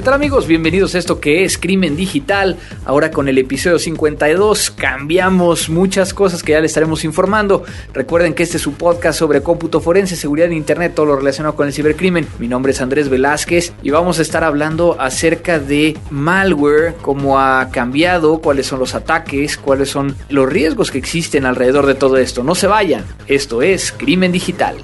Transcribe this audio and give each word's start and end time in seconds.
¿Qué 0.00 0.04
tal 0.04 0.14
amigos? 0.14 0.46
Bienvenidos 0.46 0.94
a 0.94 0.98
esto 0.98 1.20
que 1.20 1.44
es 1.44 1.58
Crimen 1.58 1.94
Digital. 1.94 2.56
Ahora 2.86 3.10
con 3.10 3.28
el 3.28 3.36
episodio 3.36 3.78
52 3.78 4.70
cambiamos 4.70 5.68
muchas 5.68 6.14
cosas 6.14 6.42
que 6.42 6.52
ya 6.52 6.60
les 6.60 6.70
estaremos 6.70 7.04
informando. 7.04 7.64
Recuerden 7.92 8.32
que 8.32 8.42
este 8.42 8.56
es 8.56 8.62
su 8.62 8.72
podcast 8.72 9.18
sobre 9.18 9.42
cómputo 9.42 9.82
forense, 9.82 10.16
seguridad 10.16 10.48
en 10.48 10.56
Internet, 10.56 10.94
todo 10.94 11.04
lo 11.04 11.16
relacionado 11.16 11.54
con 11.54 11.66
el 11.66 11.74
cibercrimen. 11.74 12.26
Mi 12.38 12.48
nombre 12.48 12.72
es 12.72 12.80
Andrés 12.80 13.10
Velázquez 13.10 13.74
y 13.82 13.90
vamos 13.90 14.18
a 14.18 14.22
estar 14.22 14.42
hablando 14.42 14.96
acerca 14.98 15.58
de 15.58 15.98
malware, 16.08 16.94
cómo 17.02 17.38
ha 17.38 17.68
cambiado, 17.70 18.38
cuáles 18.40 18.68
son 18.68 18.78
los 18.78 18.94
ataques, 18.94 19.58
cuáles 19.58 19.90
son 19.90 20.16
los 20.30 20.50
riesgos 20.50 20.90
que 20.90 20.96
existen 20.96 21.44
alrededor 21.44 21.84
de 21.84 21.94
todo 21.94 22.16
esto. 22.16 22.42
No 22.42 22.54
se 22.54 22.68
vayan, 22.68 23.04
esto 23.26 23.60
es 23.60 23.92
Crimen 23.92 24.32
Digital 24.32 24.76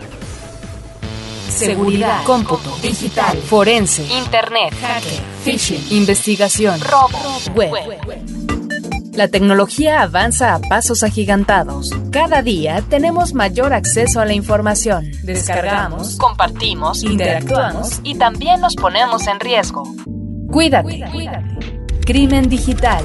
seguridad, 1.57 2.23
cómputo, 2.25 2.77
digital, 2.83 3.37
forense, 3.38 4.05
internet, 4.05 4.74
hacker, 4.80 5.20
phishing, 5.45 5.83
investigación, 5.91 6.80
robo, 6.80 7.19
web. 7.55 7.98
La 9.14 9.28
tecnología 9.28 10.02
avanza 10.02 10.55
a 10.55 10.59
pasos 10.59 11.02
agigantados. 11.02 11.91
Cada 12.11 12.42
día 12.42 12.83
tenemos 12.91 13.33
mayor 13.33 13.73
acceso 13.73 14.20
a 14.20 14.27
la 14.27 14.34
información. 14.34 15.11
Descargamos, 15.23 16.16
compartimos, 16.16 17.02
interactuamos 17.02 18.00
y 18.02 18.16
también 18.16 18.61
nos 18.61 18.77
ponemos 18.77 19.27
en 19.27 19.41
riesgo. 19.41 19.84
Cuídate. 20.50 21.05
Crimen 22.05 22.50
digital. 22.50 23.05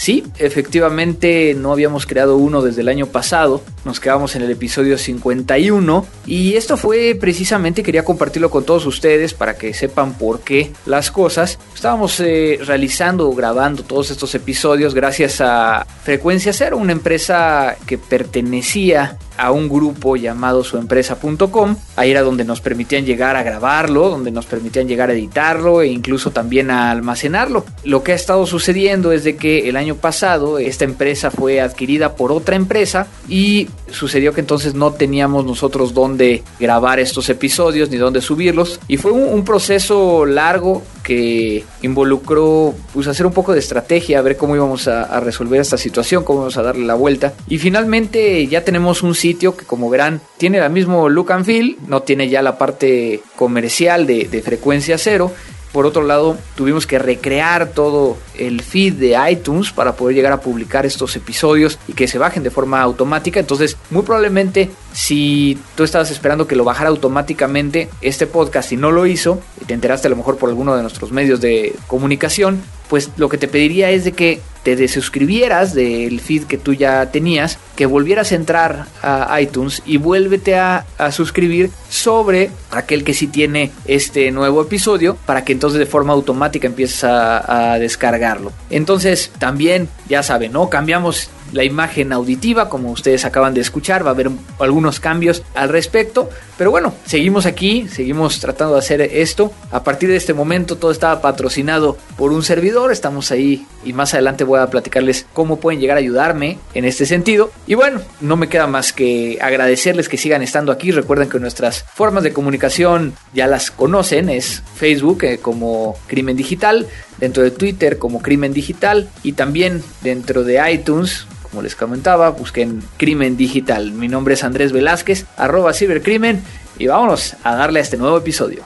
Sí, 0.00 0.24
efectivamente 0.38 1.54
no 1.54 1.72
habíamos 1.72 2.06
creado 2.06 2.38
uno 2.38 2.62
desde 2.62 2.80
el 2.80 2.88
año 2.88 3.04
pasado, 3.04 3.62
nos 3.84 4.00
quedamos 4.00 4.34
en 4.34 4.40
el 4.40 4.50
episodio 4.50 4.96
51 4.96 6.06
y 6.24 6.54
esto 6.54 6.78
fue 6.78 7.14
precisamente, 7.20 7.82
quería 7.82 8.02
compartirlo 8.02 8.48
con 8.48 8.64
todos 8.64 8.86
ustedes 8.86 9.34
para 9.34 9.58
que 9.58 9.74
sepan 9.74 10.14
por 10.14 10.40
qué 10.40 10.72
las 10.86 11.10
cosas. 11.10 11.58
Estábamos 11.74 12.18
eh, 12.20 12.58
realizando 12.64 13.28
o 13.28 13.34
grabando 13.34 13.82
todos 13.82 14.10
estos 14.10 14.34
episodios 14.34 14.94
gracias 14.94 15.42
a 15.42 15.86
Frecuencia 16.02 16.54
Cero, 16.54 16.78
una 16.78 16.92
empresa 16.92 17.76
que 17.86 17.98
pertenecía 17.98 19.18
a 19.40 19.50
un 19.52 19.68
grupo 19.68 20.16
llamado 20.16 20.62
suempresa.com. 20.62 21.76
Ahí 21.96 22.10
era 22.10 22.22
donde 22.22 22.44
nos 22.44 22.60
permitían 22.60 23.06
llegar 23.06 23.36
a 23.36 23.42
grabarlo, 23.42 24.10
donde 24.10 24.30
nos 24.30 24.44
permitían 24.44 24.86
llegar 24.86 25.08
a 25.08 25.14
editarlo 25.14 25.80
e 25.80 25.88
incluso 25.88 26.30
también 26.30 26.70
a 26.70 26.90
almacenarlo. 26.90 27.64
Lo 27.82 28.02
que 28.02 28.12
ha 28.12 28.16
estado 28.16 28.46
sucediendo 28.46 29.12
es 29.12 29.24
de 29.24 29.36
que 29.36 29.68
el 29.68 29.76
año 29.76 29.96
pasado 29.96 30.58
esta 30.58 30.84
empresa 30.84 31.30
fue 31.30 31.60
adquirida 31.60 32.16
por 32.16 32.32
otra 32.32 32.54
empresa 32.54 33.06
y 33.28 33.68
sucedió 33.90 34.34
que 34.34 34.40
entonces 34.40 34.74
no 34.74 34.92
teníamos 34.92 35.44
nosotros 35.46 35.94
dónde 35.94 36.42
grabar 36.58 37.00
estos 37.00 37.28
episodios 37.30 37.90
ni 37.90 37.96
dónde 37.96 38.20
subirlos 38.20 38.78
y 38.88 38.98
fue 38.98 39.12
un, 39.12 39.40
proceso 39.40 40.26
largo 40.26 40.82
que 41.02 41.64
involucró 41.82 42.74
pues 42.92 43.06
hacer 43.06 43.26
un 43.26 43.32
poco 43.32 43.52
de 43.52 43.58
estrategia, 43.58 44.18
a 44.18 44.22
ver 44.22 44.36
cómo 44.36 44.56
íbamos 44.56 44.88
a, 44.88 45.20
resolver 45.20 45.60
esta 45.60 45.76
situación, 45.76 46.24
cómo 46.24 46.40
íbamos 46.40 46.56
a 46.56 46.62
darle 46.62 46.86
la 46.86 46.94
vuelta. 46.94 47.34
Y 47.48 47.58
finalmente 47.58 48.46
ya 48.46 48.64
tenemos 48.64 49.02
un 49.02 49.14
sitio 49.14 49.56
que 49.56 49.64
como 49.64 49.90
verán 49.90 50.20
tiene 50.36 50.58
el 50.58 50.70
mismo 50.70 51.08
look 51.08 51.32
and 51.32 51.44
feel, 51.44 51.76
no 51.86 52.02
tiene 52.02 52.28
ya 52.28 52.42
la 52.42 52.58
parte 52.58 53.20
comercial 53.36 54.06
de, 54.06 54.24
de 54.24 54.42
frecuencia 54.42 54.98
cero 54.98 55.32
por 55.72 55.86
otro 55.86 56.02
lado, 56.02 56.36
tuvimos 56.56 56.86
que 56.86 56.98
recrear 56.98 57.68
todo 57.68 58.16
el 58.38 58.62
feed 58.62 58.94
de 58.94 59.16
iTunes 59.30 59.70
para 59.70 59.94
poder 59.94 60.16
llegar 60.16 60.32
a 60.32 60.40
publicar 60.40 60.84
estos 60.84 61.14
episodios 61.16 61.78
y 61.86 61.92
que 61.92 62.08
se 62.08 62.18
bajen 62.18 62.42
de 62.42 62.50
forma 62.50 62.80
automática. 62.80 63.40
Entonces, 63.40 63.76
muy 63.90 64.02
probablemente, 64.02 64.70
si 64.92 65.58
tú 65.76 65.84
estabas 65.84 66.10
esperando 66.10 66.46
que 66.46 66.56
lo 66.56 66.64
bajara 66.64 66.90
automáticamente 66.90 67.88
este 68.00 68.26
podcast 68.26 68.72
y 68.72 68.76
no 68.76 68.90
lo 68.90 69.06
hizo, 69.06 69.40
y 69.60 69.64
te 69.64 69.74
enteraste 69.74 70.08
a 70.08 70.10
lo 70.10 70.16
mejor 70.16 70.38
por 70.38 70.48
alguno 70.48 70.74
de 70.74 70.82
nuestros 70.82 71.12
medios 71.12 71.40
de 71.40 71.74
comunicación, 71.86 72.62
pues 72.90 73.10
lo 73.16 73.28
que 73.28 73.38
te 73.38 73.46
pediría 73.46 73.90
es 73.90 74.04
de 74.04 74.12
que 74.12 74.40
te 74.64 74.76
desuscribieras 74.76 75.74
del 75.74 76.20
feed 76.20 76.44
que 76.44 76.58
tú 76.58 76.74
ya 76.74 77.06
tenías, 77.10 77.58
que 77.76 77.86
volvieras 77.86 78.32
a 78.32 78.34
entrar 78.34 78.86
a 79.00 79.40
iTunes 79.40 79.80
y 79.86 79.96
vuélvete 79.96 80.56
a, 80.56 80.84
suscribir 81.12 81.70
sobre 81.88 82.50
aquel 82.70 83.04
que 83.04 83.14
sí 83.14 83.26
tiene 83.26 83.70
este 83.86 84.30
nuevo 84.32 84.60
episodio 84.60 85.16
para 85.24 85.44
que 85.44 85.52
entonces 85.52 85.78
de 85.78 85.86
forma 85.86 86.12
automática 86.12 86.66
empieces 86.66 87.04
a, 87.04 87.72
a 87.72 87.78
descargarlo. 87.78 88.52
Entonces 88.68 89.30
también 89.38 89.88
ya 90.08 90.22
saben, 90.22 90.52
¿no? 90.52 90.68
Cambiamos 90.68 91.30
la 91.52 91.64
imagen 91.64 92.12
auditiva, 92.12 92.68
como 92.68 92.90
ustedes 92.90 93.24
acaban 93.24 93.54
de 93.54 93.60
escuchar, 93.60 94.04
va 94.04 94.10
a 94.10 94.14
haber 94.14 94.30
algunos 94.58 95.00
cambios 95.00 95.42
al 95.54 95.68
respecto, 95.68 96.30
pero 96.56 96.70
bueno, 96.70 96.94
seguimos 97.06 97.46
aquí, 97.46 97.88
seguimos 97.88 98.38
tratando 98.40 98.74
de 98.74 98.80
hacer 98.80 99.00
esto. 99.00 99.52
A 99.70 99.82
partir 99.82 100.08
de 100.08 100.16
este 100.16 100.34
momento 100.34 100.76
todo 100.76 100.90
estaba 100.90 101.20
patrocinado 101.20 101.96
por 102.16 102.32
un 102.32 102.42
servidor, 102.42 102.92
estamos 102.92 103.30
ahí 103.30 103.66
y 103.84 103.92
más 103.92 104.14
adelante 104.14 104.44
voy 104.44 104.60
a 104.60 104.66
platicarles 104.68 105.26
cómo 105.32 105.58
pueden 105.58 105.80
llegar 105.80 105.96
a 105.96 106.00
ayudarme 106.00 106.58
en 106.74 106.84
este 106.84 107.06
sentido. 107.06 107.50
Y 107.66 107.74
bueno, 107.74 108.00
no 108.20 108.36
me 108.36 108.48
queda 108.48 108.66
más 108.66 108.92
que 108.92 109.38
agradecerles 109.40 110.08
que 110.08 110.16
sigan 110.16 110.42
estando 110.42 110.72
aquí. 110.72 110.90
Recuerden 110.90 111.28
que 111.28 111.38
nuestras 111.38 111.84
formas 111.94 112.24
de 112.24 112.32
comunicación 112.32 113.14
ya 113.32 113.46
las 113.46 113.70
conocen, 113.70 114.28
es 114.28 114.62
Facebook 114.76 115.24
eh, 115.24 115.38
como 115.38 115.96
Crimen 116.06 116.36
Digital, 116.36 116.86
dentro 117.20 117.42
de 117.42 117.50
Twitter 117.50 117.98
como 117.98 118.22
Crimen 118.22 118.52
Digital 118.52 119.08
y 119.22 119.32
también 119.32 119.82
dentro 120.02 120.42
de 120.42 120.72
iTunes 120.72 121.26
como 121.50 121.62
les 121.62 121.74
comentaba, 121.74 122.30
busquen 122.30 122.80
Crimen 122.96 123.36
Digital. 123.36 123.90
Mi 123.90 124.06
nombre 124.06 124.34
es 124.34 124.44
Andrés 124.44 124.70
Velázquez, 124.70 125.26
arroba 125.36 125.72
cibercrimen, 125.72 126.42
y 126.78 126.86
vámonos 126.86 127.34
a 127.42 127.56
darle 127.56 127.80
a 127.80 127.82
este 127.82 127.96
nuevo 127.96 128.16
episodio. 128.16 128.64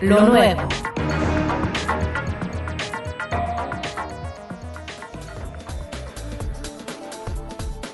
Lo 0.00 0.20
nuevo. 0.20 0.68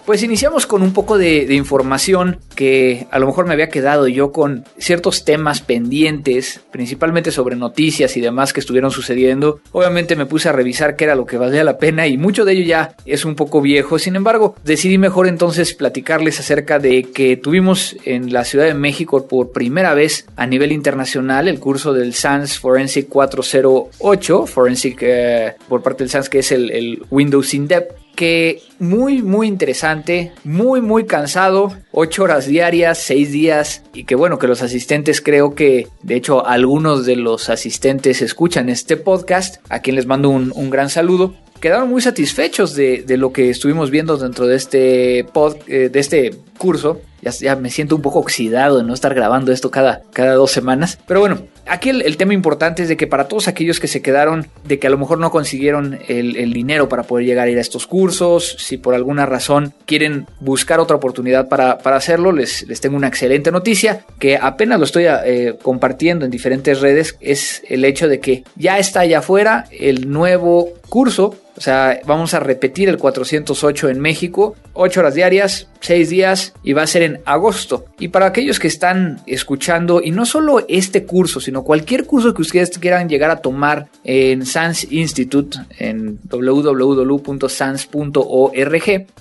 Pues 0.04 0.22
iniciamos 0.22 0.66
con 0.66 0.82
un 0.82 0.92
poco 0.92 1.16
de, 1.16 1.54
información 1.54 2.38
que 2.54 3.06
a 3.10 3.18
lo 3.18 3.26
mejor 3.26 3.46
me 3.46 3.52
había 3.52 3.68
quedado 3.68 4.08
yo 4.08 4.32
con 4.32 4.64
ciertos 4.78 5.24
temas 5.24 5.60
pendientes, 5.60 6.60
principalmente 6.70 7.30
sobre 7.30 7.56
noticias 7.56 8.16
y 8.16 8.20
demás 8.20 8.52
que 8.52 8.60
estuvieron 8.60 8.90
sucediendo. 8.90 9.60
Obviamente 9.72 10.16
me 10.16 10.26
puse 10.26 10.48
a 10.48 10.52
revisar 10.52 10.96
qué 10.96 11.04
era 11.04 11.14
lo 11.14 11.26
que 11.26 11.36
valía 11.36 11.64
la 11.64 11.78
pena 11.78 12.06
y 12.06 12.16
mucho 12.16 12.44
de 12.44 12.52
ello 12.52 12.64
ya 12.64 12.96
es 13.04 13.24
un 13.24 13.34
poco 13.34 13.60
viejo. 13.60 13.98
Sin 13.98 14.16
embargo, 14.16 14.54
decidí 14.64 14.98
mejor 14.98 15.26
entonces 15.26 15.74
platicarles 15.74 16.40
acerca 16.40 16.78
de 16.78 17.04
que 17.04 17.36
tuvimos 17.36 17.96
en 18.04 18.32
la 18.32 18.44
Ciudad 18.44 18.66
de 18.66 18.74
México 18.74 19.26
por 19.26 19.52
primera 19.52 19.94
vez 19.94 20.26
a 20.36 20.46
nivel 20.46 20.72
internacional 20.72 21.48
el 21.48 21.60
curso 21.60 21.92
del 21.92 22.14
SANS 22.14 22.58
Forensic 22.58 23.08
408, 23.08 24.46
Forensic 24.46 24.98
eh, 25.02 25.54
por 25.68 25.82
parte 25.82 26.04
del 26.04 26.10
SANS 26.10 26.28
que 26.28 26.38
es 26.40 26.52
el, 26.52 26.70
el 26.70 27.02
Windows 27.10 27.54
In-Depth 27.54 28.04
que 28.14 28.62
muy, 28.78 29.22
muy 29.22 29.48
interesante, 29.48 30.32
muy, 30.44 30.80
muy 30.80 31.04
cansado, 31.04 31.72
ocho 31.96 32.24
horas 32.24 32.46
diarias, 32.46 32.98
seis 32.98 33.30
días, 33.30 33.82
y 33.94 34.04
que 34.04 34.16
bueno, 34.16 34.38
que 34.38 34.48
los 34.48 34.62
asistentes 34.62 35.20
creo 35.20 35.54
que, 35.54 35.88
de 36.02 36.16
hecho, 36.16 36.44
algunos 36.46 37.06
de 37.06 37.16
los 37.16 37.48
asistentes 37.48 38.20
escuchan 38.20 38.68
este 38.68 38.96
podcast, 38.96 39.56
a 39.68 39.78
quien 39.78 39.96
les 39.96 40.06
mando 40.06 40.28
un, 40.28 40.52
un 40.54 40.70
gran 40.70 40.90
saludo 40.90 41.34
quedaron 41.64 41.88
muy 41.88 42.02
satisfechos 42.02 42.74
de, 42.74 43.04
de, 43.06 43.16
lo 43.16 43.32
que 43.32 43.48
estuvimos 43.48 43.90
viendo 43.90 44.18
dentro 44.18 44.46
de 44.46 44.54
este, 44.54 45.24
pod, 45.32 45.56
eh, 45.66 45.88
de 45.88 45.98
este 45.98 46.34
curso. 46.58 47.00
Ya, 47.22 47.56
me 47.56 47.70
siento 47.70 47.96
un 47.96 48.02
poco 48.02 48.18
oxidado 48.18 48.76
de 48.76 48.84
no 48.84 48.92
estar 48.92 49.14
grabando 49.14 49.50
esto 49.50 49.70
cada, 49.70 50.02
cada 50.12 50.34
dos 50.34 50.50
semanas. 50.50 50.98
Pero 51.06 51.20
bueno, 51.20 51.38
aquí 51.66 51.90
el, 51.90 52.16
tema 52.16 52.34
importante 52.34 52.82
es 52.82 52.88
de 52.88 52.96
que 52.96 53.06
para 53.06 53.28
todos 53.28 53.48
aquellos 53.48 53.80
que 53.80 53.88
se 53.88 54.02
quedaron, 54.02 54.46
de 54.64 54.78
que 54.78 54.86
a 54.86 54.90
lo 54.90 54.98
mejor 54.98 55.18
no 55.18 55.30
consiguieron 55.30 55.98
el, 56.08 56.52
dinero 56.52 56.88
para 56.88 57.02
poder 57.02 57.26
llegar 57.26 57.48
a 57.48 57.50
ir 57.50 57.58
a 57.58 57.60
estos 57.60 57.86
cursos, 57.86 58.56
si 58.58 58.76
por 58.76 58.94
alguna 58.94 59.26
razón 59.26 59.74
quieren 59.86 60.26
buscar 60.40 60.80
otra 60.80 60.96
oportunidad 60.96 61.48
para, 61.48 61.78
para 61.78 61.96
hacerlo, 61.96 62.32
les, 62.32 62.66
les, 62.68 62.80
tengo 62.80 62.96
una 62.96 63.08
excelente 63.08 63.50
noticia 63.50 64.04
que 64.18 64.36
apenas 64.36 64.78
lo 64.78 64.84
estoy 64.84 65.06
eh, 65.08 65.56
compartiendo 65.62 66.24
en 66.24 66.30
diferentes 66.30 66.80
redes, 66.80 67.16
es 67.20 67.62
el 67.68 67.84
hecho 67.84 68.08
de 68.08 68.20
que 68.20 68.44
ya 68.56 68.78
está 68.78 69.00
allá 69.00 69.18
afuera 69.18 69.66
el 69.70 70.10
nuevo 70.10 70.72
curso 70.88 71.36
o 71.56 71.60
sea, 71.60 72.00
vamos 72.04 72.34
a 72.34 72.40
repetir 72.40 72.88
el 72.88 72.98
408 72.98 73.88
en 73.88 74.00
México, 74.00 74.56
8 74.72 75.00
horas 75.00 75.14
diarias, 75.14 75.68
6 75.80 76.10
días 76.10 76.52
y 76.62 76.72
va 76.72 76.82
a 76.82 76.86
ser 76.86 77.02
en 77.02 77.20
agosto. 77.24 77.84
Y 77.98 78.08
para 78.08 78.26
aquellos 78.26 78.58
que 78.58 78.66
están 78.68 79.20
escuchando, 79.26 80.00
y 80.02 80.10
no 80.10 80.26
solo 80.26 80.64
este 80.68 81.04
curso, 81.04 81.40
sino 81.40 81.62
cualquier 81.62 82.06
curso 82.06 82.34
que 82.34 82.42
ustedes 82.42 82.76
quieran 82.78 83.08
llegar 83.08 83.30
a 83.30 83.36
tomar 83.36 83.86
en 84.02 84.44
SANS 84.46 84.90
Institute, 84.90 85.58
en 85.78 86.18
www.sans.org, 86.24 87.46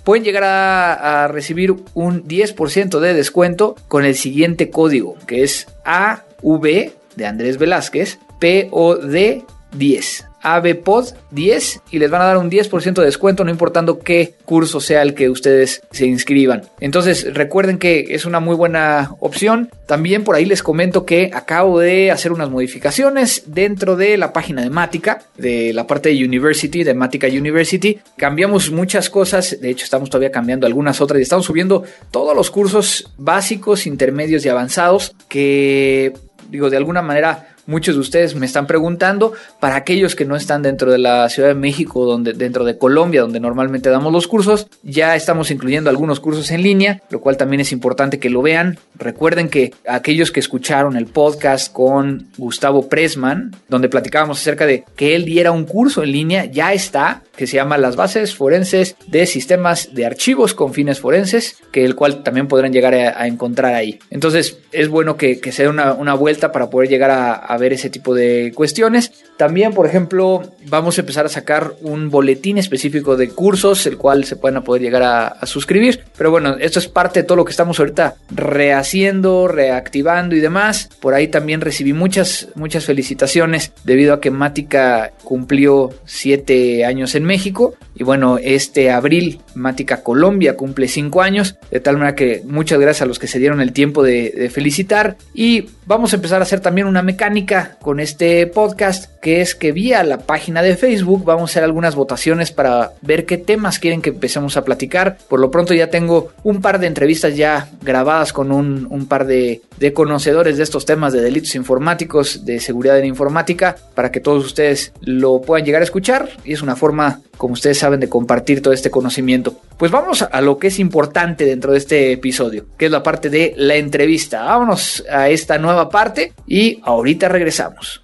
pueden 0.04 0.24
llegar 0.24 0.44
a, 0.44 1.28
recibir 1.28 1.76
un 1.94 2.24
10% 2.28 3.00
de 3.00 3.14
descuento 3.14 3.76
con 3.88 4.06
el 4.06 4.16
siguiente 4.16 4.70
código, 4.70 5.16
que 5.28 5.44
es 5.44 5.68
AV 5.86 6.92
de 7.16 7.26
Andrés 7.26 7.58
Velázquez, 7.58 8.20
POD10. 8.40 10.33
ABPOD 10.44 11.14
10 11.32 11.82
y 11.92 12.00
les 12.00 12.12
van 12.12 12.22
a 12.22 12.26
dar 12.26 12.38
un 12.38 12.52
10% 12.52 12.94
de 12.94 13.06
descuento, 13.06 13.44
no 13.44 13.52
importando 13.52 14.00
qué 14.00 14.36
curso 14.46 14.80
sea 14.80 15.02
el 15.02 15.14
que 15.16 15.30
ustedes 15.30 15.82
se 15.92 16.06
inscriban. 16.06 16.64
Entonces, 16.80 17.34
recuerden 17.34 17.80
que 17.80 18.08
es 18.10 18.26
una 18.26 18.40
muy 18.40 18.56
buena 18.56 19.16
opción. 19.20 19.70
También 19.88 20.24
por 20.24 20.36
ahí 20.36 20.46
les 20.46 20.62
comento 20.62 21.06
que 21.06 21.32
acabo 21.34 21.80
de 21.80 22.12
hacer 22.12 22.32
unas 22.32 22.50
modificaciones 22.50 23.44
dentro 23.48 23.96
de 23.96 24.18
la 24.18 24.34
página 24.34 24.62
de 24.62 24.70
Matica, 24.70 25.24
de 25.38 25.74
la 25.74 25.88
parte 25.88 26.10
de 26.10 26.24
University, 26.24 26.84
de 26.84 26.94
Matica 26.94 27.28
University. 27.28 28.00
Cambiamos 28.18 28.72
muchas 28.72 29.10
cosas, 29.10 29.60
de 29.60 29.70
hecho, 29.70 29.86
estamos 29.86 30.10
todavía 30.10 30.32
cambiando 30.32 30.68
algunas 30.68 31.02
otras 31.02 31.20
y 31.20 31.24
estamos 31.24 31.46
subiendo 31.46 31.84
todos 32.12 32.36
los 32.36 32.52
cursos 32.52 33.12
básicos, 33.18 33.88
intermedios 33.88 34.46
y 34.46 34.50
avanzados 34.50 35.16
que, 35.30 36.14
digo, 36.50 36.70
de 36.70 36.78
alguna 36.78 37.02
manera 37.02 37.53
Muchos 37.66 37.96
de 37.96 38.02
ustedes 38.02 38.36
me 38.36 38.46
están 38.46 38.68
preguntando, 38.68 39.34
para 39.62 39.78
aquellos 39.78 40.16
que 40.16 40.26
no 40.26 40.36
están 40.36 40.62
dentro 40.62 40.92
de 40.92 40.98
la 40.98 41.30
Ciudad 41.30 41.48
de 41.48 41.56
México, 41.56 42.06
donde, 42.06 42.34
dentro 42.34 42.66
de 42.66 42.78
Colombia, 42.78 43.22
donde 43.22 43.40
normalmente 43.40 43.90
damos 43.90 44.12
los 44.12 44.28
cursos, 44.28 44.68
ya 44.84 45.16
estamos 45.16 45.50
incluyendo 45.50 45.90
algunos 45.90 46.20
cursos 46.20 46.52
en 46.52 46.62
línea, 46.62 47.02
lo 47.10 47.22
cual 47.22 47.38
también 47.38 47.62
es 47.62 47.72
importante 47.72 48.20
que 48.20 48.30
lo 48.30 48.42
vean. 48.42 48.78
Recuerden 48.96 49.48
que 49.48 49.74
aquellos 49.88 50.32
que 50.32 50.42
escucharon 50.42 50.98
el 50.98 51.06
podcast 51.06 51.72
con 51.72 52.28
Gustavo 52.38 52.90
Pressman, 52.90 53.56
donde 53.70 53.88
platicábamos 53.88 54.42
acerca 54.42 54.66
de 54.66 54.84
que 54.98 55.16
él 55.16 55.24
diera 55.24 55.52
un 55.52 55.64
curso 55.64 56.04
en 56.04 56.12
línea, 56.12 56.46
ya 56.46 56.74
está, 56.74 57.24
que 57.36 57.48
se 57.48 57.56
llama 57.56 57.78
Las 57.78 57.96
bases 57.96 58.36
forenses 58.36 58.98
de 59.08 59.26
sistemas 59.26 59.96
de 59.96 60.06
archivos 60.06 60.54
con 60.54 60.74
fines 60.74 61.00
forenses, 61.00 61.58
que 61.72 61.86
el 61.86 61.96
cual 61.96 62.24
también 62.24 62.48
podrán 62.48 62.74
llegar 62.74 62.94
a, 62.94 63.26
encontrar 63.26 63.74
ahí. 63.74 64.00
Entonces 64.10 64.60
es 64.72 64.90
bueno 64.90 65.16
que, 65.16 65.40
se 65.52 65.64
dé 65.64 65.70
una, 65.70 66.14
vuelta 66.14 66.52
para 66.52 66.70
poder 66.70 66.90
llegar 66.90 67.12
a 67.12 67.53
ver 67.58 67.74
ese 67.74 67.90
tipo 67.90 68.14
de 68.14 68.52
cuestiones. 68.56 69.12
También, 69.38 69.74
por 69.74 69.86
ejemplo, 69.86 70.44
vamos 70.68 70.98
a 70.98 71.02
empezar 71.02 71.26
a 71.26 71.30
sacar 71.30 71.74
un 71.82 72.10
boletín 72.10 72.58
específico 72.58 73.18
de 73.18 73.30
cursos, 73.30 73.86
el 73.86 73.98
cual 73.98 74.26
se 74.26 74.36
pueden 74.36 74.62
poder 74.64 74.82
llegar 74.82 75.04
a, 75.04 75.46
suscribir. 75.46 76.04
Pero 76.18 76.32
bueno, 76.32 76.56
esto 76.60 76.80
es 76.80 76.88
parte 76.88 77.22
de 77.22 77.28
todo 77.28 77.36
lo 77.36 77.46
que 77.46 77.52
estamos 77.52 77.80
ahorita 77.80 78.16
rehaciendo, 78.32 79.48
reactivando 79.48 80.36
y 80.36 80.40
demás. 80.40 80.90
Por 81.00 81.14
ahí 81.14 81.28
también 81.28 81.62
recibí 81.62 81.94
muchas, 81.94 82.48
muchas 82.56 82.86
felicitaciones 82.86 83.72
debido 83.84 84.14
a 84.14 84.22
que 84.22 84.32
Mática 84.32 85.12
cumplió 85.24 85.92
siete 86.06 86.86
años 86.86 87.16
en 87.16 87.26
México. 87.26 87.76
Y 87.96 88.04
bueno, 88.04 88.38
este 88.42 88.92
abril 88.92 89.40
Mática 89.56 90.04
Colombia 90.04 90.56
cumple 90.56 90.88
cinco 90.88 91.22
años. 91.22 91.56
De 91.72 91.80
tal 91.80 91.98
manera 91.98 92.16
que 92.16 92.42
muchas 92.46 92.80
gracias 92.80 93.04
a 93.04 93.06
los 93.06 93.20
que 93.20 93.28
se 93.28 93.40
dieron 93.40 93.62
el 93.62 93.74
tiempo 93.74 94.04
de, 94.04 94.50
felicitar. 94.54 95.18
Y 95.34 95.70
vamos 95.86 96.14
a 96.14 96.18
empezar 96.18 96.42
a 96.42 96.44
hacer 96.44 96.60
también 96.60 96.88
una 96.88 97.02
mecánica 97.02 97.78
con 97.82 98.00
este 98.00 98.46
podcast, 98.48 99.12
que 99.22 99.42
es 99.42 99.56
que 99.56 99.72
vía 99.72 100.04
la 100.04 100.20
página 100.20 100.62
de 100.62 100.76
Facebook 100.76 101.24
vamos 101.24 101.50
a 101.50 101.52
hacer 101.52 101.64
algunas 101.64 101.96
votaciones 101.96 102.52
para 102.52 102.94
ver 103.02 103.26
qué 103.26 103.38
temas 103.38 103.80
quieren 103.80 104.02
que 104.02 104.10
empecemos 104.10 104.58
a 104.58 104.64
platicar. 104.64 105.18
Por 105.28 105.40
lo 105.40 105.52
pronto 105.52 105.74
ya 105.74 105.90
tengo 105.90 106.32
un 106.44 106.62
par 106.62 106.80
de 106.80 106.88
entrevistas 106.88 107.36
ya 107.36 107.70
grabadas 107.82 108.34
con 108.34 108.52
un, 108.52 109.06
par 109.08 109.26
de, 109.26 109.62
de 109.80 109.94
conocedores 109.94 110.58
de 110.58 110.64
estos 110.64 110.86
temas 110.86 111.14
de 111.14 111.22
delitos 111.22 111.56
informáticos, 111.56 112.46
de 112.46 112.60
seguridad 112.60 112.98
en 113.00 113.06
informática, 113.06 113.76
para 113.96 114.12
que 114.12 114.20
todos 114.20 114.46
ustedes 114.46 114.94
lo 115.02 115.42
puedan 115.42 115.66
llegar 115.66 115.82
a 115.82 115.86
escuchar 115.86 116.30
y 116.44 116.54
es 116.54 116.62
una 116.62 116.76
forma, 116.76 117.22
como 117.38 117.54
ustedes 117.54 117.78
saben, 117.78 117.93
de 118.00 118.10
compartir 118.10 118.62
todo 118.62 118.74
este 118.74 118.92
conocimiento. 118.92 119.56
Pues 119.78 119.92
vamos 119.92 120.22
a 120.22 120.42
lo 120.42 120.58
que 120.58 120.68
es 120.68 120.80
importante 120.80 121.46
dentro 121.46 121.72
de 121.72 121.78
este 121.78 122.12
episodio, 122.12 122.66
que 122.78 122.86
es 122.86 122.92
la 122.92 123.04
parte 123.04 123.30
de 123.30 123.54
la 123.58 123.76
entrevista. 123.76 124.44
Vámonos 124.44 125.04
a 125.10 125.30
esta 125.30 125.58
nueva 125.58 125.90
parte 125.90 126.34
y 126.48 126.80
ahorita 126.84 127.30
regresamos. 127.30 128.02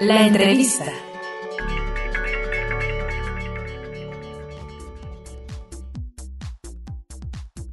La 0.00 0.26
entrevista. 0.26 0.92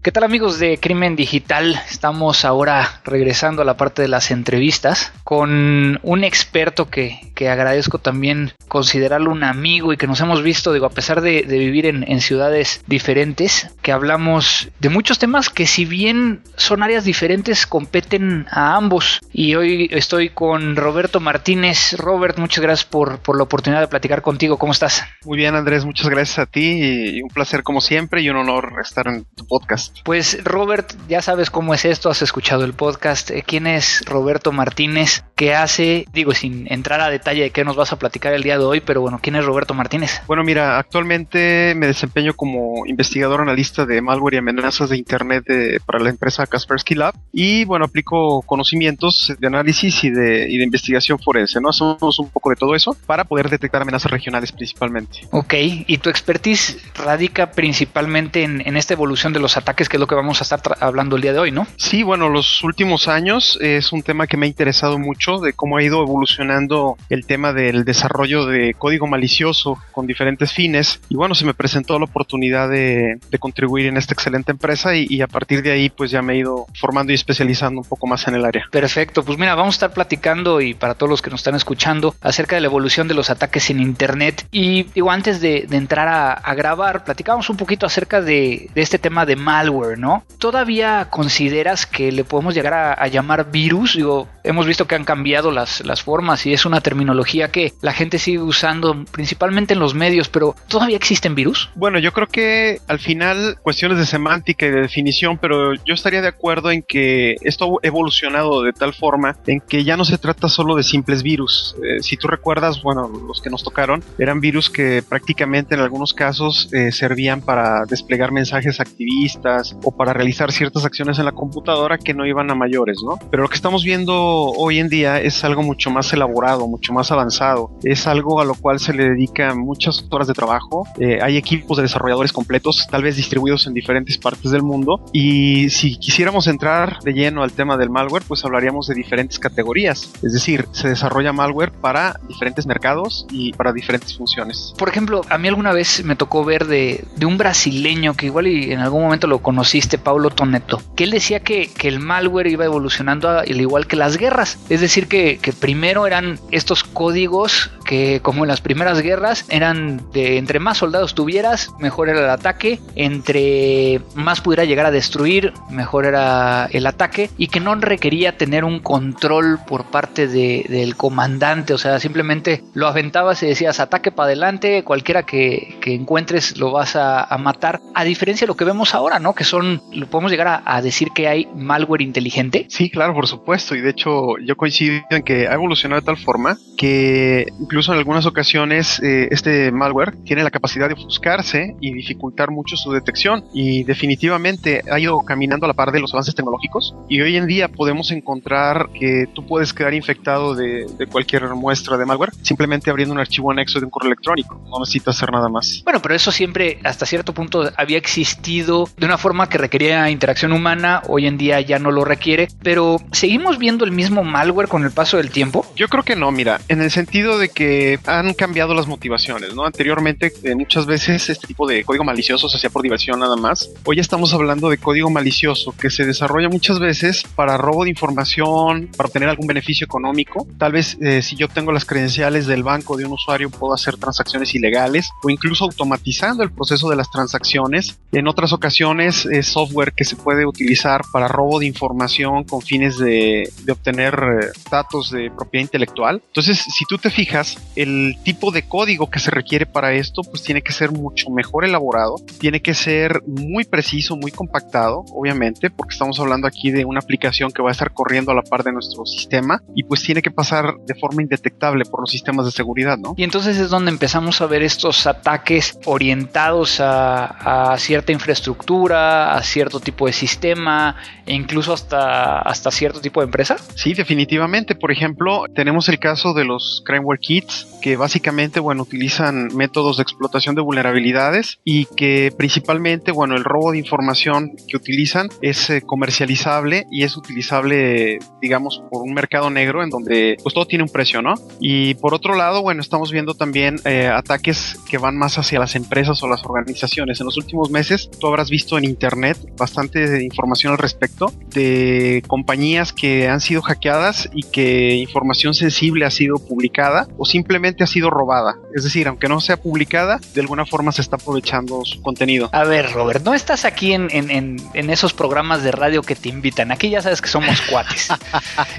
¿Qué 0.02 0.14
tal 0.14 0.24
amigos 0.24 0.60
de 0.60 0.78
Crimen 0.78 1.18
Digital? 1.18 1.78
Estamos 1.92 2.46
ahora 2.46 3.02
regresando 3.04 3.62
a 3.62 3.66
la 3.66 3.76
parte 3.76 4.02
de 4.02 4.08
las 4.08 4.32
entrevistas 4.32 5.12
con 5.26 6.00
un 6.04 6.24
experto 6.24 6.90
que, 6.90 7.20
agradezco 7.40 8.00
también 8.00 8.54
considerarlo 8.70 9.32
un 9.32 9.44
amigo 9.44 9.92
y 9.92 9.98
que 9.98 10.08
nos 10.08 10.22
hemos 10.22 10.42
visto, 10.42 10.72
digo, 10.72 10.86
a 10.86 10.92
pesar 10.92 11.20
de, 11.20 11.42
vivir 11.42 11.86
en, 11.86 12.22
ciudades 12.22 12.82
diferentes, 12.88 13.70
que 13.82 13.92
hablamos 13.92 14.70
de 14.80 14.88
muchos 14.88 15.20
temas 15.20 15.50
que 15.50 15.68
si 15.68 15.84
bien 15.84 16.44
son 16.56 16.82
áreas 16.82 17.04
diferentes, 17.04 17.68
competen 17.68 18.46
a 18.52 18.78
ambos. 18.78 19.20
Y 19.34 19.56
hoy 19.56 19.90
estoy 19.92 20.30
con 20.30 20.78
Roberto 20.78 21.20
Martínez. 21.20 21.96
Robert, 21.98 22.38
muchas 22.38 22.64
gracias 22.64 22.90
por, 22.90 23.20
por 23.20 23.36
la 23.36 23.44
oportunidad 23.44 23.82
de 23.82 23.88
platicar 23.90 24.22
contigo. 24.22 24.58
¿Cómo 24.58 24.72
estás? 24.72 25.04
Muy 25.26 25.38
bien, 25.38 25.56
Andrés, 25.56 25.84
muchas 25.84 26.08
gracias 26.08 26.40
a 26.40 26.46
ti 26.46 27.18
y 27.18 27.22
un 27.22 27.30
placer 27.30 27.64
como 27.64 27.82
siempre 27.82 28.22
y 28.22 28.30
un 28.30 28.38
honor 28.38 28.74
estar 28.82 29.08
en 29.08 29.26
tu 29.36 29.46
podcast. 29.46 29.89
Pues 30.04 30.44
Robert, 30.44 30.94
ya 31.08 31.22
sabes 31.22 31.50
cómo 31.50 31.74
es 31.74 31.86
esto, 31.86 32.10
has 32.10 32.22
escuchado 32.22 32.64
el 32.64 32.74
podcast. 32.74 33.32
Eh, 33.32 33.44
¿Quién 33.46 33.68
es 33.68 34.04
Roberto 34.06 34.52
Martínez? 34.52 35.24
¿Qué 35.36 35.54
hace? 35.54 36.06
Digo, 36.14 36.34
sin 36.34 36.72
entrar 36.72 37.02
a 37.02 37.10
detalle 37.10 37.44
de 37.44 37.50
qué 37.52 37.64
nos 37.64 37.76
vas 37.76 37.94
a 37.94 38.00
platicar 38.00 38.34
el 38.34 38.44
día 38.44 38.58
de 38.58 38.64
hoy, 38.64 38.82
pero 38.82 39.02
bueno, 39.02 39.20
¿quién 39.22 39.36
es 39.36 39.46
Roberto 39.46 39.74
Martínez? 39.74 40.22
Bueno, 40.28 40.44
mira, 40.44 40.78
actualmente 40.78 41.74
me 41.76 41.88
desempeño 41.88 42.34
como 42.34 42.86
investigador 42.86 43.42
analista 43.42 43.86
de 43.86 44.02
malware 44.02 44.36
y 44.36 44.38
amenazas 44.38 44.90
de 44.90 44.98
Internet 44.98 45.46
para 45.86 46.00
la 46.00 46.10
empresa 46.10 46.46
Kaspersky 46.46 46.96
Lab 46.96 47.14
y 47.32 47.66
bueno, 47.66 47.86
aplico 47.86 48.42
conocimientos 48.44 49.34
de 49.38 49.48
análisis 49.48 50.04
y 50.04 50.10
de, 50.10 50.50
y 50.50 50.58
de 50.58 50.64
investigación 50.64 51.20
forense, 51.20 51.62
¿no? 51.62 51.70
Hacemos 51.70 52.20
un 52.20 52.30
poco 52.30 52.50
de 52.50 52.56
todo 52.56 52.76
eso 52.76 52.96
para 53.06 53.24
poder 53.24 53.50
detectar 53.50 53.82
amenazas 53.82 54.12
regionales 54.12 54.52
principalmente. 54.52 55.28
Ok, 55.32 55.54
y 55.58 55.98
tu 56.00 56.10
expertise 56.10 56.78
radica 56.96 57.52
principalmente 57.52 58.44
en, 58.44 58.62
en 58.68 58.76
esta 58.76 58.94
evolución 58.94 59.34
de 59.34 59.40
los 59.40 59.56
ataques 59.56 59.79
que 59.88 59.98
es 59.98 60.00
lo 60.00 60.08
que 60.08 60.16
vamos 60.16 60.42
a 60.42 60.44
estar 60.44 60.60
hablando 60.80 61.16
el 61.16 61.22
día 61.22 61.34
de 61.34 61.40
hoy, 61.40 61.52
¿no? 61.52 61.68
Sí, 61.78 62.04
bueno, 62.04 62.28
los 62.28 62.64
últimos 62.64 63.08
años 63.08 63.58
es 63.62 63.94
un 63.94 64.02
tema 64.02 64.28
que 64.28 64.36
me 64.36 64.46
ha 64.46 64.50
interesado 64.50 64.98
mucho 64.98 65.38
de 65.38 65.54
cómo 65.54 65.78
ha 65.78 65.84
ido 65.84 66.02
evolucionando 66.02 66.98
el 67.10 67.26
tema 67.26 67.54
del 67.54 67.86
desarrollo 67.86 68.46
de 68.46 68.74
código 68.74 69.08
malicioso 69.08 69.78
con 69.92 70.08
diferentes 70.08 70.52
fines. 70.52 71.00
Y 71.10 71.16
bueno, 71.16 71.36
se 71.36 71.46
me 71.46 71.54
presentó 71.54 71.98
la 72.00 72.06
oportunidad 72.06 72.70
de, 72.70 73.20
contribuir 73.40 73.86
en 73.86 73.96
esta 73.96 74.14
excelente 74.14 74.52
empresa 74.52 74.96
y, 74.96 75.22
a 75.22 75.28
partir 75.28 75.62
de 75.62 75.72
ahí 75.72 75.90
pues 75.90 76.12
ya 76.12 76.22
me 76.22 76.34
he 76.34 76.38
ido 76.38 76.66
formando 76.78 77.12
y 77.12 77.16
especializando 77.16 77.82
un 77.82 77.88
poco 77.88 78.08
más 78.08 78.28
en 78.28 78.36
el 78.36 78.44
área. 78.44 78.66
Perfecto, 78.72 79.24
pues 79.24 79.38
mira, 79.38 79.56
vamos 79.56 79.76
a 79.76 79.78
estar 79.78 79.94
platicando 79.94 80.60
y 80.62 80.74
para 80.74 80.96
todos 80.96 81.10
los 81.10 81.22
que 81.22 81.30
nos 81.30 81.40
están 81.40 81.56
escuchando 81.56 82.16
acerca 82.22 82.56
de 82.56 82.62
la 82.62 82.68
evolución 82.68 83.08
de 83.08 83.14
los 83.14 83.30
ataques 83.30 83.70
en 83.70 83.80
Internet. 83.80 84.48
Y 84.52 84.84
digo, 84.84 85.12
antes 85.12 85.40
de, 85.40 85.68
entrar 85.72 86.08
a, 86.08 86.54
grabar, 86.56 87.06
platicamos 87.06 87.50
un 87.50 87.56
poquito 87.56 87.86
acerca 87.86 88.22
de, 88.22 88.70
de 88.74 88.82
este 88.82 89.00
tema 89.00 89.26
de 89.26 89.36
mal 89.36 89.69
¿no? 89.98 90.24
¿Todavía 90.38 91.08
consideras 91.10 91.86
que 91.86 92.12
le 92.12 92.24
podemos 92.24 92.56
llegar 92.56 92.74
a, 92.74 93.08
llamar 93.08 93.52
virus? 93.52 93.96
Digo, 93.96 94.28
hemos 94.44 94.66
visto 94.66 94.88
que 94.88 94.96
han 94.96 95.04
cambiado 95.04 95.52
las, 95.52 95.82
formas 96.04 96.46
y 96.46 96.54
es 96.54 96.66
una 96.66 96.82
terminología 96.82 97.52
que 97.52 97.74
la 97.82 97.92
gente 97.92 98.20
sigue 98.20 98.40
usando 98.40 99.04
principalmente 99.12 99.74
en 99.74 99.80
los 99.80 99.94
medios, 99.94 100.30
pero 100.30 100.56
¿todavía 100.68 100.96
existen 100.96 101.36
virus? 101.36 101.70
Bueno, 101.76 102.00
yo 102.00 102.14
creo 102.14 102.28
que 102.28 102.80
al 102.88 103.00
final 103.00 103.58
cuestiones 103.62 103.98
de 103.98 104.06
semántica 104.06 104.66
y 104.66 104.72
de 104.72 104.82
definición, 104.82 105.38
pero 105.38 105.74
yo 105.74 105.94
estaría 105.94 106.22
de 106.22 106.30
acuerdo 106.30 106.72
en 106.72 106.84
que 106.84 107.36
esto 107.42 107.66
ha 107.66 107.88
evolucionado 107.88 108.64
de 108.64 108.72
tal 108.72 108.94
forma 108.94 109.36
en 109.46 109.60
que 109.60 109.84
ya 109.84 109.98
no 109.98 110.06
se 110.06 110.18
trata 110.18 110.48
solo 110.48 110.76
de 110.76 110.84
simples 110.84 111.22
virus. 111.22 111.76
Eh, 111.84 112.02
si 112.02 112.16
tú 112.16 112.28
recuerdas, 112.28 112.82
bueno, 112.82 113.10
los 113.28 113.42
que 113.42 113.50
nos 113.50 113.64
tocaron 113.64 114.04
eran 114.18 114.40
virus 114.40 114.70
que 114.70 115.04
prácticamente 115.08 115.76
en 115.76 115.82
algunos 115.82 116.14
casos 116.14 116.70
eh, 116.72 116.92
servían 116.92 117.42
para 117.42 117.86
desplegar 117.86 118.32
mensajes 118.32 118.80
activistas, 118.80 119.59
o 119.84 119.92
para 119.92 120.14
realizar 120.14 120.52
ciertas 120.52 120.86
acciones 120.86 121.20
en 121.20 121.26
la 121.26 121.32
computadora 121.32 121.98
que 121.98 122.14
no 122.14 122.26
iban 122.26 122.50
a 122.52 122.56
mayores, 122.56 122.98
¿no? 123.06 123.18
Pero 123.30 123.44
lo 123.44 123.50
que 123.50 123.56
estamos 123.56 123.84
viendo 123.84 124.16
hoy 124.16 124.80
en 124.80 124.90
día 124.90 125.22
es 125.22 125.44
algo 125.44 125.64
mucho 125.64 125.90
más 125.92 126.12
elaborado, 126.14 126.68
mucho 126.68 126.94
más 126.94 127.12
avanzado. 127.12 127.72
Es 127.84 128.08
algo 128.08 128.42
a 128.42 128.46
lo 128.46 128.56
cual 128.56 128.80
se 128.80 128.94
le 128.94 129.10
dedica 129.10 129.54
muchas 129.56 130.06
horas 130.10 130.28
de 130.28 130.34
trabajo. 130.34 130.88
Eh, 131.00 131.20
hay 131.22 131.38
equipos 131.38 131.78
de 131.78 131.84
desarrolladores 131.84 132.34
completos, 132.34 132.88
tal 132.90 133.04
vez 133.04 133.16
distribuidos 133.16 133.68
en 133.68 133.74
diferentes 133.74 134.18
partes 134.18 134.52
del 134.52 134.64
mundo. 134.64 135.04
Y 135.14 135.70
si 135.70 135.98
quisiéramos 135.98 136.48
entrar 136.48 137.00
de 137.04 137.14
lleno 137.14 137.44
al 137.44 137.52
tema 137.52 137.78
del 137.78 137.90
malware, 137.90 138.24
pues 138.28 138.44
hablaríamos 138.46 138.88
de 138.88 138.96
diferentes 138.96 139.40
categorías. 139.40 140.12
Es 140.24 140.34
decir, 140.34 140.68
se 140.72 140.90
desarrolla 140.90 141.34
malware 141.34 141.72
para 141.72 142.20
diferentes 142.28 142.66
mercados 142.66 143.26
y 143.32 143.54
para 143.54 143.74
diferentes 143.74 144.16
funciones. 144.16 144.74
Por 144.78 144.90
ejemplo, 144.90 145.22
a 145.30 145.38
mí 145.38 145.48
alguna 145.48 145.74
vez 145.74 146.04
me 146.04 146.16
tocó 146.16 146.44
ver 146.44 146.68
de, 146.68 147.06
de 147.16 147.26
un 147.26 147.38
brasileño 147.38 148.14
que 148.14 148.28
igual 148.28 148.48
y 148.48 148.72
en 148.72 148.80
algún 148.80 149.02
momento 149.02 149.28
lo 149.28 149.40
conociste, 149.50 149.98
Paulo 149.98 150.30
Toneto, 150.30 150.80
que 150.96 151.06
él 151.06 151.10
decía 151.10 151.40
que, 151.40 151.72
que 151.76 151.88
el 151.88 152.00
malware 152.00 152.46
iba 152.46 152.66
evolucionando 152.66 153.30
al 153.30 153.60
igual 153.60 153.88
que 153.88 153.96
las 153.96 154.16
guerras. 154.16 154.60
Es 154.70 154.80
decir, 154.80 155.08
que, 155.08 155.40
que 155.42 155.54
primero 155.54 156.06
eran 156.06 156.40
estos 156.52 156.84
códigos 156.84 157.72
que 157.90 158.20
como 158.22 158.44
en 158.44 158.50
las 158.50 158.62
primeras 158.62 159.02
guerras 159.02 159.46
eran 159.50 160.12
de 160.14 160.38
entre 160.38 160.60
más 160.60 160.78
soldados 160.78 161.16
tuvieras, 161.16 161.72
mejor 161.80 162.08
era 162.10 162.20
el 162.20 162.30
ataque, 162.30 162.80
entre 162.94 164.00
más 164.14 164.42
pudiera 164.42 164.64
llegar 164.66 164.86
a 164.86 164.92
destruir, 164.92 165.54
mejor 165.72 166.06
era 166.06 166.68
el 166.72 166.86
ataque 166.86 167.32
y 167.36 167.48
que 167.48 167.60
no 167.60 167.74
requería 167.74 168.38
tener 168.38 168.64
un 168.64 168.80
control 168.80 169.58
por 169.66 169.86
parte 169.86 170.28
de, 170.28 170.68
del 170.70 170.96
comandante, 170.96 171.74
o 171.74 171.80
sea, 171.80 172.00
simplemente 172.00 172.64
lo 172.76 172.86
aventabas 172.86 173.42
y 173.42 173.48
decías 173.48 173.80
ataque 173.80 174.12
para 174.12 174.28
adelante, 174.28 174.84
cualquiera 174.84 175.24
que, 175.24 175.80
que 175.82 175.96
encuentres 175.96 176.60
lo 176.60 176.72
vas 176.72 176.96
a, 176.96 177.24
a, 177.24 177.40
matar, 177.40 177.82
a 177.96 178.04
diferencia 178.04 178.46
de 178.46 178.50
lo 178.50 178.56
que 178.56 178.66
vemos 178.66 178.94
ahora, 178.94 179.18
¿no? 179.18 179.34
Que 179.40 179.46
son, 179.46 179.82
lo 179.94 180.06
podemos 180.08 180.32
llegar 180.32 180.48
a, 180.48 180.64
a 180.66 180.82
decir 180.82 181.12
que 181.16 181.30
hay 181.30 181.48
malware 181.56 182.02
inteligente. 182.02 182.66
Sí, 182.68 182.90
claro, 182.90 183.14
por 183.14 183.26
supuesto, 183.26 183.74
y 183.74 183.80
de 183.80 183.90
hecho 183.90 184.38
yo 184.46 184.58
coincido 184.58 185.02
en 185.10 185.24
que 185.24 185.48
ha 185.48 185.54
evolucionado 185.54 186.02
de 186.02 186.06
tal 186.06 186.18
forma 186.18 186.58
que 186.78 187.48
incluso 187.60 187.94
en 187.94 188.00
algunas 188.00 188.26
ocasiones 188.26 189.00
eh, 189.02 189.30
este 189.32 189.72
malware 189.72 190.18
tiene 190.26 190.44
la 190.44 190.52
capacidad 190.52 190.88
de 190.88 190.96
ofuscarse 190.96 191.76
y 191.80 191.94
dificultar 191.94 192.52
mucho 192.52 192.76
su 192.76 192.92
detección 192.92 193.46
y 193.54 193.84
definitivamente 193.86 194.82
ha 194.92 195.00
ido 195.00 195.20
caminando 195.22 195.66
a 195.66 195.68
la 195.68 195.74
par 195.74 195.92
de 195.92 196.00
los 196.00 196.14
avances 196.14 196.36
tecnológicos 196.36 196.96
y 197.08 197.22
hoy 197.22 197.38
en 197.38 197.48
día 197.48 197.70
podemos 197.70 198.12
encontrar 198.12 198.90
que 198.94 199.28
tú 199.34 199.46
puedes 199.46 199.74
quedar 199.74 199.94
infectado 199.94 200.54
de, 200.54 200.86
de 200.86 201.08
cualquier 201.08 201.48
muestra 201.56 201.98
de 201.98 202.06
malware 202.06 202.34
simplemente 202.42 202.90
abriendo 202.90 203.14
un 203.14 203.20
archivo 203.22 203.52
anexo 203.52 203.80
de 203.80 203.86
un 203.86 203.92
correo 203.92 204.12
electrónico, 204.12 204.62
no 204.70 204.80
necesitas 204.80 205.16
hacer 205.16 205.32
nada 205.32 205.48
más. 205.48 205.82
Bueno, 205.86 206.02
pero 206.02 206.16
eso 206.16 206.32
siempre 206.32 206.80
hasta 206.84 207.06
cierto 207.06 207.34
punto 207.34 207.70
había 207.78 207.98
existido 207.98 208.90
de 208.98 209.06
una 209.06 209.18
forma 209.18 209.29
que 209.50 209.58
requería 209.58 210.10
interacción 210.10 210.52
humana, 210.52 211.04
hoy 211.08 211.28
en 211.28 211.38
día 211.38 211.62
ya 211.62 211.78
no 211.78 211.92
lo 211.92 212.04
requiere, 212.04 212.48
pero 212.64 212.98
seguimos 213.12 213.60
viendo 213.60 213.86
el 213.86 213.92
mismo 213.92 214.24
malware 214.24 214.68
con 214.68 214.84
el 214.84 214.92
paso 214.92 215.18
del 215.18 215.30
tiempo. 215.30 215.66
Yo 215.76 215.88
creo 215.88 216.04
que 216.04 216.16
no, 216.16 216.32
mira, 216.32 216.60
en 216.68 216.82
el 216.82 216.90
sentido 216.90 217.38
de 217.38 217.50
que 217.50 218.00
han 218.06 218.34
cambiado 218.34 218.74
las 218.74 218.88
motivaciones, 218.88 219.54
¿no? 219.54 219.66
Anteriormente 219.66 220.34
eh, 220.44 220.56
muchas 220.56 220.88
veces 220.88 221.30
este 221.30 221.48
tipo 221.48 221.68
de 221.68 221.84
código 221.84 222.04
malicioso 222.04 222.50
se 222.50 222.58
hacía 222.58 222.72
por 222.72 222.82
diversión 222.82 223.20
nada 223.20 223.36
más. 223.36 223.70
Hoy 223.86 224.00
estamos 224.00 224.34
hablando 224.34 224.70
de 224.70 224.78
código 224.78 225.10
malicioso 225.10 225.74
que 225.80 225.90
se 225.90 226.06
desarrolla 226.06 226.50
muchas 226.50 226.80
veces 226.80 227.24
para 227.36 227.58
robo 227.58 227.84
de 227.84 227.92
información, 227.92 228.90
para 228.98 229.08
obtener 229.08 229.30
algún 229.30 229.48
beneficio 229.48 229.86
económico. 229.86 230.48
Tal 230.58 230.72
vez 230.72 230.98
eh, 231.02 231.22
si 231.22 231.36
yo 231.36 231.48
tengo 231.48 231.72
las 231.72 231.86
credenciales 231.86 232.48
del 232.48 232.64
banco 232.64 232.98
de 232.98 233.06
un 233.06 233.14
usuario 233.14 233.50
puedo 233.50 233.74
hacer 233.74 233.98
transacciones 233.98 234.56
ilegales 234.56 235.10
o 235.24 235.30
incluso 235.30 235.66
automatizando 235.66 236.44
el 236.44 236.52
proceso 236.52 236.90
de 236.90 236.96
las 236.96 237.12
transacciones. 237.12 238.00
En 238.12 238.28
otras 238.28 238.54
ocasiones 238.54 239.09
es 239.10 239.48
software 239.48 239.94
que 239.94 240.06
se 240.06 240.16
puede 240.16 240.46
utilizar 240.46 241.02
para 241.12 241.28
robo 241.28 241.60
de 241.60 241.66
información 241.66 242.44
con 242.44 242.62
fines 242.62 242.98
de, 242.98 243.52
de 243.64 243.72
obtener 243.72 244.14
eh, 244.14 244.48
datos 244.70 245.12
de 245.12 245.32
propiedad 245.36 245.64
intelectual. 245.64 246.22
Entonces, 246.28 246.60
si 246.60 246.86
tú 246.86 246.98
te 246.98 247.10
fijas, 247.10 247.58
el 247.76 248.18
tipo 248.24 248.52
de 248.52 248.64
código 248.64 249.10
que 249.10 249.20
se 249.20 249.32
requiere 249.32 249.66
para 249.66 249.94
esto, 249.94 250.22
pues 250.24 250.44
tiene 250.44 250.62
que 250.62 250.74
ser 250.74 250.92
mucho 250.92 251.30
mejor 251.30 251.66
elaborado, 251.66 252.16
tiene 252.40 252.62
que 252.62 252.74
ser 252.74 253.22
muy 253.26 253.64
preciso, 253.66 254.16
muy 254.16 254.32
compactado, 254.32 255.06
obviamente, 255.14 255.70
porque 255.70 255.94
estamos 255.94 256.20
hablando 256.20 256.48
aquí 256.48 256.72
de 256.72 256.86
una 256.86 257.00
aplicación 257.00 257.52
que 257.52 257.62
va 257.62 257.70
a 257.70 257.72
estar 257.72 257.92
corriendo 257.94 258.32
a 258.32 258.36
la 258.36 258.44
par 258.44 258.64
de 258.64 258.72
nuestro 258.72 259.06
sistema 259.06 259.62
y 259.76 259.84
pues 259.84 260.04
tiene 260.04 260.22
que 260.22 260.32
pasar 260.32 260.76
de 260.86 260.96
forma 260.96 261.22
indetectable 261.22 261.86
por 261.86 262.02
los 262.02 262.12
sistemas 262.12 262.46
de 262.46 262.52
seguridad, 262.52 262.98
¿no? 262.98 263.14
Y 263.18 263.24
entonces 263.24 263.58
es 263.58 263.70
donde 263.70 263.92
empezamos 263.92 264.42
a 264.42 264.46
ver 264.46 264.64
estos 264.64 265.08
ataques 265.08 265.78
orientados 265.86 266.80
a, 266.80 267.72
a 267.74 267.78
cierta 267.78 268.12
infraestructura, 268.12 268.99
a 269.00 269.44
cierto 269.44 269.80
tipo 269.80 270.06
de 270.08 270.14
sistema 270.14 270.96
e 271.26 271.34
incluso 271.34 271.74
hasta, 271.74 272.40
hasta 272.40 272.72
cierto 272.72 273.02
tipo 273.02 273.22
de 273.22 273.26
empresa. 273.26 273.58
Sí, 273.76 273.94
definitivamente. 273.94 274.76
Por 274.76 274.92
ejemplo, 274.92 275.46
tenemos 275.54 275.90
el 275.90 276.00
caso 276.00 276.34
de 276.34 276.46
los 276.46 276.84
Crimeware 276.86 277.20
Kits, 277.20 277.68
que 277.82 277.98
básicamente, 277.98 278.60
bueno, 278.60 278.84
utilizan 278.84 279.50
métodos 279.56 279.98
de 279.98 280.04
explotación 280.04 280.56
de 280.56 280.62
vulnerabilidades 280.62 281.60
y 281.64 281.86
que 281.86 282.34
principalmente, 282.36 283.12
bueno, 283.12 283.36
el 283.36 283.44
robo 283.44 283.72
de 283.72 283.78
información 283.78 284.52
que 284.68 284.78
utilizan 284.78 285.30
es 285.42 285.70
eh, 285.70 285.82
comercializable 285.82 286.86
y 286.92 287.04
es 287.04 287.16
utilizable, 287.16 288.20
digamos, 288.42 288.82
por 288.90 289.04
un 289.04 289.14
mercado 289.14 289.50
negro 289.50 289.84
en 289.84 289.90
donde 289.90 290.38
pues 290.42 290.54
todo 290.54 290.66
tiene 290.66 290.84
un 290.84 290.90
precio, 290.90 291.22
¿no? 291.22 291.36
Y 291.60 291.94
por 291.96 292.14
otro 292.14 292.36
lado, 292.36 292.62
bueno, 292.62 292.82
estamos 292.82 293.12
viendo 293.12 293.34
también 293.34 293.80
eh, 293.86 294.08
ataques 294.08 294.80
que 294.90 294.98
van 294.98 295.18
más 295.18 295.38
hacia 295.38 295.60
las 295.60 295.76
empresas 295.76 296.22
o 296.24 296.28
las 296.28 296.44
organizaciones. 296.44 297.20
En 297.20 297.26
los 297.26 297.38
últimos 297.38 297.70
meses, 297.70 298.10
tú 298.20 298.28
habrás 298.28 298.50
visto 298.50 298.78
en 298.78 298.86
internet 298.90 299.38
bastante 299.58 300.24
información 300.24 300.74
al 300.74 300.80
respecto 300.80 301.32
de 301.54 302.24
compañías 302.28 302.94
que 302.94 303.28
han 303.28 303.42
sido 303.42 303.62
hackeadas 303.62 304.30
y 304.34 304.44
que 304.44 304.96
información 304.96 305.54
sensible 305.54 306.06
ha 306.06 306.12
sido 306.12 306.38
publicada 306.38 307.08
o 307.18 307.26
simplemente 307.26 307.84
ha 307.84 307.88
sido 307.88 308.10
robada. 308.10 308.58
Es 308.76 308.84
decir, 308.84 309.08
aunque 309.08 309.28
no 309.28 309.40
sea 309.40 309.58
publicada, 309.58 310.20
de 310.34 310.42
alguna 310.42 310.66
forma 310.66 310.92
se 310.92 311.02
está 311.02 311.16
aprovechando 311.16 311.84
su 311.86 312.02
contenido. 312.02 312.50
A 312.52 312.64
ver, 312.64 312.92
Robert, 312.92 313.24
no 313.24 313.34
estás 313.34 313.66
aquí 313.66 313.94
en, 313.94 314.08
en, 314.12 314.30
en, 314.30 314.58
en 314.74 314.90
esos 314.90 315.14
programas 315.14 315.64
de 315.64 315.72
radio 315.72 316.02
que 316.02 316.16
te 316.16 316.30
invitan. 316.30 316.72
Aquí 316.72 316.90
ya 316.90 317.02
sabes 317.02 317.22
que 317.22 317.28
somos 317.28 317.62
cuates. 317.70 318.10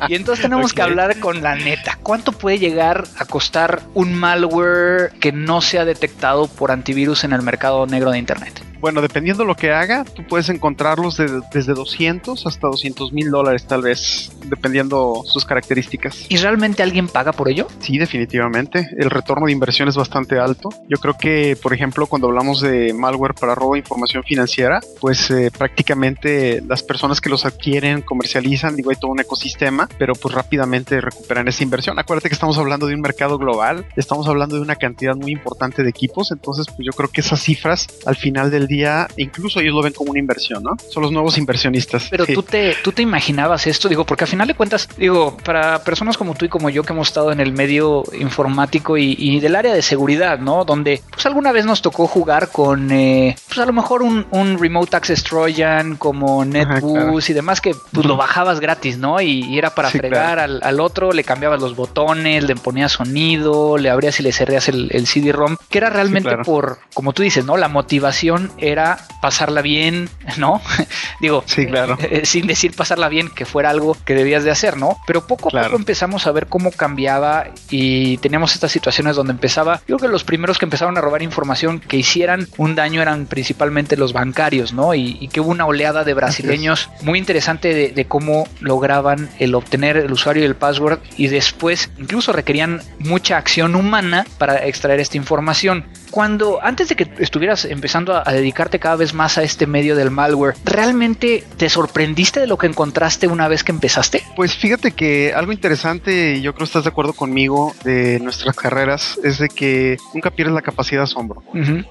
y 0.09 0.15
entonces 0.15 0.43
tenemos 0.43 0.73
okay. 0.73 0.77
que 0.77 0.83
hablar 0.83 1.19
con 1.21 1.43
la 1.43 1.55
neta. 1.55 1.99
¿Cuánto 2.03 2.33
puede 2.33 2.59
llegar 2.59 3.05
a 3.19 3.25
costar 3.25 3.83
un 3.95 4.15
malware 4.15 5.13
que 5.21 5.33
no 5.33 5.61
sea 5.61 5.85
detectado 5.85 6.47
por 6.49 6.71
antivirus 6.71 7.25
en 7.25 7.33
el 7.33 7.43
mercado 7.43 7.87
negro 7.87 8.11
de 8.11 8.19
Internet? 8.19 8.70
Bueno, 8.81 9.03
dependiendo 9.03 9.45
lo 9.45 9.55
que 9.55 9.73
haga, 9.73 10.05
tú 10.05 10.27
puedes 10.27 10.49
encontrarlos 10.49 11.19
de, 11.19 11.43
desde 11.53 11.75
200 11.75 12.47
hasta 12.47 12.67
200 12.67 13.13
mil 13.13 13.31
dólares 13.31 13.67
tal 13.67 13.83
vez, 13.83 14.33
dependiendo 14.47 15.23
sus 15.27 15.45
características. 15.45 16.27
¿Y 16.29 16.37
realmente 16.39 16.83
alguien 16.83 17.09
paga 17.09 17.33
por 17.33 17.49
ello? 17.49 17.67
Sí, 17.81 17.99
definitivamente. 17.99 18.89
El 18.97 19.11
retorno 19.11 19.47
de 19.47 19.53
inversión 19.53 19.89
es 19.89 19.97
bastante 19.97 20.39
alto. 20.39 20.71
Yo 20.89 20.99
creo 20.99 21.17
que, 21.19 21.57
por 21.61 21.75
ejemplo, 21.75 22.07
cuando 22.07 22.29
hablamos 22.29 22.61
de 22.61 22.95
malware 22.95 23.35
para 23.35 23.55
robo 23.55 23.75
de 23.75 23.81
información 23.81 24.23
financiera, 24.25 24.81
pues 25.01 25.31
eh, 25.31 25.51
prácticamente 25.57 26.63
las 26.67 26.83
personas 26.83 27.21
que 27.21 27.29
los 27.29 27.45
adquieren, 27.45 28.03
comercializan, 28.03 28.77
digo, 28.77 28.91
hay 28.91 28.97
todo 28.97 29.11
un 29.11 29.21
ecosistema, 29.21 29.89
pero 29.99 30.15
pues 30.15 30.35
rápidamente 30.35 31.01
recuperan 31.01 31.49
esa 31.49 31.63
inversión. 31.63 31.99
Acuérdate 31.99 32.29
que 32.29 32.35
estamos 32.35 32.57
hablando 32.59 32.87
de 32.87 32.95
un 32.95 33.01
mercado 33.01 33.39
global, 33.39 33.85
estamos 33.97 34.27
hablando 34.27 34.57
de 34.57 34.63
una 34.63 34.77
cantidad 34.77 35.15
muy 35.15 35.33
importante 35.33 35.83
de 35.83 35.91
equipos, 35.91 36.31
entonces 36.33 36.67
pues 36.69 36.81
yo 36.87 36.93
creo 36.93 37.11
que 37.11 37.21
esas 37.21 37.43
cifras 37.43 37.87
al 38.07 38.17
final 38.17 38.51
del 38.51 38.67
día, 38.71 39.07
incluso 39.17 39.61
ellos 39.61 39.75
lo 39.75 39.83
ven 39.83 39.93
como 39.93 40.13
una 40.13 40.21
inversión, 40.21 40.63
¿no? 40.63 40.77
Son 40.89 41.03
los 41.03 41.13
nuevos 41.13 41.37
inversionistas. 41.37 42.09
Pero 42.11 42.25
sí. 42.25 42.33
tú, 42.33 42.43
te, 42.43 42.77
tú 42.83 42.93
te 42.93 43.03
imaginabas 43.03 43.67
esto, 43.67 43.89
digo, 43.89 44.07
porque 44.07 44.25
al 44.25 44.31
final 44.31 44.49
de 44.49 44.55
cuentas, 44.55 44.89
digo, 44.97 45.37
para 45.45 45.83
personas 45.85 46.17
como 46.17 46.35
tú 46.35 46.47
y 46.47 46.49
como 46.49 46.71
yo 46.71 46.83
que 46.83 46.93
hemos 46.93 47.09
estado 47.09 47.33
en 47.33 47.41
el 47.41 47.53
medio 47.53 48.05
informático 48.19 48.97
y, 48.97 49.17
y 49.19 49.41
del 49.41 49.57
área 49.57 49.75
de 49.75 49.83
seguridad, 49.83 50.39
¿no? 50.39 50.65
Donde 50.65 51.03
pues 51.11 51.27
alguna 51.27 51.53
vez 51.53 51.67
nos 51.67 51.83
tocó 51.83 52.07
jugar 52.07 52.49
con, 52.51 52.91
eh, 52.91 53.37
pues 53.49 53.59
a 53.59 53.67
lo 53.67 53.73
mejor 53.73 54.03
un, 54.03 54.27
un 54.31 54.59
Remote 54.59 54.97
Access 54.97 55.25
Trojan 55.25 55.97
como 55.97 56.45
NetBoost 56.45 56.95
claro. 56.95 57.21
y 57.29 57.33
demás 57.33 57.61
que 57.61 57.75
pues 57.93 58.07
lo 58.07 58.17
bajabas 58.17 58.61
gratis, 58.61 58.99
¿no? 58.99 59.21
Y, 59.21 59.45
y 59.45 59.59
era 59.59 59.75
para 59.75 59.91
sí, 59.91 59.99
fregar 59.99 60.35
claro. 60.35 60.43
al, 60.43 60.61
al, 60.63 60.81
otro, 60.81 61.13
le 61.13 61.25
cambiabas 61.25 61.61
los 61.61 61.77
botones, 61.77 62.45
le 62.45 62.55
ponías 62.57 62.93
sonido, 62.93 63.79
le 63.79 63.91
abrías 63.91 64.21
y 64.21 64.23
le 64.23 64.33
cerrías 64.33 64.69
el, 64.69 64.89
el 64.93 65.07
CD-ROM, 65.07 65.57
que 65.69 65.79
era 65.79 65.91
realmente 65.91 66.31
sí, 66.31 66.37
por, 66.45 66.79
como 66.95 67.13
tú 67.13 67.23
dices, 67.23 67.45
¿no? 67.45 67.57
La 67.57 67.69
motivación 67.69 68.53
era 68.61 68.99
pasarla 69.21 69.63
bien, 69.63 70.09
¿no? 70.37 70.61
Digo, 71.21 71.45
sí, 71.47 71.67
claro. 71.67 71.99
Eh, 72.01 72.23
sin 72.25 72.47
decir 72.47 72.75
pasarla 72.75 73.09
bien, 73.09 73.29
que 73.29 73.45
fuera 73.45 73.71
algo 73.71 73.97
que 74.05 74.15
debías 74.15 74.45
de 74.45 74.51
hacer, 74.51 74.77
¿no? 74.77 74.99
Pero 75.07 75.27
poco 75.27 75.49
a 75.49 75.51
claro. 75.51 75.69
poco 75.69 75.79
empezamos 75.79 76.27
a 76.27 76.33
ver 76.33 76.47
cómo 76.47 76.73
cambiaba 76.73 77.49
y 77.71 78.17
teníamos 78.19 78.55
estas 78.55 78.73
situaciones 78.73 79.17
donde 79.17 79.33
empezaba, 79.33 79.81
yo 79.87 79.97
creo 79.97 80.09
que 80.11 80.13
los 80.13 80.25
primeros 80.25 80.59
que 80.59 80.65
empezaron 80.65 80.97
a 80.99 81.01
robar 81.01 81.23
información 81.23 81.81
que 81.81 81.97
hicieran 81.97 82.49
un 82.57 82.75
daño 82.75 83.03
eran 83.03 83.27
principalmente 83.27 83.97
los 83.97 84.13
bancarios, 84.13 84.73
¿no? 84.73 84.95
Y, 84.95 85.19
y 85.21 85.29
que 85.29 85.41
hubo 85.41 85.51
una 85.51 85.67
oleada 85.67 86.05
de 86.05 86.15
brasileños 86.15 86.91
muy 87.03 87.19
interesante 87.19 87.75
de, 87.75 87.89
de 87.91 88.05
cómo 88.07 88.47
lograban 88.61 89.29
el 89.39 89.55
obtener 89.55 89.97
el 89.97 90.13
usuario 90.13 90.43
y 90.43 90.47
el 90.47 90.57
password 90.57 91.01
y 91.17 91.29
después 91.29 91.91
incluso 91.99 92.33
requerían 92.33 92.83
mucha 92.99 93.37
acción 93.37 93.75
humana 93.75 94.27
para 94.39 94.67
extraer 94.67 95.01
esta 95.01 95.17
información. 95.17 95.85
Cuando 96.11 96.63
antes 96.63 96.89
de 96.89 96.97
que 96.97 97.11
estuvieras 97.19 97.65
empezando 97.65 98.15
a, 98.15 98.31
dedicarte 98.31 98.79
cada 98.79 98.97
vez 98.97 99.15
más 99.15 99.39
a 99.39 99.43
este 99.43 99.67
medio 99.67 99.97
del 99.97 100.11
malware, 100.11 100.55
¿realmente 100.65 101.45
te 101.57 101.69
sorprendiste 101.69 102.41
de 102.41 102.47
lo 102.47 102.59
que 102.59 102.67
encontraste 102.67 103.27
una 103.27 103.49
vez 103.49 103.65
que 103.65 103.73
empezaste? 103.73 104.23
Pues 104.37 104.55
fíjate 104.55 104.93
que 104.93 105.33
algo 105.35 105.53
interesante, 105.53 106.37
y 106.37 106.43
yo 106.43 106.53
creo 106.53 106.67
que 106.67 106.71
estás 106.71 106.85
de 106.85 106.91
acuerdo 106.91 107.13
conmigo, 107.13 107.75
de 107.85 108.21
nuestras 108.21 108.57
carreras, 108.57 109.19
es 109.23 109.39
de 109.39 109.49
que 109.49 109.97
nunca 110.15 110.31
pierdes 110.31 110.55
la 110.55 110.63
capacidad 110.63 111.01
de 111.01 111.05
asombro. 111.05 111.43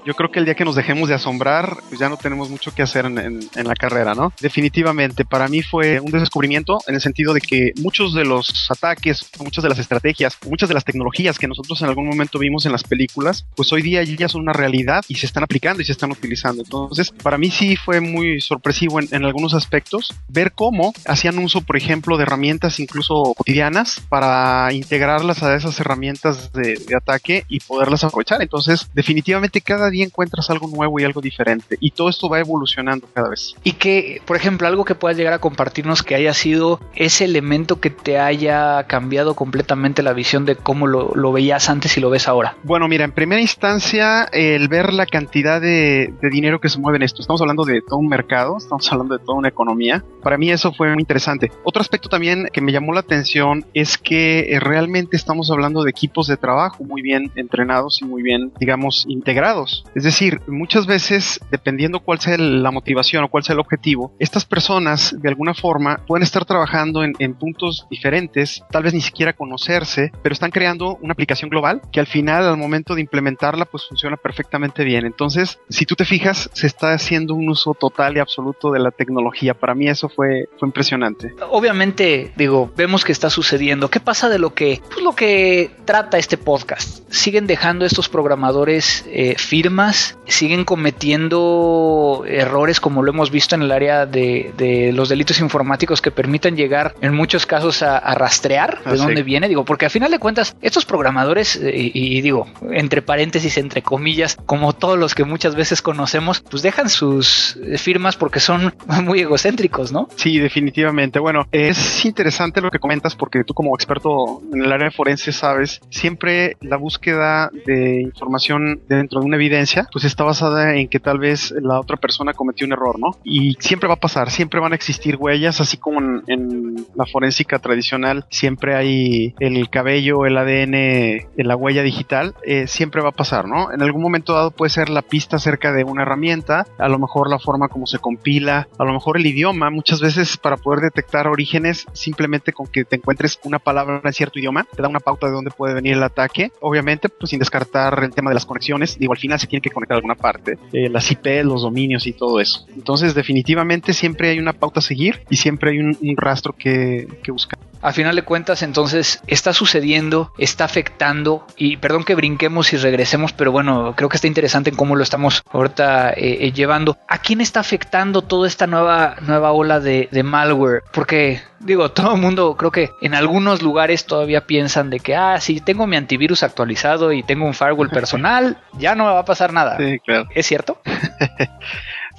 Yo 0.04 0.14
creo 0.14 0.30
que 0.30 0.38
el 0.38 0.44
día 0.44 0.54
que 0.54 0.64
nos 0.64 0.76
dejemos 0.76 1.08
de 1.08 1.14
asombrar, 1.14 1.76
pues 1.88 2.00
ya 2.00 2.08
no 2.08 2.16
tenemos 2.16 2.50
mucho 2.50 2.74
que 2.74 2.82
hacer 2.82 3.06
en, 3.06 3.18
en 3.18 3.66
la 3.66 3.74
carrera, 3.74 4.14
¿no? 4.14 4.32
Definitivamente, 4.40 5.24
para 5.24 5.48
mí 5.48 5.62
fue 5.62 6.00
un 6.00 6.10
descubrimiento 6.10 6.78
en 6.86 6.94
el 6.94 7.00
sentido 7.00 7.32
de 7.34 7.40
que 7.40 7.72
muchos 7.80 8.14
de 8.14 8.24
los 8.24 8.70
ataques, 8.70 9.30
muchas 9.38 9.62
de 9.62 9.70
las 9.70 9.78
estrategias, 9.78 10.36
muchas 10.48 10.68
de 10.68 10.74
las 10.74 10.84
tecnologías 10.84 11.38
que 11.38 11.48
nosotros 11.48 11.80
en 11.82 11.88
algún 11.88 12.06
momento 12.06 12.38
vimos 12.38 12.66
en 12.66 12.72
las 12.72 12.84
películas, 12.84 13.46
pues 13.54 13.72
hoy 13.72 13.82
día 13.82 14.02
ya 14.02 14.09
son 14.28 14.42
una 14.42 14.52
realidad 14.52 15.04
y 15.08 15.16
se 15.16 15.26
están 15.26 15.42
aplicando 15.42 15.82
y 15.82 15.84
se 15.84 15.92
están 15.92 16.10
utilizando. 16.10 16.62
Entonces, 16.62 17.12
para 17.22 17.38
mí 17.38 17.50
sí 17.50 17.76
fue 17.76 18.00
muy 18.00 18.40
sorpresivo 18.40 19.00
en, 19.00 19.24
algunos 19.24 19.54
aspectos 19.54 20.14
ver 20.28 20.52
cómo 20.52 20.92
hacían 21.06 21.38
uso, 21.38 21.60
por 21.60 21.76
ejemplo, 21.76 22.16
de 22.16 22.22
herramientas 22.22 22.80
incluso 22.80 23.34
cotidianas 23.36 24.00
para 24.08 24.72
integrarlas 24.72 25.42
a 25.42 25.54
esas 25.54 25.78
herramientas 25.78 26.52
de, 26.52 26.78
ataque 26.96 27.44
y 27.48 27.60
poderlas 27.60 28.04
aprovechar. 28.04 28.42
Entonces, 28.42 28.90
definitivamente 28.94 29.60
cada 29.60 29.90
día 29.90 30.04
encuentras 30.04 30.50
algo 30.50 30.68
nuevo 30.68 30.98
y 30.98 31.04
algo 31.04 31.20
diferente 31.20 31.76
y 31.80 31.92
todo 31.92 32.08
esto 32.08 32.28
va 32.28 32.40
evolucionando 32.40 33.06
cada 33.12 33.28
vez. 33.28 33.54
Y 33.62 33.72
que, 33.72 34.20
por 34.26 34.36
ejemplo, 34.36 34.66
algo 34.66 34.84
que 34.84 34.94
puedas 34.94 35.16
llegar 35.16 35.32
a 35.32 35.38
compartirnos 35.38 36.02
que 36.02 36.14
haya 36.14 36.34
sido 36.34 36.80
ese 36.94 37.24
elemento 37.24 37.80
que 37.80 37.90
te 37.90 38.18
haya 38.18 38.84
cambiado 38.84 39.34
completamente 39.34 40.02
la 40.02 40.12
visión 40.12 40.44
de 40.44 40.56
cómo 40.56 40.86
lo, 40.86 41.12
lo 41.14 41.32
veías 41.32 41.68
antes 41.68 41.96
y 41.96 42.00
lo 42.00 42.10
ves 42.10 42.28
ahora. 42.28 42.56
Bueno, 42.62 42.88
mira, 42.88 43.04
en 43.04 43.12
primera 43.12 43.40
instancia, 43.40 43.99
el 44.00 44.68
ver 44.68 44.92
la 44.92 45.06
cantidad 45.06 45.60
de, 45.60 46.12
dinero 46.30 46.60
que 46.60 46.68
se 46.68 46.78
mueve 46.78 46.96
en 46.96 47.02
esto. 47.02 47.20
Estamos 47.20 47.40
hablando 47.40 47.64
de 47.64 47.82
todo 47.82 47.98
un 47.98 48.08
mercado, 48.08 48.56
estamos 48.56 48.90
hablando 48.90 49.18
de 49.18 49.24
toda 49.24 49.38
una 49.38 49.48
economía. 49.48 50.04
Para 50.22 50.38
mí 50.38 50.50
eso 50.50 50.72
fue 50.72 50.88
muy 50.92 51.00
interesante. 51.00 51.50
Otro 51.64 51.80
aspecto 51.80 52.08
también 52.08 52.48
que 52.52 52.60
me 52.60 52.72
llamó 52.72 52.92
la 52.92 53.00
atención 53.00 53.64
es 53.74 53.98
que 53.98 54.52
eh, 54.52 54.60
realmente 54.60 55.16
estamos 55.16 55.50
hablando 55.50 55.82
de 55.82 55.90
equipos 55.90 56.26
de 56.26 56.36
trabajo 56.36 56.84
muy 56.84 57.02
bien 57.02 57.30
entrenados 57.34 58.00
y 58.00 58.04
muy 58.04 58.22
bien, 58.22 58.52
digamos, 58.58 59.04
integrados. 59.08 59.84
Es 59.94 60.04
decir, 60.04 60.40
muchas 60.46 60.86
veces, 60.86 61.40
dependiendo 61.50 62.00
cuál 62.00 62.20
sea 62.20 62.38
la 62.38 62.70
motivación 62.70 63.24
o 63.24 63.28
cuál 63.28 63.44
sea 63.44 63.54
el 63.54 63.60
objetivo, 63.60 64.12
estas 64.18 64.44
personas 64.44 65.14
de 65.18 65.28
alguna 65.28 65.54
forma 65.54 66.00
pueden 66.06 66.22
estar 66.22 66.44
trabajando 66.44 67.02
en, 67.02 67.12
en 67.18 67.34
puntos 67.34 67.86
diferentes, 67.90 68.62
tal 68.70 68.82
vez 68.82 68.94
ni 68.94 69.00
siquiera 69.00 69.32
conocerse, 69.32 70.12
pero 70.22 70.32
están 70.32 70.50
creando 70.50 70.96
una 71.02 71.12
aplicación 71.12 71.50
global 71.50 71.82
que 71.92 72.00
al 72.00 72.06
final, 72.06 72.44
al 72.44 72.56
momento 72.56 72.94
de 72.94 73.00
implementarla, 73.00 73.64
pues 73.64 73.89
funciona 73.90 74.16
perfectamente 74.16 74.84
bien. 74.84 75.04
Entonces, 75.04 75.58
si 75.68 75.84
tú 75.84 75.96
te 75.96 76.04
fijas, 76.04 76.48
se 76.52 76.68
está 76.68 76.92
haciendo 76.92 77.34
un 77.34 77.48
uso 77.48 77.74
total 77.74 78.16
y 78.16 78.20
absoluto 78.20 78.70
de 78.70 78.78
la 78.78 78.92
tecnología. 78.92 79.52
Para 79.52 79.74
mí 79.74 79.88
eso 79.88 80.08
fue, 80.08 80.48
fue 80.58 80.68
impresionante. 80.68 81.34
Obviamente, 81.50 82.32
digo, 82.36 82.70
vemos 82.76 83.04
que 83.04 83.10
está 83.10 83.30
sucediendo. 83.30 83.90
¿Qué 83.90 83.98
pasa 83.98 84.28
de 84.28 84.38
lo 84.38 84.54
que, 84.54 84.80
pues, 84.88 85.02
lo 85.02 85.12
que 85.16 85.72
trata 85.84 86.18
este 86.18 86.38
podcast? 86.38 87.02
Siguen 87.12 87.48
dejando 87.48 87.84
estos 87.84 88.08
programadores 88.08 89.04
eh, 89.08 89.34
firmas, 89.36 90.16
siguen 90.26 90.64
cometiendo 90.64 92.22
errores 92.28 92.80
como 92.80 93.02
lo 93.02 93.10
hemos 93.10 93.32
visto 93.32 93.56
en 93.56 93.62
el 93.62 93.72
área 93.72 94.06
de, 94.06 94.52
de 94.56 94.92
los 94.92 95.08
delitos 95.08 95.40
informáticos 95.40 96.00
que 96.00 96.12
permitan 96.12 96.56
llegar 96.56 96.94
en 97.00 97.12
muchos 97.12 97.44
casos 97.44 97.82
a, 97.82 97.98
rastrear 98.14 98.84
de 98.84 98.92
ah, 98.92 98.94
dónde 98.94 99.24
viene. 99.24 99.48
Digo, 99.48 99.64
porque 99.64 99.86
al 99.86 99.90
final 99.90 100.12
de 100.12 100.20
cuentas, 100.20 100.54
estos 100.62 100.84
programadores, 100.84 101.56
eh, 101.56 101.72
y 101.74 102.20
digo, 102.20 102.46
entre 102.70 103.02
paréntesis, 103.02 103.58
entre 103.58 103.79
comillas, 103.82 104.36
como 104.46 104.72
todos 104.72 104.98
los 104.98 105.14
que 105.14 105.24
muchas 105.24 105.54
veces 105.54 105.82
conocemos, 105.82 106.40
pues 106.40 106.62
dejan 106.62 106.88
sus 106.88 107.58
firmas 107.76 108.16
porque 108.16 108.40
son 108.40 108.74
muy 109.04 109.20
egocéntricos, 109.20 109.92
¿no? 109.92 110.08
Sí, 110.16 110.38
definitivamente. 110.38 111.18
Bueno, 111.18 111.46
es 111.52 112.04
interesante 112.04 112.60
lo 112.60 112.70
que 112.70 112.78
comentas 112.78 113.14
porque 113.14 113.44
tú 113.44 113.54
como 113.54 113.74
experto 113.74 114.42
en 114.52 114.62
el 114.62 114.72
área 114.72 114.90
forense 114.90 115.32
sabes, 115.32 115.80
siempre 115.90 116.56
la 116.60 116.76
búsqueda 116.76 117.50
de 117.66 118.02
información 118.02 118.80
dentro 118.88 119.20
de 119.20 119.26
una 119.26 119.36
evidencia, 119.36 119.88
pues 119.92 120.04
está 120.04 120.24
basada 120.24 120.76
en 120.76 120.88
que 120.88 121.00
tal 121.00 121.18
vez 121.18 121.52
la 121.60 121.80
otra 121.80 121.96
persona 121.96 122.32
cometió 122.32 122.66
un 122.66 122.72
error, 122.72 122.98
¿no? 122.98 123.16
Y 123.24 123.56
siempre 123.60 123.88
va 123.88 123.94
a 123.94 124.00
pasar, 124.00 124.30
siempre 124.30 124.60
van 124.60 124.72
a 124.72 124.74
existir 124.74 125.16
huellas, 125.16 125.60
así 125.60 125.76
como 125.76 126.00
en, 126.26 126.86
la 126.94 127.06
forénsica 127.06 127.58
tradicional, 127.58 128.26
siempre 128.30 128.74
hay 128.74 129.34
el 129.38 129.68
cabello, 129.70 130.26
el 130.26 130.36
ADN, 130.36 131.28
la 131.36 131.56
huella 131.56 131.82
digital, 131.82 132.34
eh, 132.44 132.66
siempre 132.66 133.02
va 133.02 133.10
a 133.10 133.12
pasar, 133.12 133.46
¿no? 133.46 133.69
En 133.72 133.82
algún 133.82 134.02
momento 134.02 134.34
dado 134.34 134.50
puede 134.50 134.70
ser 134.70 134.88
la 134.88 135.02
pista 135.02 135.36
acerca 135.36 135.72
de 135.72 135.84
una 135.84 136.02
herramienta, 136.02 136.66
a 136.78 136.88
lo 136.88 136.98
mejor 136.98 137.28
la 137.30 137.38
forma 137.38 137.68
como 137.68 137.86
se 137.86 137.98
compila, 137.98 138.68
a 138.78 138.84
lo 138.84 138.92
mejor 138.92 139.16
el 139.16 139.26
idioma, 139.26 139.70
muchas 139.70 140.00
veces 140.00 140.36
para 140.36 140.56
poder 140.56 140.80
detectar 140.80 141.26
orígenes, 141.26 141.86
simplemente 141.92 142.52
con 142.52 142.66
que 142.66 142.84
te 142.84 142.96
encuentres 142.96 143.38
una 143.44 143.58
palabra 143.58 144.00
en 144.04 144.12
cierto 144.12 144.38
idioma, 144.38 144.66
te 144.74 144.82
da 144.82 144.88
una 144.88 145.00
pauta 145.00 145.26
de 145.26 145.32
dónde 145.32 145.50
puede 145.50 145.74
venir 145.74 145.94
el 145.94 146.02
ataque, 146.02 146.52
obviamente 146.60 147.08
pues 147.08 147.30
sin 147.30 147.38
descartar 147.38 148.02
el 148.02 148.10
tema 148.10 148.30
de 148.30 148.34
las 148.34 148.46
conexiones, 148.46 148.98
digo 148.98 149.12
al 149.12 149.18
final 149.18 149.38
se 149.38 149.46
tiene 149.46 149.62
que 149.62 149.70
conectar 149.70 149.94
a 149.94 149.98
alguna 149.98 150.14
parte, 150.14 150.58
eh, 150.72 150.88
las 150.88 151.10
IP, 151.10 151.44
los 151.44 151.62
dominios 151.62 152.06
y 152.06 152.12
todo 152.12 152.40
eso. 152.40 152.66
Entonces 152.74 153.14
definitivamente 153.14 153.92
siempre 153.92 154.30
hay 154.30 154.38
una 154.38 154.52
pauta 154.52 154.80
a 154.80 154.82
seguir 154.82 155.22
y 155.30 155.36
siempre 155.36 155.70
hay 155.70 155.78
un, 155.78 155.96
rastro 156.16 156.52
que, 156.52 157.06
que 157.22 157.32
buscar. 157.32 157.58
A 157.82 157.92
final 157.92 158.14
de 158.14 158.22
cuentas, 158.22 158.62
entonces, 158.62 159.22
está 159.26 159.54
sucediendo, 159.54 160.32
está 160.36 160.64
afectando, 160.64 161.46
y 161.56 161.78
perdón 161.78 162.04
que 162.04 162.14
brinquemos 162.14 162.72
y 162.74 162.76
regresemos, 162.76 163.32
pero 163.32 163.52
bueno, 163.52 163.94
creo 163.96 164.10
que 164.10 164.16
está 164.16 164.26
interesante 164.26 164.68
en 164.68 164.76
cómo 164.76 164.96
lo 164.96 165.02
estamos 165.02 165.42
ahorita 165.50 166.10
eh, 166.10 166.38
eh, 166.40 166.52
llevando. 166.52 166.98
¿A 167.08 167.18
quién 167.18 167.40
está 167.40 167.60
afectando 167.60 168.20
toda 168.22 168.46
esta 168.46 168.66
nueva, 168.66 169.16
nueva 169.22 169.52
ola 169.52 169.80
de, 169.80 170.08
malware? 170.22 170.82
Porque, 170.92 171.40
digo, 171.58 171.90
todo 171.92 172.14
el 172.14 172.20
mundo 172.20 172.54
creo 172.56 172.70
que 172.70 172.90
en 173.00 173.14
algunos 173.14 173.62
lugares 173.62 174.04
todavía 174.04 174.46
piensan 174.46 174.90
de 174.90 175.00
que, 175.00 175.16
ah, 175.16 175.40
si 175.40 175.60
tengo 175.60 175.86
mi 175.86 175.96
antivirus 175.96 176.42
actualizado 176.42 177.12
y 177.12 177.22
tengo 177.22 177.46
un 177.46 177.54
firewall 177.54 177.88
personal, 177.90 178.58
ya 178.78 178.94
no 178.94 179.06
me 179.06 179.12
va 179.12 179.20
a 179.20 179.24
pasar 179.24 179.54
nada. 179.54 179.78
Sí, 179.78 179.98
claro. 180.00 180.28
¿Es 180.34 180.46
cierto? 180.46 180.82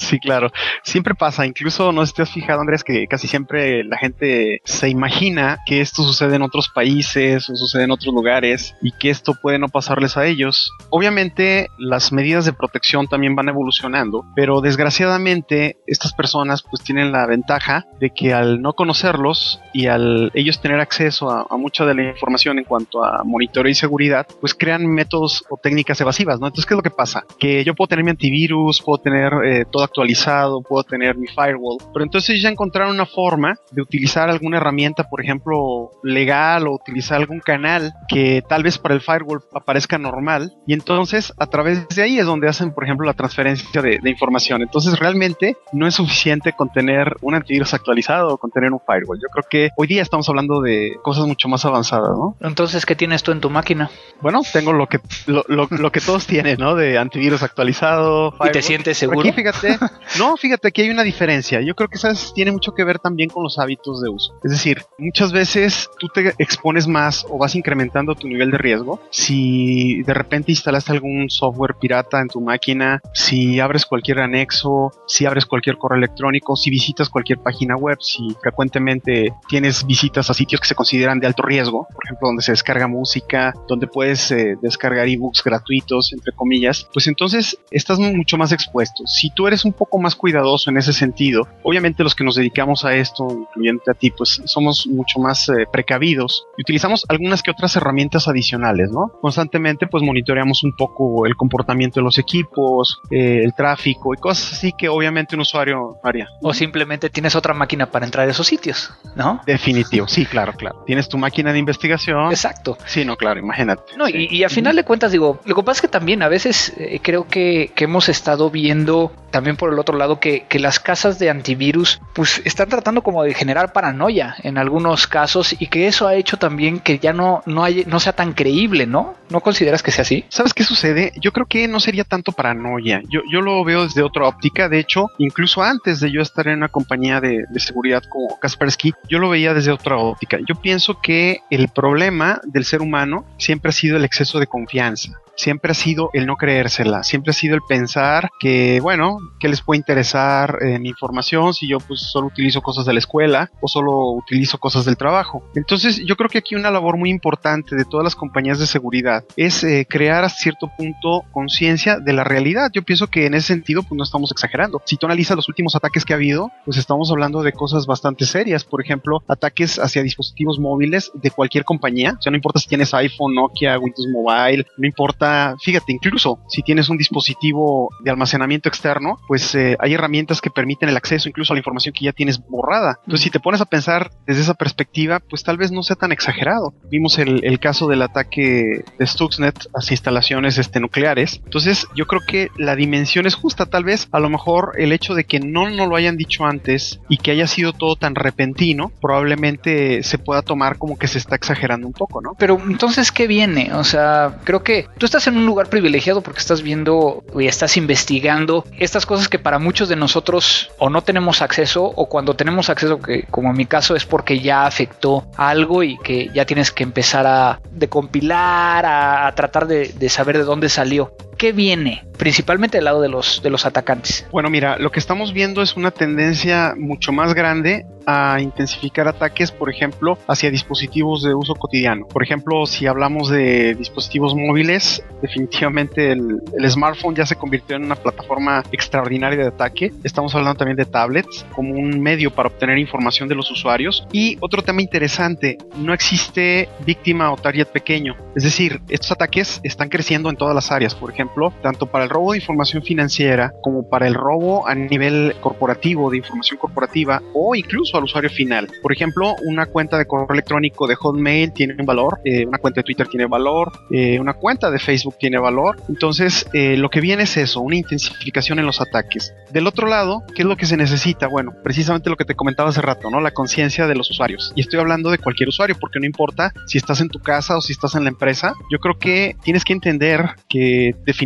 Sí, 0.01 0.19
claro. 0.19 0.51
Siempre 0.83 1.13
pasa. 1.13 1.45
Incluso 1.45 1.91
no 1.91 2.03
sé 2.05 2.25
si 2.25 2.41
fijado, 2.41 2.61
Andrés, 2.61 2.83
que 2.83 3.05
casi 3.07 3.27
siempre 3.27 3.83
la 3.83 3.97
gente 3.97 4.61
se 4.65 4.89
imagina 4.89 5.59
que 5.65 5.79
esto 5.79 6.01
sucede 6.01 6.35
en 6.35 6.41
otros 6.41 6.69
países 6.69 7.47
o 7.49 7.55
sucede 7.55 7.83
en 7.83 7.91
otros 7.91 8.13
lugares 8.13 8.75
y 8.81 8.91
que 8.93 9.11
esto 9.11 9.35
puede 9.39 9.59
no 9.59 9.69
pasarles 9.69 10.17
a 10.17 10.25
ellos. 10.25 10.71
Obviamente, 10.89 11.69
las 11.77 12.11
medidas 12.11 12.45
de 12.45 12.53
protección 12.53 13.07
también 13.07 13.35
van 13.35 13.49
evolucionando, 13.49 14.25
pero 14.35 14.59
desgraciadamente 14.59 15.77
estas 15.85 16.13
personas 16.13 16.63
pues 16.63 16.83
tienen 16.83 17.11
la 17.11 17.27
ventaja 17.27 17.85
de 17.99 18.09
que 18.09 18.33
al 18.33 18.59
no 18.59 18.73
conocerlos 18.73 19.59
y 19.71 19.85
al 19.85 20.31
ellos 20.33 20.61
tener 20.61 20.79
acceso 20.79 21.29
a, 21.29 21.57
mucha 21.57 21.85
de 21.85 21.93
la 21.93 22.09
información 22.09 22.57
en 22.57 22.65
cuanto 22.65 23.03
a 23.03 23.23
monitoreo 23.23 23.69
y 23.69 23.75
seguridad, 23.75 24.25
pues 24.39 24.55
crean 24.55 24.87
métodos 24.87 25.43
o 25.47 25.57
técnicas 25.57 26.01
evasivas, 26.01 26.39
¿no? 26.39 26.47
Entonces, 26.47 26.65
¿qué 26.65 26.73
es 26.73 26.77
lo 26.77 26.81
que 26.83 26.89
pasa? 26.89 27.23
Que 27.37 27.63
yo 27.63 27.75
puedo 27.75 27.87
tener 27.87 28.03
mi 28.03 28.09
antivirus, 28.09 28.81
puedo 28.81 28.97
tener 28.97 29.31
eh, 29.45 29.65
toda 29.69 29.90
actualizado, 29.91 30.61
puedo 30.61 30.83
tener 30.83 31.17
mi 31.17 31.27
firewall, 31.27 31.77
pero 31.93 32.03
entonces 32.03 32.41
ya 32.41 32.49
encontraron 32.49 32.95
una 32.95 33.05
forma 33.05 33.57
de 33.71 33.81
utilizar 33.81 34.29
alguna 34.29 34.57
herramienta, 34.57 35.09
por 35.09 35.21
ejemplo, 35.21 35.91
legal 36.03 36.67
o 36.67 36.73
utilizar 36.73 37.19
algún 37.19 37.41
canal 37.41 37.93
que 38.07 38.41
tal 38.47 38.63
vez 38.63 38.77
para 38.77 38.95
el 38.95 39.01
firewall 39.01 39.41
aparezca 39.53 39.97
normal 39.97 40.53
y 40.65 40.73
entonces 40.73 41.33
a 41.37 41.47
través 41.47 41.87
de 41.89 42.01
ahí 42.01 42.19
es 42.19 42.25
donde 42.25 42.47
hacen, 42.47 42.73
por 42.73 42.85
ejemplo, 42.85 43.05
la 43.05 43.13
transferencia 43.13 43.81
de, 43.81 43.99
información. 44.11 44.61
Entonces 44.61 44.99
realmente 44.99 45.57
no 45.71 45.87
es 45.87 45.95
suficiente 45.95 46.53
con 46.53 46.69
tener 46.69 47.15
un 47.21 47.35
antivirus 47.35 47.73
actualizado 47.73 48.33
o 48.33 48.37
con 48.37 48.51
tener 48.51 48.71
un 48.71 48.79
firewall. 48.85 49.19
Yo 49.21 49.29
creo 49.29 49.45
que 49.49 49.69
hoy 49.77 49.87
día 49.87 50.01
estamos 50.01 50.27
hablando 50.29 50.61
de 50.61 50.95
cosas 51.01 51.25
mucho 51.25 51.47
más 51.47 51.65
avanzadas, 51.65 52.11
¿no? 52.11 52.35
Entonces, 52.41 52.85
¿qué 52.85 52.95
tienes 52.95 53.23
tú 53.23 53.31
en 53.31 53.39
tu 53.39 53.49
máquina? 53.49 53.89
Bueno, 54.21 54.41
tengo 54.51 54.73
lo 54.73 54.87
que 54.87 54.99
lo, 55.27 55.91
que 55.91 56.01
todos 56.01 56.27
tienen, 56.27 56.57
¿no? 56.59 56.75
De 56.75 56.97
antivirus 56.97 57.43
actualizado. 57.43 58.35
¿Y 58.45 58.51
te 58.51 58.61
sientes 58.61 58.97
seguro? 58.97 59.21
Aquí, 59.21 59.31
fíjate, 59.31 59.70
no, 60.19 60.37
fíjate 60.37 60.71
que 60.71 60.83
hay 60.83 60.89
una 60.89 61.03
diferencia. 61.03 61.61
Yo 61.61 61.75
creo 61.75 61.89
que 61.89 61.97
eso 61.97 62.09
tiene 62.33 62.51
mucho 62.51 62.73
que 62.73 62.83
ver 62.83 62.99
también 62.99 63.29
con 63.29 63.43
los 63.43 63.59
hábitos 63.59 64.01
de 64.01 64.09
uso. 64.09 64.33
Es 64.43 64.51
decir, 64.51 64.83
muchas 64.97 65.31
veces 65.31 65.89
tú 65.99 66.07
te 66.07 66.33
expones 66.37 66.87
más 66.87 67.25
o 67.29 67.37
vas 67.37 67.55
incrementando 67.55 68.15
tu 68.15 68.27
nivel 68.27 68.51
de 68.51 68.57
riesgo. 68.57 68.99
Si 69.09 70.03
de 70.03 70.13
repente 70.13 70.51
instalaste 70.51 70.91
algún 70.91 71.29
software 71.29 71.75
pirata 71.79 72.21
en 72.21 72.27
tu 72.27 72.41
máquina, 72.41 73.01
si 73.13 73.59
abres 73.59 73.85
cualquier 73.85 74.19
anexo, 74.19 74.91
si 75.07 75.25
abres 75.25 75.45
cualquier 75.45 75.77
correo 75.77 75.97
electrónico, 75.97 76.55
si 76.55 76.69
visitas 76.69 77.09
cualquier 77.09 77.39
página 77.39 77.75
web, 77.75 77.97
si 78.01 78.35
frecuentemente 78.41 79.33
tienes 79.47 79.85
visitas 79.85 80.29
a 80.29 80.33
sitios 80.33 80.61
que 80.61 80.67
se 80.67 80.75
consideran 80.75 81.19
de 81.19 81.27
alto 81.27 81.43
riesgo, 81.43 81.87
por 81.93 82.05
ejemplo, 82.05 82.27
donde 82.27 82.43
se 82.43 82.51
descarga 82.51 82.87
música, 82.87 83.53
donde 83.67 83.87
puedes 83.87 84.31
eh, 84.31 84.55
descargar 84.61 85.07
ebooks 85.07 85.43
gratuitos, 85.43 86.13
entre 86.13 86.33
comillas, 86.33 86.87
pues 86.93 87.07
entonces 87.07 87.57
estás 87.71 87.99
mucho 87.99 88.37
más 88.37 88.51
expuesto. 88.51 89.05
Si 89.05 89.31
tú 89.33 89.47
eres 89.47 89.60
un 89.65 89.73
poco 89.73 89.99
más 89.99 90.15
cuidadoso 90.15 90.69
en 90.69 90.77
ese 90.77 90.93
sentido. 90.93 91.47
Obviamente 91.63 92.03
los 92.03 92.15
que 92.15 92.23
nos 92.23 92.35
dedicamos 92.35 92.85
a 92.85 92.93
esto, 92.95 93.27
incluyente 93.29 93.91
a 93.91 93.93
ti, 93.93 94.11
pues 94.11 94.41
somos 94.45 94.87
mucho 94.87 95.19
más 95.19 95.49
eh, 95.49 95.65
precavidos 95.71 96.45
y 96.57 96.61
utilizamos 96.61 97.05
algunas 97.09 97.43
que 97.43 97.51
otras 97.51 97.75
herramientas 97.75 98.27
adicionales, 98.27 98.91
¿no? 98.91 99.11
Constantemente 99.21 99.87
pues 99.87 100.03
monitoreamos 100.03 100.63
un 100.63 100.75
poco 100.75 101.25
el 101.25 101.35
comportamiento 101.35 101.99
de 101.99 102.03
los 102.03 102.17
equipos, 102.17 103.01
eh, 103.09 103.41
el 103.43 103.53
tráfico 103.53 104.13
y 104.13 104.17
cosas 104.17 104.53
así 104.53 104.73
que 104.77 104.89
obviamente 104.89 105.35
un 105.35 105.41
usuario 105.41 105.97
haría. 106.03 106.27
O 106.41 106.53
simplemente 106.53 107.09
tienes 107.09 107.35
otra 107.35 107.53
máquina 107.53 107.87
para 107.91 108.05
entrar 108.05 108.27
a 108.27 108.31
esos 108.31 108.47
sitios, 108.47 108.91
¿no? 109.15 109.41
Definitivo, 109.45 110.07
sí, 110.07 110.25
claro, 110.25 110.53
claro. 110.53 110.83
Tienes 110.85 111.09
tu 111.09 111.17
máquina 111.17 111.53
de 111.53 111.59
investigación. 111.59 112.31
Exacto. 112.31 112.77
Sí, 112.85 113.05
no, 113.05 113.15
claro, 113.15 113.39
imagínate. 113.39 113.83
No, 113.97 114.07
y, 114.07 114.27
y, 114.29 114.43
a 114.43 114.49
final 114.49 114.75
de 114.75 114.83
cuentas 114.83 115.11
digo, 115.11 115.39
lo 115.45 115.55
que 115.55 115.63
pasa 115.63 115.77
es 115.77 115.81
que 115.81 115.87
también 115.87 116.23
a 116.23 116.27
veces 116.27 116.73
eh, 116.77 116.99
creo 117.01 117.27
que, 117.27 117.71
que, 117.75 117.85
hemos 117.85 118.09
estado 118.09 118.49
viendo 118.49 119.11
también 119.31 119.50
por 119.55 119.71
el 119.71 119.79
otro 119.79 119.97
lado 119.97 120.19
que, 120.19 120.45
que, 120.47 120.59
las 120.59 120.79
casas 120.79 121.17
de 121.19 121.29
antivirus 121.29 122.01
pues 122.13 122.41
están 122.45 122.69
tratando 122.69 123.01
como 123.01 123.23
de 123.23 123.33
generar 123.33 123.73
paranoia 123.73 124.35
en 124.43 124.57
algunos 124.57 125.07
casos 125.07 125.55
y 125.59 125.67
que 125.67 125.87
eso 125.87 126.07
ha 126.07 126.15
hecho 126.15 126.37
también 126.37 126.79
que 126.79 126.99
ya 126.99 127.13
no, 127.13 127.41
no, 127.45 127.63
hay, 127.63 127.83
no 127.87 127.99
sea 127.99 128.13
tan 128.13 128.33
creíble, 128.33 128.85
¿no? 128.85 129.15
¿No 129.29 129.41
consideras 129.41 129.81
que 129.81 129.91
sea 129.91 130.03
así? 130.03 130.25
¿Sabes 130.29 130.53
qué 130.53 130.63
sucede? 130.63 131.13
Yo 131.19 131.31
creo 131.31 131.45
que 131.45 131.67
no 131.67 131.79
sería 131.79 132.03
tanto 132.03 132.31
paranoia. 132.31 133.01
Yo, 133.09 133.21
yo 133.31 133.41
lo 133.41 133.63
veo 133.63 133.83
desde 133.83 134.03
otra 134.03 134.27
óptica. 134.27 134.69
De 134.69 134.79
hecho, 134.79 135.07
incluso 135.17 135.63
antes 135.63 135.99
de 135.99 136.11
yo 136.11 136.21
estar 136.21 136.47
en 136.47 136.57
una 136.57 136.67
compañía 136.67 137.21
de, 137.21 137.45
de 137.49 137.59
seguridad 137.59 138.03
como 138.09 138.39
Kaspersky, 138.39 138.93
yo 139.09 139.19
lo 139.19 139.29
veía 139.29 139.53
desde 139.53 139.71
otra 139.71 139.97
óptica. 139.97 140.37
Yo 140.47 140.55
pienso 140.55 140.99
que 141.01 141.39
el 141.49 141.69
problema 141.69 142.41
del 142.43 142.65
ser 142.65 142.81
humano 142.81 143.25
siempre 143.37 143.69
ha 143.69 143.73
sido 143.73 143.97
el 143.97 144.05
exceso 144.05 144.39
de 144.39 144.47
confianza 144.47 145.21
siempre 145.35 145.71
ha 145.71 145.75
sido 145.75 146.09
el 146.13 146.25
no 146.25 146.35
creérsela, 146.35 147.03
siempre 147.03 147.31
ha 147.31 147.33
sido 147.33 147.55
el 147.55 147.61
pensar 147.67 148.29
que, 148.39 148.79
bueno, 148.81 149.17
que 149.39 149.49
les 149.49 149.61
puede 149.61 149.77
interesar 149.77 150.57
mi 150.79 150.89
información 150.89 151.53
si 151.53 151.67
yo 151.67 151.79
pues 151.79 152.01
solo 152.01 152.27
utilizo 152.27 152.61
cosas 152.61 152.85
de 152.85 152.93
la 152.93 152.99
escuela 152.99 153.51
o 153.61 153.67
solo 153.67 154.11
utilizo 154.11 154.57
cosas 154.57 154.85
del 154.85 154.97
trabajo. 154.97 155.43
Entonces 155.55 156.01
yo 156.05 156.15
creo 156.15 156.29
que 156.29 156.37
aquí 156.37 156.55
una 156.55 156.71
labor 156.71 156.97
muy 156.97 157.09
importante 157.09 157.75
de 157.75 157.85
todas 157.85 158.03
las 158.03 158.15
compañías 158.15 158.59
de 158.59 158.67
seguridad 158.67 159.23
es 159.35 159.63
eh, 159.63 159.85
crear 159.89 160.23
a 160.23 160.29
cierto 160.29 160.71
punto 160.77 161.23
conciencia 161.31 161.99
de 161.99 162.13
la 162.13 162.23
realidad. 162.23 162.71
Yo 162.73 162.83
pienso 162.83 163.07
que 163.07 163.25
en 163.25 163.33
ese 163.33 163.47
sentido 163.47 163.83
pues 163.83 163.97
no 163.97 164.03
estamos 164.03 164.31
exagerando. 164.31 164.81
Si 164.85 164.97
tú 164.97 165.05
analizas 165.05 165.35
los 165.35 165.49
últimos 165.49 165.75
ataques 165.75 166.05
que 166.05 166.13
ha 166.13 166.15
habido, 166.15 166.51
pues 166.65 166.77
estamos 166.77 167.11
hablando 167.11 167.43
de 167.43 167.53
cosas 167.53 167.85
bastante 167.85 168.25
serias. 168.25 168.63
Por 168.63 168.81
ejemplo, 168.81 169.23
ataques 169.27 169.79
hacia 169.79 170.03
dispositivos 170.03 170.59
móviles 170.59 171.11
de 171.13 171.31
cualquier 171.31 171.63
compañía. 171.63 172.15
O 172.17 172.21
sea, 172.21 172.31
no 172.31 172.37
importa 172.37 172.59
si 172.59 172.67
tienes 172.67 172.93
iPhone, 172.93 173.35
Nokia, 173.35 173.79
Windows 173.79 174.07
Mobile, 174.11 174.65
no 174.77 174.87
importa 174.87 175.20
fíjate, 175.61 175.91
incluso 175.91 176.39
si 176.47 176.61
tienes 176.61 176.89
un 176.89 176.97
dispositivo 176.97 177.89
de 178.01 178.11
almacenamiento 178.11 178.69
externo, 178.69 179.19
pues 179.27 179.53
eh, 179.55 179.77
hay 179.79 179.93
herramientas 179.93 180.41
que 180.41 180.49
permiten 180.49 180.89
el 180.89 180.97
acceso 180.97 181.29
incluso 181.29 181.53
a 181.53 181.55
la 181.55 181.59
información 181.59 181.93
que 181.93 182.05
ya 182.05 182.13
tienes 182.13 182.39
borrada. 182.47 182.99
Entonces, 183.05 183.23
si 183.23 183.29
te 183.29 183.39
pones 183.39 183.61
a 183.61 183.65
pensar 183.65 184.11
desde 184.25 184.41
esa 184.41 184.53
perspectiva, 184.53 185.19
pues 185.19 185.43
tal 185.43 185.57
vez 185.57 185.71
no 185.71 185.83
sea 185.83 185.95
tan 185.95 186.11
exagerado. 186.11 186.73
Vimos 186.89 187.17
el, 187.19 187.41
caso 187.61 187.87
del 187.87 188.01
ataque 188.01 188.83
de 188.97 189.07
Stuxnet 189.07 189.67
a 189.75 189.81
instalaciones 189.91 190.57
este, 190.57 190.79
nucleares. 190.79 191.41
Entonces, 191.43 191.85
yo 191.95 192.07
creo 192.07 192.21
que 192.25 192.49
la 192.57 192.75
dimensión 192.75 193.27
es 193.27 193.35
justa. 193.35 193.67
Tal 193.67 193.83
vez, 193.83 194.07
a 194.11 194.19
lo 194.19 194.29
mejor, 194.29 194.73
el 194.77 194.91
hecho 194.91 195.13
de 195.13 195.25
que 195.25 195.39
no 195.39 195.69
nos 195.69 195.87
lo 195.87 195.95
hayan 195.95 196.17
dicho 196.17 196.45
antes 196.45 196.99
y 197.07 197.17
que 197.17 197.31
haya 197.31 197.45
sido 197.45 197.73
todo 197.73 197.95
tan 197.95 198.15
repentino, 198.15 198.91
probablemente 199.01 200.01
se 200.03 200.17
pueda 200.17 200.41
tomar 200.41 200.77
como 200.77 200.97
que 200.97 201.07
se 201.07 201.17
está 201.17 201.35
exagerando 201.35 201.85
un 201.85 201.93
poco, 201.93 202.21
¿no? 202.21 202.35
Pero 202.39 202.59
entonces, 202.67 203.11
¿qué 203.11 203.27
viene? 203.27 203.73
O 203.73 203.83
sea, 203.83 204.39
creo 204.43 204.63
que 204.63 204.87
estás 205.11 205.27
en 205.27 205.35
un 205.35 205.45
lugar 205.45 205.67
privilegiado 205.67 206.21
porque 206.21 206.39
estás 206.39 206.61
viendo 206.61 207.21
y 207.37 207.45
estás 207.45 207.75
investigando 207.75 208.63
estas 208.79 209.05
cosas 209.05 209.27
que 209.27 209.39
para 209.39 209.59
muchos 209.59 209.89
de 209.89 209.97
nosotros 209.97 210.71
o 210.77 210.89
no 210.89 211.01
tenemos 211.01 211.41
acceso 211.41 211.83
o 211.83 212.07
cuando 212.07 212.33
tenemos 212.33 212.69
acceso, 212.69 212.97
que 212.97 213.23
como 213.23 213.49
en 213.49 213.57
mi 213.57 213.65
caso 213.65 213.93
es 213.97 214.05
porque 214.05 214.39
ya 214.39 214.65
afectó 214.65 215.27
algo 215.35 215.83
y 215.83 215.97
que 215.97 216.29
ya 216.33 216.45
tienes 216.45 216.71
que 216.71 216.83
empezar 216.83 217.27
a 217.27 217.59
decompilar, 217.71 218.85
a, 218.85 219.27
a 219.27 219.35
tratar 219.35 219.67
de, 219.67 219.89
de 219.89 220.07
saber 220.07 220.37
de 220.37 220.45
dónde 220.45 220.69
salió. 220.69 221.13
¿Qué 221.41 221.53
viene? 221.53 222.03
Principalmente 222.19 222.77
del 222.77 222.85
lado 222.85 223.01
de 223.01 223.09
los, 223.09 223.41
de 223.41 223.49
los 223.49 223.65
atacantes. 223.65 224.27
Bueno, 224.31 224.51
mira, 224.51 224.77
lo 224.77 224.91
que 224.91 224.99
estamos 224.99 225.33
viendo 225.33 225.63
es 225.63 225.75
una 225.75 225.89
tendencia 225.89 226.75
mucho 226.77 227.11
más 227.11 227.33
grande 227.33 227.83
a 228.05 228.39
intensificar 228.39 229.07
ataques, 229.07 229.51
por 229.51 229.69
ejemplo, 229.69 230.17
hacia 230.27 230.51
dispositivos 230.51 231.23
de 231.23 231.33
uso 231.33 231.55
cotidiano. 231.55 232.07
Por 232.07 232.23
ejemplo, 232.23 232.65
si 232.67 232.85
hablamos 232.85 233.29
de 233.29 233.73
dispositivos 233.75 234.35
móviles, 234.35 235.03
definitivamente 235.21 236.11
el, 236.11 236.41
el, 236.55 236.69
smartphone 236.69 237.15
ya 237.15 237.25
se 237.25 237.35
convirtió 237.35 237.75
en 237.75 237.85
una 237.85 237.95
plataforma 237.95 238.63
extraordinaria 238.71 239.39
de 239.39 239.47
ataque. 239.47 239.91
Estamos 240.03 240.35
hablando 240.35 240.57
también 240.57 240.77
de 240.77 240.85
tablets 240.85 241.45
como 241.55 241.73
un 241.73 242.01
medio 242.01 242.31
para 242.31 242.49
obtener 242.49 242.77
información 242.77 243.27
de 243.29 243.35
los 243.35 243.49
usuarios. 243.49 244.05
Y 244.11 244.37
otro 244.41 244.61
tema 244.61 244.81
interesante, 244.81 245.57
no 245.75 245.93
existe 245.93 246.69
víctima 246.85 247.31
o 247.31 247.37
target 247.37 247.67
pequeño. 247.67 248.15
Es 248.35 248.43
decir, 248.43 248.79
estos 248.89 249.11
ataques 249.11 249.59
están 249.63 249.89
creciendo 249.89 250.29
en 250.29 250.35
todas 250.35 250.53
las 250.53 250.71
áreas. 250.71 250.93
Por 250.95 251.11
ejemplo, 251.11 251.30
tanto 251.61 251.85
para 251.85 252.03
el 252.03 252.09
robo 252.09 252.31
de 252.31 252.39
información 252.39 252.83
financiera 252.83 253.53
como 253.61 253.87
para 253.87 254.07
el 254.07 254.13
robo 254.13 254.67
a 254.67 254.75
nivel 254.75 255.33
corporativo 255.39 256.09
de 256.09 256.17
información 256.17 256.59
corporativa 256.59 257.21
o 257.33 257.55
incluso 257.55 257.97
al 257.97 258.03
usuario 258.03 258.29
final. 258.29 258.67
Por 258.81 258.91
ejemplo, 258.91 259.35
una 259.45 259.65
cuenta 259.65 259.97
de 259.97 260.05
correo 260.05 260.27
electrónico 260.29 260.87
de 260.87 260.95
Hotmail 260.95 261.53
tiene 261.53 261.75
un 261.77 261.85
valor, 261.85 262.19
eh, 262.25 262.45
una 262.45 262.57
cuenta 262.57 262.81
de 262.81 262.83
Twitter 262.83 263.07
tiene 263.07 263.25
valor, 263.27 263.71
eh, 263.91 264.19
una 264.19 264.33
cuenta 264.33 264.69
de 264.69 264.79
Facebook 264.79 265.15
tiene 265.19 265.39
valor. 265.39 265.77
Entonces, 265.87 266.47
eh, 266.53 266.75
lo 266.77 266.89
que 266.89 267.01
viene 267.01 267.23
es 267.23 267.37
eso, 267.37 267.61
una 267.61 267.77
intensificación 267.77 268.59
en 268.59 268.65
los 268.65 268.81
ataques. 268.81 269.33
Del 269.51 269.67
otro 269.67 269.87
lado, 269.87 270.23
¿qué 270.35 270.41
es 270.41 270.47
lo 270.47 270.57
que 270.57 270.65
se 270.65 270.77
necesita? 270.77 271.27
Bueno, 271.27 271.53
precisamente 271.63 272.09
lo 272.09 272.17
que 272.17 272.25
te 272.25 272.35
comentaba 272.35 272.69
hace 272.69 272.81
rato, 272.81 273.09
¿no? 273.09 273.21
La 273.21 273.31
conciencia 273.31 273.87
de 273.87 273.95
los 273.95 274.09
usuarios. 274.09 274.51
Y 274.55 274.61
estoy 274.61 274.79
hablando 274.79 275.09
de 275.11 275.17
cualquier 275.17 275.49
usuario, 275.49 275.77
porque 275.79 275.99
no 275.99 276.05
importa 276.05 276.53
si 276.67 276.77
estás 276.77 276.99
en 277.01 277.09
tu 277.09 277.19
casa 277.19 277.57
o 277.57 277.61
si 277.61 277.71
estás 277.73 277.95
en 277.95 278.03
la 278.03 278.09
empresa. 278.09 278.53
Yo 278.69 278.79
creo 278.79 278.97
que 278.99 279.35
tienes 279.43 279.63
que 279.63 279.73
entender 279.73 280.35
que 280.49 280.95
definitivamente 281.05 281.20